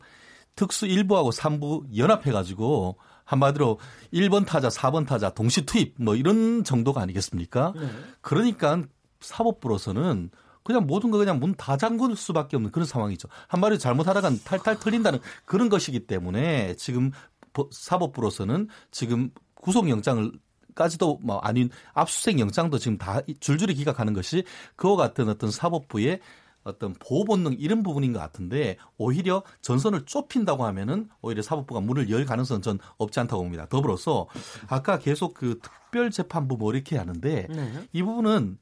특수 0.56 0.86
1부하고 0.86 1.34
3부 1.36 1.98
연합해 1.98 2.32
가지고 2.32 2.98
한마디로 3.26 3.80
1번 4.14 4.46
타자, 4.46 4.70
4번 4.70 5.06
타자 5.08 5.30
동시 5.32 5.66
투입 5.66 5.96
뭐 6.00 6.16
이런 6.16 6.64
정도가 6.64 7.02
아니겠습니까? 7.02 7.74
그러니까 8.22 8.84
사법부로서는 9.20 10.30
그냥 10.64 10.88
모든 10.88 11.12
거 11.12 11.18
그냥 11.18 11.40
문 11.40 11.54
다 11.56 11.78
잠글 11.78 12.16
수밖에 12.16 12.56
없는 12.58 12.72
그런 12.72 12.86
상황이죠. 12.86 13.28
한마디로 13.48 13.78
잘못하다간 13.78 14.40
탈탈 14.44 14.80
털린다는 14.80 15.20
그런 15.46 15.70
것이기 15.70 16.08
때문에 16.08 16.76
지금 16.76 17.12
법- 17.54 17.74
사법부로서는 17.74 18.68
지금 18.92 19.30
구속영장을 19.56 20.32
까지도 20.74 21.20
뭐 21.24 21.38
아닌 21.40 21.70
압수수색 21.94 22.40
영장도 22.40 22.78
지금 22.80 22.98
다 22.98 23.22
줄줄이 23.40 23.74
기각하는 23.76 24.14
것이 24.14 24.44
그와 24.76 24.96
같은 24.98 25.30
어떤 25.30 25.50
사법부의 25.50 26.20
어떤 26.66 26.94
보호 26.94 27.24
본능 27.24 27.56
이런 27.58 27.84
부분인 27.84 28.12
것 28.12 28.20
같은데 28.20 28.78
오히려 28.98 29.44
전선을 29.62 30.06
좁힌다고 30.06 30.66
하면은 30.66 31.08
오히려 31.22 31.42
사법부가 31.42 31.80
문을 31.80 32.10
열 32.10 32.26
가능성은 32.26 32.62
전 32.62 32.80
없지 32.98 33.20
않다고 33.22 33.44
봅니다. 33.44 33.68
더불어서 33.68 34.28
아까 34.68 35.00
계속 35.00 35.36
그 35.36 35.60
특별 35.62 36.12
재판부 36.12 36.58
뭐 36.58 36.74
이렇게 36.74 36.98
하는데 36.98 37.48
네. 37.50 37.88
이 37.94 38.04
부분은 38.04 38.58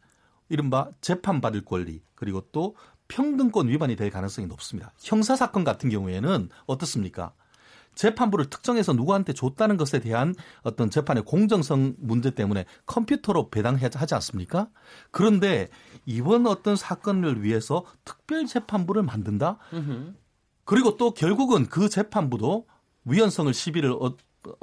이른바 0.50 0.90
재판받을 1.02 1.64
권리 1.66 2.04
그리고 2.14 2.42
또 2.52 2.76
평등권 3.08 3.70
위반이 3.70 3.96
될 3.96 4.10
가능성이 4.10 4.48
높습니다. 4.48 4.94
형사 5.00 5.36
사건 5.36 5.64
같은 5.64 5.90
경우에는 5.90 6.50
어떻습니까? 6.66 7.34
재판부를 7.96 8.50
특정해서 8.50 8.94
누구한테 8.94 9.34
줬다는 9.34 9.78
것에 9.78 10.00
대한 10.00 10.36
어떤 10.64 10.90
재판의 10.90 11.24
공정성 11.24 11.96
문제 12.00 12.32
때문에 12.32 12.66
컴퓨터로 12.86 13.50
배당하지 13.50 14.16
않습니까? 14.16 14.70
그런데 15.12 15.70
이번 16.06 16.48
어떤 16.48 16.76
사건을 16.76 17.44
위해서 17.44 17.86
특별 18.06 18.46
재판부를 18.46 19.04
만든다? 19.04 19.58
그리고 20.66 20.98
또 20.98 21.14
결국은 21.14 21.68
그 21.68 21.90
재판부도 21.90 22.68
위헌성을 23.06 23.54
시비를 23.54 23.92
어, 23.92 24.16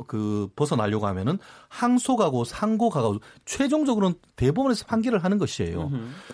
그 0.07 0.49
벗어나려고 0.57 1.07
하면은 1.07 1.39
항소가고 1.69 2.45
상고가고 2.45 3.19
최종적으로는 3.45 4.17
대법원에서 4.37 4.85
판결을 4.87 5.25
하는 5.25 5.39
것이에요. 5.39 5.91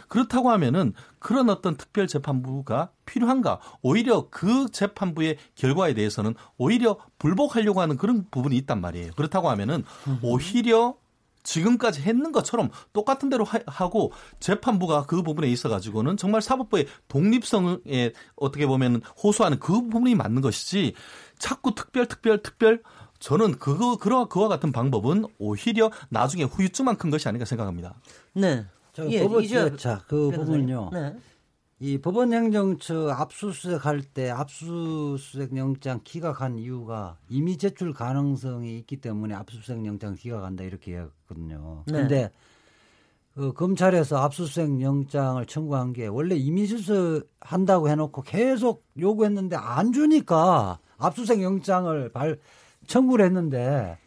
그렇다고 0.08 0.50
하면은 0.50 0.92
그런 1.18 1.48
어떤 1.50 1.76
특별 1.76 2.06
재판부가 2.06 2.90
필요한가? 3.04 3.60
오히려 3.82 4.28
그 4.30 4.68
재판부의 4.70 5.38
결과에 5.54 5.94
대해서는 5.94 6.34
오히려 6.58 6.96
불복하려고 7.18 7.80
하는 7.80 7.96
그런 7.96 8.26
부분이 8.30 8.56
있단 8.56 8.80
말이에요. 8.80 9.12
그렇다고 9.16 9.48
하면은 9.50 9.84
오히려 10.22 10.94
지금까지 11.42 12.02
했는 12.02 12.32
것처럼 12.32 12.70
똑같은 12.92 13.28
대로 13.28 13.44
하- 13.44 13.60
하고 13.68 14.10
재판부가 14.40 15.04
그 15.06 15.22
부분에 15.22 15.46
있어 15.48 15.68
가지고는 15.68 16.16
정말 16.16 16.42
사법부의 16.42 16.88
독립성에 17.06 18.12
어떻게 18.34 18.66
보면 18.66 19.00
호소하는 19.22 19.60
그 19.60 19.72
부분이 19.82 20.16
맞는 20.16 20.42
것이지 20.42 20.94
자꾸 21.38 21.74
특별 21.76 22.06
특별 22.06 22.42
특별 22.42 22.82
저는 23.18 23.58
그거 23.58 23.96
그와 23.96 24.26
그와 24.26 24.48
같은 24.48 24.72
방법은 24.72 25.24
오히려 25.38 25.90
나중에 26.08 26.44
후유증만 26.44 26.96
큰 26.96 27.10
것이 27.10 27.28
아닌가 27.28 27.44
생각합니다. 27.44 27.94
네. 28.34 28.64
저 28.92 29.08
예, 29.10 29.22
법원 29.22 29.42
이제 29.42 29.76
자, 29.76 30.02
그 30.08 30.30
변호사님. 30.30 30.66
부분은요. 30.66 30.90
네. 30.92 31.16
이 31.78 31.98
법원 31.98 32.32
행정처 32.32 33.10
압수수색 33.10 33.84
할 33.84 34.00
때 34.02 34.30
압수수색 34.30 35.54
영장 35.56 36.00
기각한 36.02 36.56
이유가 36.56 37.18
이미 37.28 37.58
제출 37.58 37.92
가능성이 37.92 38.78
있기 38.78 38.96
때문에 38.96 39.34
압수수색 39.34 39.84
영장 39.84 40.14
기각한다 40.14 40.64
이렇게 40.64 40.92
이야기했거든요. 40.92 41.82
네. 41.86 41.92
그런데 41.92 42.30
그 43.34 43.52
검찰에서 43.52 44.16
압수수색 44.16 44.80
영장을 44.80 45.44
청구한 45.44 45.92
게 45.92 46.06
원래 46.06 46.34
이미 46.36 46.66
수수한다고 46.66 47.90
해놓고 47.90 48.22
계속 48.22 48.86
요구했는데 48.98 49.56
안 49.56 49.92
주니까 49.92 50.78
압수수색 50.96 51.42
영장을 51.42 52.10
발 52.12 52.38
청구를 52.86 53.24
했는데 53.24 53.98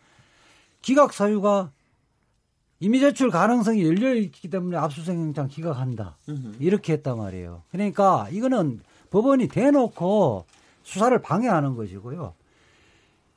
기각 0.81 1.13
사유가 1.13 1.71
이미 2.79 2.99
제출 2.99 3.29
가능성이 3.29 3.85
열려 3.85 4.13
있기 4.13 4.49
때문에 4.49 4.77
압수수색 4.77 5.15
영장 5.15 5.47
기각한다. 5.47 6.17
이렇게 6.59 6.93
했단 6.93 7.17
말이에요. 7.17 7.63
그러니까 7.71 8.27
이거는 8.31 8.79
법원이 9.09 9.49
대놓고 9.49 10.45
수사를 10.83 11.21
방해하는 11.21 11.75
것이고요. 11.75 12.33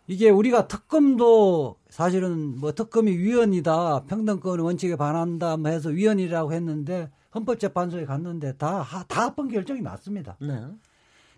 이게 0.06 0.30
우리가 0.30 0.68
특검도 0.68 1.76
사실은 1.88 2.58
뭐 2.58 2.72
특검이 2.72 3.10
위헌이다, 3.10 4.04
평등권 4.04 4.60
원칙에 4.60 4.96
반한다 4.96 5.56
뭐 5.56 5.70
해서 5.70 5.88
위헌이라고 5.88 6.52
했는데 6.52 7.10
헌법재판소에 7.34 8.04
갔는데 8.04 8.56
다, 8.56 8.84
다 9.08 9.26
합헌 9.26 9.48
결정이 9.48 9.80
났습니다. 9.80 10.36
네. 10.40 10.66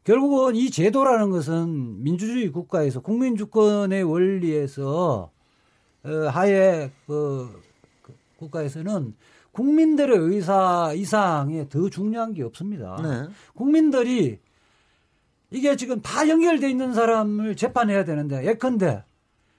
결국은 0.04 0.54
이 0.54 0.70
제도라는 0.70 1.30
것은 1.30 2.02
민주주의 2.02 2.50
국가에서 2.50 3.00
국민 3.00 3.36
주권의 3.36 4.02
원리에서 4.02 5.30
어, 6.04 6.08
하에 6.08 6.90
그, 7.06 7.62
그 8.02 8.14
국가에서는 8.36 9.14
국민들의 9.52 10.18
의사 10.18 10.92
이상에 10.94 11.68
더 11.68 11.88
중요한 11.88 12.34
게 12.34 12.42
없습니다. 12.42 13.00
네. 13.02 13.32
국민들이 13.54 14.38
이게 15.50 15.76
지금 15.76 16.02
다 16.02 16.28
연결돼 16.28 16.68
있는 16.68 16.92
사람을 16.92 17.56
재판해야 17.56 18.04
되는데 18.04 18.44
예컨대 18.44 19.04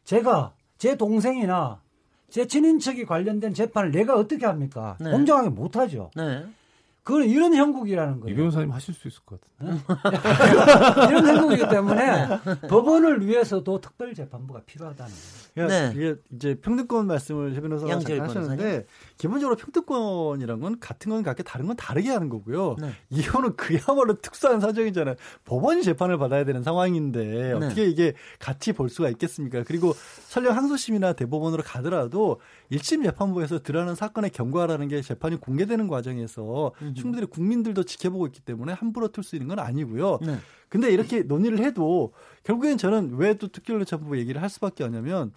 제가 0.03 0.53
제 0.77 0.95
동생이나 0.95 1.81
제 2.29 2.45
친인척이 2.45 3.05
관련된 3.05 3.53
재판을 3.53 3.91
내가 3.91 4.15
어떻게 4.15 4.45
합니까? 4.45 4.97
네. 4.99 5.09
공정하게 5.09 5.49
못하죠. 5.49 6.11
네. 6.15 6.45
그건 7.05 7.23
이런 7.25 7.53
형국이라는 7.53 8.17
이 8.17 8.19
거예요. 8.21 8.35
변호사님 8.35 8.71
하실 8.71 8.95
수 8.95 9.07
있을 9.07 9.21
것 9.25 9.39
같은데. 9.39 9.79
이런 11.07 11.27
행동이기 11.27 11.69
때문에 11.69 12.27
법원을 12.67 13.27
위해서도 13.27 13.79
특별재판부가 13.79 14.61
필요하다는 14.65 15.13
거예요. 15.55 15.69
네. 15.69 15.91
이게 15.95 16.15
이제 16.33 16.55
평등권 16.55 17.05
말씀을 17.05 17.53
최 17.53 17.61
변호사가 17.61 17.99
잠깐 17.99 18.21
하셨는데. 18.27 18.87
기본적으로 19.17 19.55
평등권이란 19.55 20.59
건 20.59 20.79
같은 20.79 21.11
건 21.11 21.23
같게 21.23 21.43
다른 21.43 21.67
건 21.67 21.75
다르게 21.75 22.09
하는 22.09 22.29
거고요. 22.29 22.75
네. 22.79 22.91
이거는 23.09 23.55
그야말로 23.55 24.15
특수한 24.21 24.59
사정이잖아요. 24.59 25.15
법원이 25.45 25.83
재판을 25.83 26.17
받아야 26.17 26.43
되는 26.43 26.63
상황인데 26.63 27.23
네. 27.23 27.51
어떻게 27.53 27.85
이게 27.85 28.13
같이 28.39 28.73
볼 28.73 28.89
수가 28.89 29.09
있겠습니까? 29.09 29.63
그리고 29.63 29.93
설령 30.27 30.55
항소심이나 30.55 31.13
대법원으로 31.13 31.63
가더라도 31.63 32.41
1심 32.71 33.03
재판부에서 33.03 33.59
드러나는 33.59 33.95
사건의 33.95 34.31
경과라는 34.31 34.87
게 34.87 35.01
재판이 35.01 35.39
공개되는 35.39 35.87
과정에서 35.87 36.73
충분히 36.95 37.25
국민들도 37.25 37.83
지켜보고 37.83 38.25
있기 38.27 38.41
때문에 38.41 38.73
함부로 38.73 39.07
틀 39.09 39.23
수 39.23 39.35
있는 39.35 39.47
건 39.47 39.59
아니고요. 39.59 40.19
네. 40.25 40.37
근데 40.67 40.91
이렇게 40.91 41.21
논의를 41.21 41.59
해도 41.59 42.11
결국엔 42.43 42.77
저는 42.77 43.15
왜 43.17 43.35
또 43.35 43.47
특별조사부 43.49 44.17
얘기를 44.17 44.41
할 44.41 44.49
수밖에 44.49 44.83
없냐면 44.83 45.33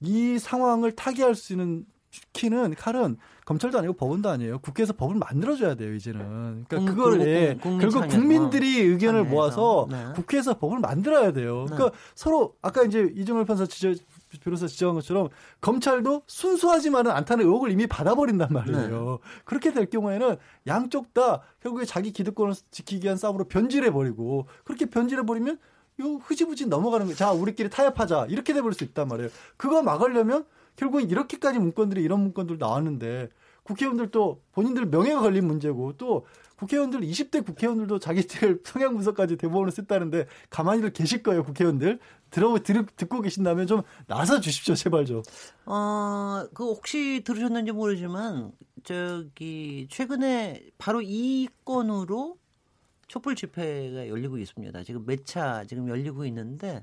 이 0.00 0.38
상황을 0.38 0.92
타개할 0.92 1.34
수 1.36 1.52
있는 1.52 1.84
키는 2.32 2.74
칼은 2.74 3.16
검찰도 3.44 3.78
아니고 3.78 3.94
법원도 3.94 4.28
아니에요. 4.28 4.58
국회에서 4.60 4.92
법을 4.92 5.16
만들어줘야 5.16 5.74
돼요 5.74 5.94
이제는. 5.94 6.64
그러니까 6.68 6.78
국- 6.78 6.86
그걸 6.86 7.10
국민- 7.18 7.28
예, 7.28 7.58
결국. 7.60 8.08
국민들이 8.08 8.78
의견을 8.80 9.24
참여해서. 9.24 9.34
모아서 9.34 9.86
네. 9.90 10.12
국회에서 10.14 10.58
법을 10.58 10.78
만들어야 10.78 11.32
돼요. 11.32 11.66
네. 11.68 11.74
그러니까 11.76 11.98
서로 12.14 12.54
아까 12.62 12.82
이제 12.84 13.10
이정열 13.14 13.44
판사 13.44 13.66
지적 13.66 13.94
변호사 14.42 14.66
지적한 14.68 14.94
것처럼 14.94 15.28
검찰도 15.60 16.22
순수하지만은 16.26 17.10
않다는 17.10 17.44
의혹을 17.44 17.70
이미 17.72 17.86
받아버린단 17.88 18.48
말이에요. 18.52 19.18
그렇게 19.44 19.72
될 19.72 19.86
경우에는 19.86 20.36
양쪽 20.68 21.12
다 21.14 21.40
결국에 21.60 21.84
자기 21.84 22.12
기득권을 22.12 22.54
지키기 22.70 23.04
위한 23.04 23.16
싸움으로 23.16 23.44
변질해 23.48 23.90
버리고 23.92 24.46
그렇게 24.64 24.86
변질해 24.86 25.24
버리면 25.26 25.58
요 26.00 26.04
흐지부지 26.22 26.66
넘어가는 26.66 27.06
거예요. 27.06 27.16
자, 27.16 27.32
우리끼리 27.32 27.68
타협하자. 27.68 28.26
이렇게 28.30 28.52
돼버릴 28.54 28.74
수 28.74 28.84
있단 28.84 29.08
말이에요. 29.08 29.28
그거 29.56 29.82
막으려면 29.82 30.44
결국은 30.80 31.10
이렇게까지 31.10 31.58
문건들이 31.58 32.02
이런 32.02 32.20
문건들 32.20 32.56
나왔는데 32.58 33.28
국회의원들도 33.64 34.42
본인들 34.52 34.86
명예가 34.86 35.20
걸린 35.20 35.46
문제고 35.46 35.92
또 35.98 36.24
국회의원들 36.56 37.00
20대 37.00 37.44
국회의원들도 37.44 37.98
자기들 37.98 38.62
성향 38.64 38.94
분석까지 38.94 39.36
대법원을 39.36 39.72
썼다는데 39.72 40.26
가만히들 40.48 40.94
계실 40.94 41.22
거예요 41.22 41.44
국회의원들 41.44 41.98
들어 42.30 42.58
들, 42.60 42.86
듣고 42.96 43.20
계신다면 43.20 43.66
좀 43.66 43.82
나서 44.06 44.40
주십시오 44.40 44.74
제발 44.74 45.04
좀. 45.04 45.22
어, 45.66 46.46
그 46.54 46.64
혹시 46.64 47.22
들으셨는지 47.24 47.72
모르지만 47.72 48.52
저기 48.82 49.86
최근에 49.90 50.62
바로 50.78 51.02
이 51.02 51.48
건으로 51.66 52.38
촛불 53.06 53.34
집회가 53.36 54.08
열리고 54.08 54.38
있습니다. 54.38 54.82
지금 54.84 55.04
몇 55.04 55.26
차 55.26 55.64
지금 55.64 55.88
열리고 55.88 56.24
있는데 56.24 56.82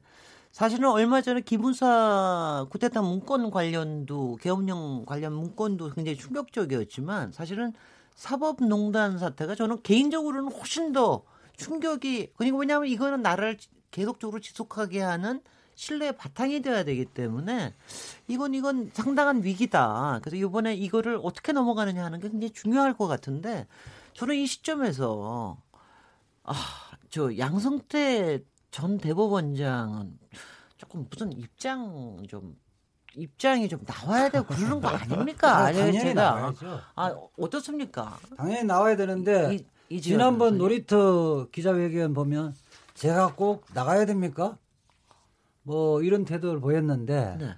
사실은 0.57 0.89
얼마 0.89 1.21
전에 1.21 1.41
기무사 1.41 2.65
쿠데타 2.71 3.03
문건 3.03 3.51
관련도 3.51 4.39
계엄령 4.41 5.05
관련 5.05 5.33
문건도 5.33 5.91
굉장히 5.91 6.17
충격적이었지만 6.17 7.31
사실은 7.31 7.73
사법농단 8.15 9.19
사태가 9.19 9.53
저는 9.53 9.83
개인적으로는 9.83 10.51
훨씬 10.51 10.93
더 10.93 11.21
충격이 11.57 12.31
그러니까 12.35 12.57
왜냐하면 12.57 12.89
이거는 12.89 13.21
나라를 13.21 13.57
계속적으로 13.91 14.39
지속하게 14.39 14.99
하는 14.99 15.41
신뢰의 15.75 16.17
바탕이 16.17 16.63
돼야 16.63 16.83
되기 16.83 17.05
때문에 17.05 17.75
이건 18.27 18.55
이건 18.55 18.89
상당한 18.95 19.43
위기다. 19.43 20.21
그래서 20.23 20.37
이번에 20.37 20.73
이거를 20.73 21.19
어떻게 21.21 21.51
넘어가느냐 21.51 22.03
하는 22.03 22.19
게 22.19 22.29
굉장히 22.29 22.51
중요할 22.51 22.97
것 22.97 23.05
같은데 23.05 23.67
저는 24.13 24.35
이 24.35 24.47
시점에서 24.47 25.61
아, 26.45 26.55
저 27.11 27.37
양성태 27.37 28.41
전 28.77 28.99
대법원장은 28.99 30.19
조금 30.77 31.07
무슨 31.09 31.33
입장 31.35 32.23
좀 32.29 32.55
입장이 33.15 33.67
좀 33.67 33.79
나와야 33.83 34.29
되고 34.29 34.45
그러는 34.45 34.79
거 34.79 34.87
아닙니까? 34.89 35.57
아니, 35.57 35.79
당연히 35.79 35.99
제가 35.99 36.13
나와야죠. 36.35 36.79
아 36.93 37.15
어떻습니까? 37.39 38.19
당연히 38.37 38.63
나와야 38.65 38.95
되는데 38.95 39.55
이- 39.55 39.65
이지연 39.95 40.19
지난번. 40.19 40.59
놀이터 40.59 41.47
기자회견 41.49 42.13
보면 42.13 42.53
제가 42.93 43.33
꼭 43.33 43.65
나가야 43.73 44.05
됩니까? 44.05 44.59
뭐 45.63 46.03
이런 46.03 46.23
태도를 46.23 46.59
보였는데 46.59 47.37
네. 47.39 47.55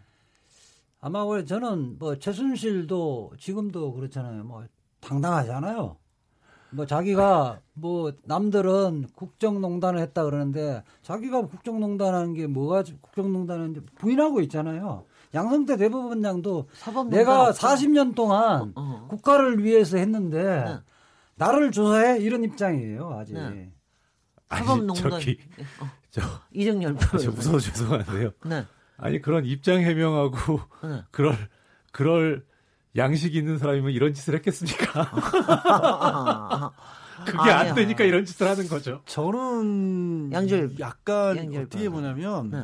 아마 1.02 1.26
원래 1.26 1.44
저는 1.44 2.00
뭐 2.00 2.18
최순실도 2.18 3.34
지금도 3.38 3.92
그렇잖아요. 3.92 4.46
뭐 4.46 4.64
당당하잖아요. 5.02 5.98
뭐 6.72 6.86
자기가 6.86 7.60
뭐 7.74 8.12
남들은 8.24 9.08
국정농단을 9.16 10.00
했다 10.02 10.24
그러는데 10.24 10.84
자기가 11.02 11.48
국정농단하는 11.48 12.34
게 12.34 12.48
뭐가 12.48 12.84
국정농단인지 13.02 13.82
부인하고 13.96 14.42
있잖아요. 14.42 15.06
양성태 15.34 15.78
대법원장도 15.78 16.68
사법농단 16.74 17.20
내가 17.20 17.50
없죠? 17.50 17.68
40년 17.68 18.16
동안 18.16 18.72
어. 18.76 19.08
국가를 19.10 19.64
위해서 19.64 19.98
했는데 19.98 20.44
네. 20.44 20.78
나를 21.36 21.72
조사해 21.72 22.20
이런 22.20 22.44
입장이에요 22.44 23.18
아직. 23.20 23.34
네. 23.34 23.72
아니 24.50 24.66
사법농단 24.66 25.12
저기 25.12 25.38
어, 25.80 25.86
저, 26.12 26.22
이정열 26.54 26.98
저 27.00 27.08
변호사. 27.08 27.32
무서워 27.32 27.60
죄송한데요. 27.60 28.32
네. 28.46 28.66
아니 28.98 29.22
그런 29.22 29.46
입장 29.46 29.80
해명하고 29.82 30.60
네. 30.84 31.04
그럴 31.12 31.36
그럴 31.92 32.46
양식 32.96 33.36
있는 33.36 33.58
사람이면 33.58 33.92
이런 33.92 34.14
짓을 34.14 34.36
했겠습니까? 34.36 35.12
아, 35.14 36.72
그게 37.26 37.38
아니야. 37.38 37.60
안 37.70 37.76
되니까 37.76 38.04
이런 38.04 38.26
짓을 38.26 38.48
하는 38.48 38.68
거죠. 38.68 39.02
저는 39.06 40.30
양절- 40.32 40.80
약간 40.80 41.38
양절 41.38 41.64
어떻게. 41.64 41.90
보냐면 41.90 42.50
네. 42.50 42.64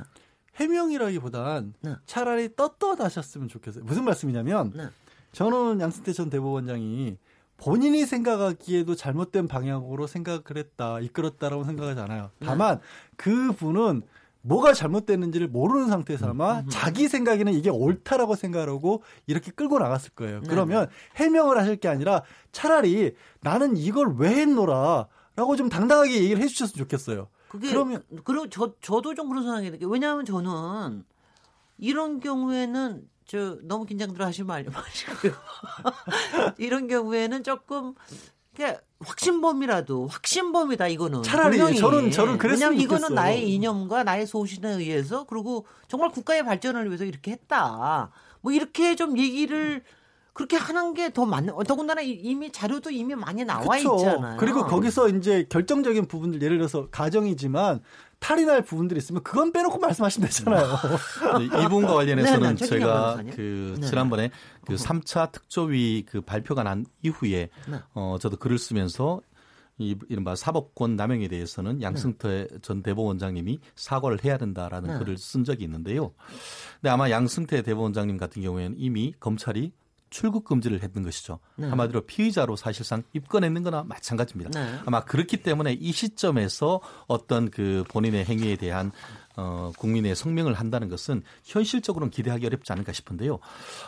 해명이라기보단 0.55 1.73
네. 1.81 1.95
차라리 2.05 2.55
떳떳하셨으면 2.55 3.49
좋겠어요. 3.49 3.83
무슨 3.83 4.05
말씀이냐면 4.05 4.71
네. 4.75 4.87
저는 5.33 5.81
양승태 5.81 6.13
전 6.13 6.29
대법원장이 6.29 7.17
본인이 7.57 8.05
생각하기에도 8.05 8.95
잘못된 8.95 9.47
방향으로 9.47 10.07
생각을 10.07 10.41
했다, 10.55 10.99
이끌었다라고 10.99 11.63
생각하지 11.65 11.99
않아요. 12.01 12.31
네. 12.39 12.47
다만 12.47 12.79
그 13.17 13.51
분은 13.53 14.01
뭐가 14.45 14.73
잘못됐는지를 14.73 15.47
모르는 15.47 15.87
상태에서 15.87 16.29
아마 16.29 16.63
자기 16.69 17.07
생각에는 17.07 17.51
이게 17.53 17.69
옳다라고 17.71 18.35
생각하고 18.35 19.01
이렇게 19.25 19.51
끌고 19.51 19.79
나갔을 19.79 20.11
거예요. 20.11 20.41
네. 20.41 20.47
그러면 20.47 20.87
해명을 21.15 21.57
하실 21.57 21.77
게 21.77 21.87
아니라 21.87 22.21
차라리 22.51 23.15
나는 23.41 23.75
이걸 23.75 24.15
왜 24.17 24.29
했노라 24.29 25.07
라고 25.35 25.55
좀 25.55 25.67
당당하게 25.67 26.13
얘기를 26.23 26.41
해 26.41 26.47
주셨으면 26.47 26.77
좋겠어요. 26.85 27.27
그게 27.47 27.69
그러면- 27.69 28.03
그리고 28.23 28.47
저 28.49 28.73
저도 28.81 29.15
좀 29.15 29.29
그런 29.29 29.43
생각이 29.43 29.71
들게 29.71 29.85
왜냐하면 29.89 30.25
저는 30.25 31.03
이런 31.79 32.19
경우에는 32.19 33.01
저 33.25 33.57
너무 33.63 33.85
긴장들어 33.85 34.25
하시면 34.27 34.47
말 34.47 34.63
마시고요. 34.65 35.33
이런 36.59 36.87
경우에는 36.87 37.43
조금 37.43 37.95
그냥 38.55 38.77
확신범이라도 38.99 40.07
확신범이다 40.07 40.87
이거는 40.87 41.23
차라리 41.23 41.57
분명히. 41.57 41.79
저는- 41.79 42.11
저는 42.11 42.37
그랬으면 42.37 42.71
왜냐면 42.71 42.81
이거는 42.83 43.01
좋겠어요. 43.09 43.15
나의 43.15 43.49
이념과 43.53 44.03
나의 44.03 44.25
소신에 44.27 44.69
의해서 44.73 45.25
그리고 45.25 45.65
정말 45.87 46.09
국가의 46.11 46.43
발전을 46.45 46.87
위해서 46.87 47.03
이렇게 47.03 47.31
했다. 47.31 48.11
뭐 48.41 48.51
이렇게 48.51 48.95
좀 48.95 49.17
얘기를 49.17 49.83
그렇게 50.33 50.57
하는 50.57 50.93
게 50.93 51.09
더 51.11 51.25
맞는 51.25 51.53
더군다나 51.65 52.01
이- 52.01 52.11
이미 52.11 52.51
자료도 52.51 52.91
이미 52.91 53.15
많이 53.15 53.45
나와 53.45 53.61
그쵸. 53.77 53.95
있잖아요. 53.95 54.37
그리고 54.37 54.65
거기서 54.65 55.07
이제 55.09 55.45
결정적인 55.49 56.07
부분들 56.07 56.41
예를 56.41 56.57
들어서 56.57 56.87
가정이지만 56.89 57.81
탈의날 58.25 58.63
부분들이 58.63 58.97
있으면 58.97 59.21
그건 59.21 59.51
빼놓고 59.51 59.77
말씀하시면 59.77 60.29
되잖아요. 60.29 60.65
네, 61.37 61.45
이 61.45 61.49
부분과 61.49 61.93
관련해서는 61.93 62.55
네, 62.55 62.55
네, 62.55 62.65
제가. 62.65 63.21
그 63.35 63.75
네. 63.79 63.87
지난번에 63.87 64.31
그 64.65 64.73
3차 64.73 65.31
특조위 65.31 66.05
그 66.07 66.21
발표가 66.21 66.63
난 66.63 66.87
이후에 67.03 67.49
네. 67.69 67.79
어 67.93 68.17
저도 68.19 68.37
글을 68.37 68.57
쓰면서 68.57 69.21
이 69.77 69.95
이른바 70.09 70.35
사법권 70.35 70.95
남용에 70.95 71.27
대해서는 71.27 71.83
양승태 71.83 72.47
전 72.63 72.81
대법원장님이 72.81 73.59
사과를 73.75 74.23
해야 74.23 74.39
된다라는 74.39 74.93
네. 74.93 74.97
글을 74.97 75.19
쓴 75.19 75.43
적이 75.43 75.65
있는데요. 75.65 76.11
근데 76.81 76.89
아마 76.89 77.11
양승태 77.11 77.61
대법원장님 77.61 78.17
같은 78.17 78.41
경우에는 78.41 78.75
이미 78.79 79.13
검찰이 79.19 79.71
출국 80.09 80.45
금지를 80.45 80.81
했던 80.83 81.03
것이죠. 81.03 81.39
네. 81.55 81.67
한마디로 81.67 82.01
피의자로 82.01 82.55
사실상 82.55 83.03
입건했는 83.13 83.63
거나 83.63 83.83
마찬가지입니다. 83.83 84.51
네. 84.51 84.79
아마 84.85 85.03
그렇기 85.03 85.37
때문에 85.37 85.73
이 85.73 85.91
시점에서 85.91 86.81
어떤 87.07 87.49
그 87.49 87.83
본인의 87.89 88.25
행위에 88.25 88.55
대한 88.55 88.91
어, 89.37 89.71
국민의 89.77 90.15
성명을 90.15 90.53
한다는 90.53 90.89
것은 90.89 91.23
현실적으로는 91.43 92.11
기대하기 92.11 92.45
어렵지 92.45 92.71
않을까 92.71 92.93
싶은데요. 92.93 93.39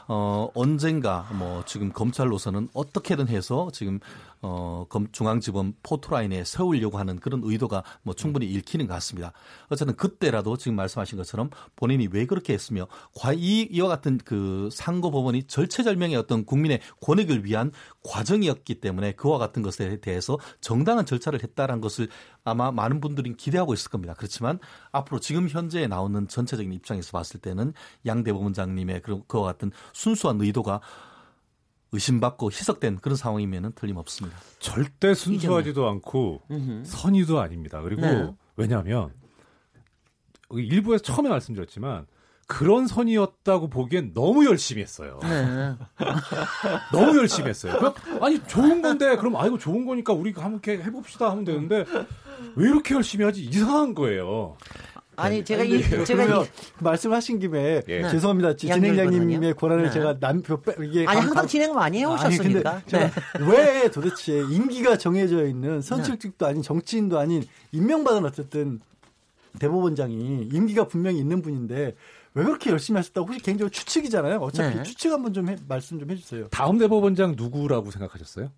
어, 0.08 0.50
언젠가 0.54 1.30
뭐 1.34 1.64
지금 1.66 1.91
검찰로서는 1.91 2.70
어떻게든 2.74 3.28
해서 3.28 3.70
지금 3.74 4.00
어, 4.41 4.86
검, 4.89 5.08
중앙지검 5.12 5.74
포토라인에 5.82 6.43
세우려고 6.43 6.98
하는 7.00 7.20
그런 7.20 7.41
의도가 7.43 7.84
뭐 8.04 8.14
충분히 8.14 8.45
읽히는 8.45 8.88
것 8.88 8.93
같습니다. 8.95 9.34
어쨌든 9.70 9.95
그때라도 9.95 10.58
지금 10.58 10.76
말씀하신 10.76 11.18
것처럼 11.18 11.50
본인이 11.76 12.08
왜 12.12 12.26
그렇게 12.26 12.54
했으며 12.54 12.88
과, 13.16 13.34
이, 13.34 13.62
이와 13.72 13.88
같은 13.88 14.20
그 14.24 14.70
상고 14.72 15.12
법원이 15.12 15.43
절체절명의 15.43 16.16
어떤 16.16 16.45
국민의 16.45 16.82
권익을 17.02 17.45
위한 17.45 17.72
과정이었기 18.04 18.76
때문에 18.76 19.14
그와 19.14 19.38
같은 19.38 19.62
것에 19.64 20.00
대해서 20.00 20.38
정당한 20.62 21.06
절차를 21.06 21.41
했다라는 21.41 21.82
것을 21.82 22.08
아마 22.48 22.72
많은 22.72 23.02
분들이 23.02 23.36
기대하고 23.36 23.74
있을 23.74 23.91
겁니다. 23.91 24.14
그렇지만 24.18 24.60
앞으로 24.91 25.20
지금 25.20 25.50
현재 25.50 25.86
나오는 25.88 26.28
전체적인 26.28 26.72
입장에서 26.72 27.12
봤을 27.12 27.39
때는 27.41 27.74
양 28.06 28.24
대법원장님의 28.24 29.02
그런 29.02 29.24
그와 29.28 29.43
같은 29.43 29.72
순수한 29.93 30.39
의도가 30.39 30.80
의심받고 31.91 32.52
희석된 32.52 32.98
그런 32.98 33.16
상황이면은 33.16 33.74
틀림없습니다. 33.74 34.38
절대 34.60 35.14
순수하지도 35.14 35.88
않고. 35.88 36.41
선의도 36.84 37.39
아닙니다. 37.39 37.82
그리고 37.82 38.02
네. 38.02 38.34
왜냐하면 38.56 39.14
일부에서 40.52 41.04
처음에 41.04 41.30
말씀드렸지만 41.30 42.08
그런 42.48 42.88
선이었다고 42.88 43.70
보기엔 43.70 44.14
너무 44.14 44.45
열심히 44.45 44.82
했어요. 44.82 45.20
네. 45.22 45.74
너무 46.93 47.18
열심히 47.18 47.50
했어요. 47.50 47.76
그럼, 47.78 47.93
아니 48.22 48.39
좋은 48.48 48.82
건데 48.82 49.18
그럼 49.18 49.36
아이고 49.36 49.58
좋은 49.58 49.86
거니까 49.86 50.14
우리가 50.14 50.43
함께 50.43 50.78
해봅시다 50.78 51.30
하면 51.32 51.43
되는데 51.43 51.84
왜 52.56 52.70
이렇게 52.70 52.95
열심히 52.95 53.26
하지 53.26 53.43
이상한 53.43 53.93
거예요. 53.93 54.56
아니 55.18 55.43
제가 55.43 55.64
이 55.64 55.82
제가 56.06 56.43
이, 56.43 56.48
말씀하신 56.80 57.39
김에 57.39 57.82
예. 57.88 58.02
죄송합니다. 58.04 58.50
양절 58.50 58.82
진행자님의. 58.82 59.54
권한을 59.56 59.86
네. 59.86 59.89
제가 59.89 60.18
남표 60.20 60.62
빼 60.62 60.74
이게 60.84 61.00
아니 61.00 61.06
감- 61.06 61.16
항상 61.18 61.34
감- 61.36 61.48
진행 61.48 61.74
많이 61.74 62.06
아니, 62.06 62.12
해오셨으니까. 62.12 62.82
네. 62.86 63.12
왜 63.50 63.91
도대체 63.91 64.38
임기가 64.38 64.98
정해져 64.98 65.45
있는 65.48 65.82
선출직도 65.82 66.45
아닌 66.45 66.62
정치인도 66.62 67.18
아닌 67.20 67.43
임명받은 67.72 68.26
어쨌든 68.26 68.80
대법원장이 69.60 70.50
임기가 70.54 70.88
분명히 70.88 71.18
있는 71.18 71.41
분인데 71.41 71.95
왜 72.38 72.44
그렇게 72.44 72.70
열심히 72.70 72.98
하셨다고 72.98 73.28
혹시 73.28 73.40
개인적으로 73.42 73.72
추측이잖아요. 73.72 74.38
어차피 74.38 74.76
네. 74.78 74.84
추측 74.84 75.12
한번 75.12 75.34
좀 75.34 75.50
해- 75.50 75.58
말씀 75.68 76.00
좀 76.00 76.12
해주세요. 76.12 76.48
다음 76.50 76.78
대법원장 76.78 77.34
누구라고 77.36 77.90
생각하셨어요? 77.90 78.52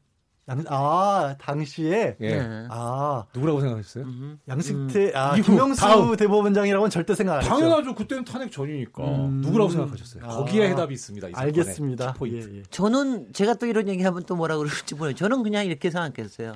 남- 0.46 0.66
아 0.68 1.36
당시에 1.40 2.18
예. 2.20 2.36
네. 2.40 2.68
아 2.72 3.24
누구라고 3.34 3.62
생각하셨어요? 3.62 4.04
음. 4.04 4.40
양승태 4.50 5.14
아 5.16 5.36
이후, 5.38 5.44
김영수 5.46 5.80
다음. 5.80 6.16
대법원장이라고는 6.18 6.90
절대 6.90 7.16
생각 7.16 7.36
안 7.36 7.42
했죠. 7.42 7.54
당연하죠. 7.54 7.96
그때는 7.96 8.26
탄핵 8.26 8.52
전이니까 8.52 9.04
음. 9.04 9.42
누구라고 9.46 9.70
생각하셨어요? 9.72 10.24
아. 10.26 10.28
거기에 10.28 10.70
해답이 10.72 10.94
있습니다. 10.96 11.30
알겠습니다. 11.34 12.14
포인트. 12.14 12.52
예, 12.52 12.58
예. 12.58 12.64
저는 12.72 13.32
제가 13.32 13.54
또 13.54 13.66
이런 13.66 13.88
얘기하면 13.88 14.24
또 14.26 14.36
뭐라 14.36 14.58
그럴지 14.58 14.96
모르요 14.96 15.14
저는 15.16 15.44
그냥 15.44 15.66
이렇게 15.66 15.90
생각했어요. 15.90 16.54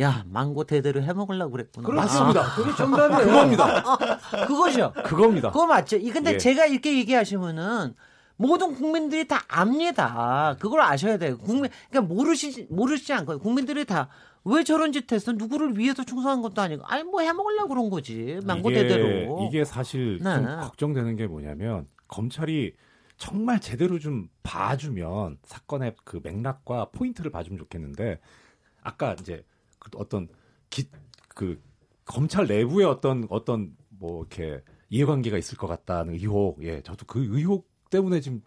야 0.00 0.24
망고 0.28 0.64
대대로 0.64 1.02
해 1.02 1.12
먹으려고 1.12 1.52
그랬구나. 1.52 1.88
맞습니다. 1.88 2.54
그게 2.54 2.74
정답이에요. 2.76 3.24
그겁니다. 3.24 3.64
아, 3.86 4.46
그거죠. 4.46 4.92
그겁니다. 5.04 5.50
그거 5.50 5.66
맞죠. 5.66 5.96
이 5.96 6.10
근데 6.10 6.34
예. 6.34 6.38
제가 6.38 6.66
이렇게 6.66 6.96
얘기하시면은 6.98 7.94
모든 8.36 8.74
국민들이 8.74 9.26
다 9.26 9.42
압니다. 9.48 10.56
그걸 10.60 10.82
아셔야 10.82 11.16
돼요. 11.16 11.38
국민, 11.38 11.70
그러니까 11.88 12.14
모르시, 12.14 12.66
모르시지 12.70 13.12
않고 13.12 13.38
국민들이 13.38 13.84
다 13.84 14.08
왜 14.48 14.62
저런 14.62 14.92
짓 14.92 15.10
했어? 15.10 15.32
누구를 15.32 15.76
위해서 15.76 16.04
충성한 16.04 16.40
것도 16.40 16.62
아니고. 16.62 16.84
아니, 16.86 17.02
뭐 17.02 17.20
해먹으려고 17.20 17.68
그런 17.68 17.90
거지. 17.90 18.38
망고대대로. 18.44 19.08
이게, 19.08 19.46
이게 19.48 19.64
사실 19.64 20.20
네. 20.22 20.36
좀 20.36 20.46
걱정되는 20.60 21.16
게 21.16 21.26
뭐냐면 21.26 21.88
검찰이 22.06 22.72
정말 23.16 23.58
제대로 23.58 23.98
좀 23.98 24.28
봐주면 24.44 25.38
사건의 25.42 25.96
그 26.04 26.20
맥락과 26.22 26.90
포인트를 26.92 27.32
봐주면 27.32 27.58
좋겠는데 27.58 28.20
아까 28.84 29.16
이제 29.18 29.42
그 29.48 29.55
어떤 29.94 30.28
기, 30.70 30.88
그 31.28 31.62
검찰 32.04 32.46
내부의 32.46 32.86
어떤 32.86 33.26
어떤 33.30 33.76
뭐 33.88 34.20
이렇게 34.20 34.62
이해관계가 34.88 35.38
있을 35.38 35.58
것 35.58 35.66
같다는 35.66 36.14
의혹, 36.14 36.62
예, 36.64 36.80
저도 36.82 37.06
그 37.06 37.24
의혹 37.24 37.70
때문에 37.90 38.20
지금 38.20 38.42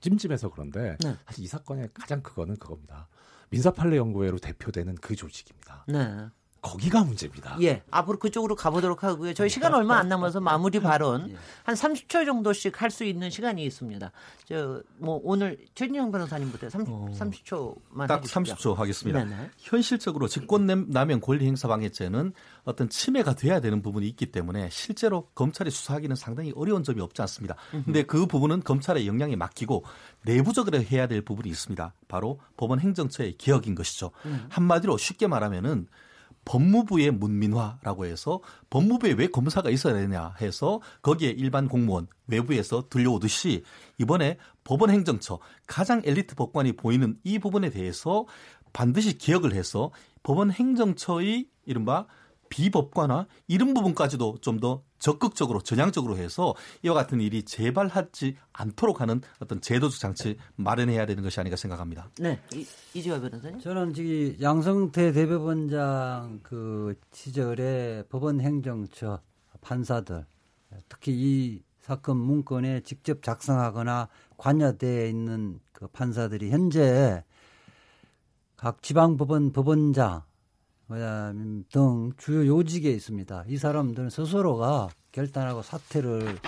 찜찜해서 0.00 0.50
그런데 0.50 0.96
네. 1.02 1.16
사실 1.26 1.44
이 1.44 1.46
사건의 1.46 1.90
가장 1.92 2.22
그거는 2.22 2.56
그겁니다. 2.56 3.08
민사판례 3.50 3.96
연구회로 3.96 4.38
대표되는 4.38 4.96
그 4.96 5.16
조직입니다. 5.16 5.84
네. 5.88 6.28
거기가 6.60 7.04
문제입니다. 7.04 7.56
예. 7.62 7.82
앞으로 7.90 8.18
그쪽으로 8.18 8.54
가보도록 8.56 9.04
하고요. 9.04 9.32
저희 9.34 9.48
시간 9.48 9.74
얼마 9.74 9.96
안 9.98 10.08
남아서 10.08 10.40
마무리 10.40 10.80
발언 10.80 11.36
한 11.64 11.74
30초 11.74 12.26
정도씩 12.26 12.82
할 12.82 12.90
수 12.90 13.04
있는 13.04 13.30
시간이 13.30 13.64
있습니다. 13.64 14.10
저, 14.46 14.82
뭐, 14.96 15.20
오늘 15.22 15.58
최진영 15.74 16.10
변호사님부터 16.10 16.70
30, 16.70 16.92
30초만. 17.12 18.08
딱 18.08 18.22
30초 18.22 18.74
하겠습니다. 18.74 19.24
네네. 19.24 19.50
현실적으로 19.58 20.26
직권남용 20.26 21.20
권리행사방해죄는 21.20 22.32
어떤 22.64 22.88
침해가 22.88 23.34
돼야 23.34 23.60
되는 23.60 23.82
부분이 23.82 24.06
있기 24.08 24.26
때문에 24.32 24.68
실제로 24.70 25.28
검찰이 25.34 25.70
수사하기는 25.70 26.16
상당히 26.16 26.52
어려운 26.56 26.82
점이 26.82 27.00
없지 27.00 27.20
않습니다. 27.22 27.56
근데 27.70 28.02
그 28.02 28.26
부분은 28.26 28.62
검찰의 28.62 29.06
역량에 29.06 29.36
맡기고 29.36 29.84
내부적으로 30.24 30.82
해야 30.82 31.06
될 31.06 31.22
부분이 31.22 31.48
있습니다. 31.48 31.92
바로 32.08 32.40
법원 32.56 32.80
행정처의 32.80 33.36
개혁인 33.38 33.74
것이죠. 33.74 34.10
한마디로 34.48 34.96
쉽게 34.96 35.26
말하면은 35.26 35.86
법무부의 36.48 37.10
문민화라고 37.10 38.06
해서 38.06 38.40
법무부에 38.70 39.12
왜 39.12 39.26
검사가 39.26 39.68
있어야 39.68 39.92
되냐 39.92 40.34
해서 40.40 40.80
거기에 41.02 41.28
일반 41.28 41.68
공무원 41.68 42.06
외부에서 42.26 42.88
들려오듯이 42.88 43.64
이번에 43.98 44.38
법원 44.64 44.88
행정처 44.90 45.40
가장 45.66 46.00
엘리트 46.06 46.36
법관이 46.36 46.72
보이는 46.72 47.18
이 47.22 47.38
부분에 47.38 47.68
대해서 47.68 48.24
반드시 48.72 49.18
개혁을 49.18 49.52
해서 49.52 49.90
법원 50.22 50.50
행정처의 50.50 51.46
이른바 51.66 52.06
비법관화 52.48 53.26
이런 53.46 53.74
부분까지도 53.74 54.38
좀 54.40 54.58
더 54.58 54.82
적극적으로 54.98 55.60
전향적으로 55.60 56.16
해서 56.16 56.54
이와 56.82 56.94
같은 56.94 57.20
일이 57.20 57.42
재발하지 57.42 58.36
않도록 58.52 59.00
하는 59.00 59.20
어떤 59.38 59.60
제도적 59.60 60.00
장치 60.00 60.36
마련해야 60.56 61.06
되는 61.06 61.22
것이 61.22 61.40
아닌가 61.40 61.56
생각합니다. 61.56 62.10
네. 62.18 62.40
이, 62.54 62.66
이지화 62.94 63.20
변호사님. 63.20 63.60
저는 63.60 63.94
지금 63.94 64.36
양성태 64.40 65.12
대법원장 65.12 66.40
그 66.42 66.98
시절에 67.12 68.04
법원 68.08 68.40
행정처 68.40 69.20
판사들 69.60 70.26
특히 70.88 71.12
이 71.12 71.62
사건 71.80 72.18
문건에 72.18 72.80
직접 72.80 73.22
작성하거나 73.22 74.08
관여되어 74.36 75.06
있는 75.06 75.58
그 75.72 75.86
판사들이 75.88 76.50
현재 76.50 77.24
각 78.56 78.82
지방법원 78.82 79.52
법원장 79.52 80.22
그다음 80.88 81.64
등 81.70 82.12
주요 82.16 82.46
요직에 82.46 82.90
있습니다. 82.90 83.44
이 83.46 83.58
사람들은 83.58 84.10
스스로가 84.10 84.88
결단하고 85.12 85.62
사퇴를 85.62 86.38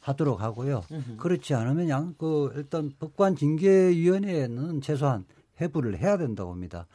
하도록 0.00 0.40
하고요. 0.40 0.82
그렇지 1.16 1.54
않으면 1.54 1.88
양, 1.88 2.14
그, 2.18 2.52
일단 2.56 2.92
법관 2.98 3.36
징계위원회에는 3.36 4.80
최소한 4.82 5.24
회부를 5.60 5.98
해야 5.98 6.18
된다고 6.18 6.50
봅니다. 6.50 6.86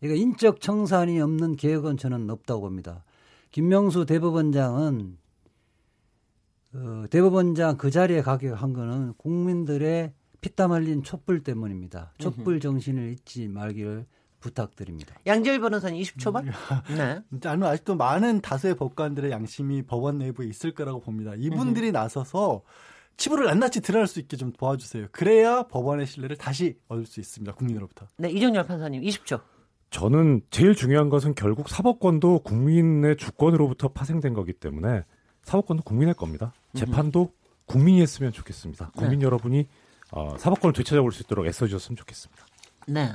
그러니까 0.00 0.20
인적 0.20 0.60
청산이 0.60 1.20
없는 1.20 1.56
개혁은 1.56 1.96
저는 1.96 2.28
없다고 2.28 2.62
봅니다. 2.62 3.04
김명수 3.50 4.04
대법원장은 4.06 5.18
어, 6.72 7.04
대법원장 7.10 7.76
그 7.78 7.90
자리에 7.90 8.20
가게 8.22 8.48
한 8.48 8.72
거는 8.72 9.14
국민들의 9.16 10.12
피땀 10.40 10.72
흘린 10.72 11.02
촛불 11.02 11.42
때문입니다. 11.42 12.12
촛불 12.18 12.60
정신을 12.60 13.12
잊지 13.12 13.48
말기를 13.48 14.06
부탁드립니다. 14.40 15.14
양재일 15.26 15.60
변호사님 15.60 16.02
20초만. 16.02 16.44
네. 16.96 17.20
저는 17.40 17.66
아직도 17.66 17.94
많은 17.94 18.40
다수의 18.40 18.74
법관들의 18.76 19.30
양심이 19.30 19.82
법원 19.82 20.18
내부에 20.18 20.46
있을 20.46 20.72
거라고 20.72 21.00
봅니다. 21.00 21.32
이분들이 21.36 21.92
나서서 21.92 22.62
치부를 23.16 23.46
낱낱이 23.46 23.82
드러날 23.82 24.06
수 24.06 24.18
있게 24.18 24.36
좀 24.36 24.52
도와주세요. 24.52 25.08
그래야 25.12 25.64
법원의 25.64 26.06
신뢰를 26.06 26.36
다시 26.36 26.78
얻을 26.88 27.06
수 27.06 27.20
있습니다. 27.20 27.52
국민으로부터. 27.52 28.06
네, 28.16 28.30
이정열 28.30 28.66
판사님 28.66 29.02
20초. 29.02 29.40
저는 29.90 30.40
제일 30.50 30.74
중요한 30.74 31.10
것은 31.10 31.34
결국 31.34 31.68
사법권도 31.68 32.40
국민의 32.40 33.16
주권으로부터 33.16 33.88
파생된 33.88 34.34
거기 34.34 34.52
때문에 34.52 35.04
사법권도 35.42 35.82
국민의 35.82 36.14
겁니다. 36.14 36.52
재판도 36.74 37.32
국민이 37.66 38.00
했으면 38.00 38.32
좋겠습니다. 38.32 38.92
국민 38.96 39.20
여러분이 39.20 39.66
어, 40.12 40.36
사법권을 40.38 40.72
되찾아올 40.72 41.12
수 41.12 41.22
있도록 41.22 41.46
애써주셨으면 41.46 41.96
좋겠습니다. 41.96 42.46
네. 42.88 43.12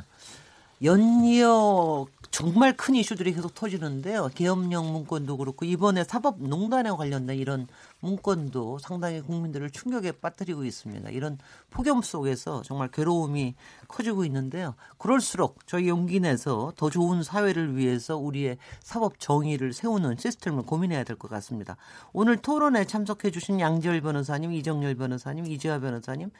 연이어 0.83 2.05
정말 2.31 2.75
큰 2.75 2.95
이슈들이 2.95 3.33
계속 3.33 3.55
터지는데요. 3.55 4.29
계엄령 4.35 4.91
문건도 4.91 5.37
그렇고 5.37 5.63
이번에 5.63 6.03
사법농단에 6.03 6.91
관련된 6.91 7.37
이런 7.37 7.65
문건도 8.01 8.79
상당히 8.79 9.21
국민들을 9.21 9.69
충격에 9.69 10.11
빠뜨리고 10.11 10.65
있습니다. 10.65 11.11
이런 11.11 11.37
폭염 11.69 12.01
속에서 12.01 12.61
정말 12.63 12.89
괴로움이 12.89 13.55
커지고 13.87 14.25
있는데요. 14.25 14.75
그럴수록 14.97 15.65
저희 15.65 15.87
용기 15.87 16.19
내서 16.19 16.73
더 16.75 16.89
좋은 16.89 17.23
사회를 17.23 17.77
위해서 17.77 18.17
우리의 18.17 18.57
사법 18.81 19.17
정의를 19.17 19.71
세우는 19.71 20.17
시스템을 20.17 20.63
고민해야 20.63 21.05
될 21.05 21.15
것 21.15 21.29
같습니다. 21.31 21.77
오늘 22.11 22.35
토론에 22.35 22.83
참석해 22.85 23.31
주신 23.31 23.61
양지열 23.61 24.01
변호사님, 24.01 24.51
이정열 24.51 24.95
변호사님, 24.95 25.45
이지화 25.47 25.79
변호사님, 25.79 26.31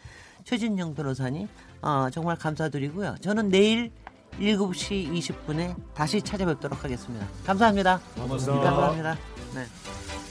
최진영 0.43 0.93
변호사님 0.93 1.47
아, 1.79 2.09
정말 2.11 2.35
감사드리고요. 2.35 3.15
저는 3.21 3.47
내일 3.47 3.93
7시 4.39 5.11
20분에 5.11 5.75
다시 5.93 6.21
찾아뵙도록 6.21 6.83
하겠습니다. 6.83 7.27
감사합니다. 7.45 7.99
고맙습니다. 8.15 8.63
감사합니다. 8.63 9.17
네. 9.53 10.24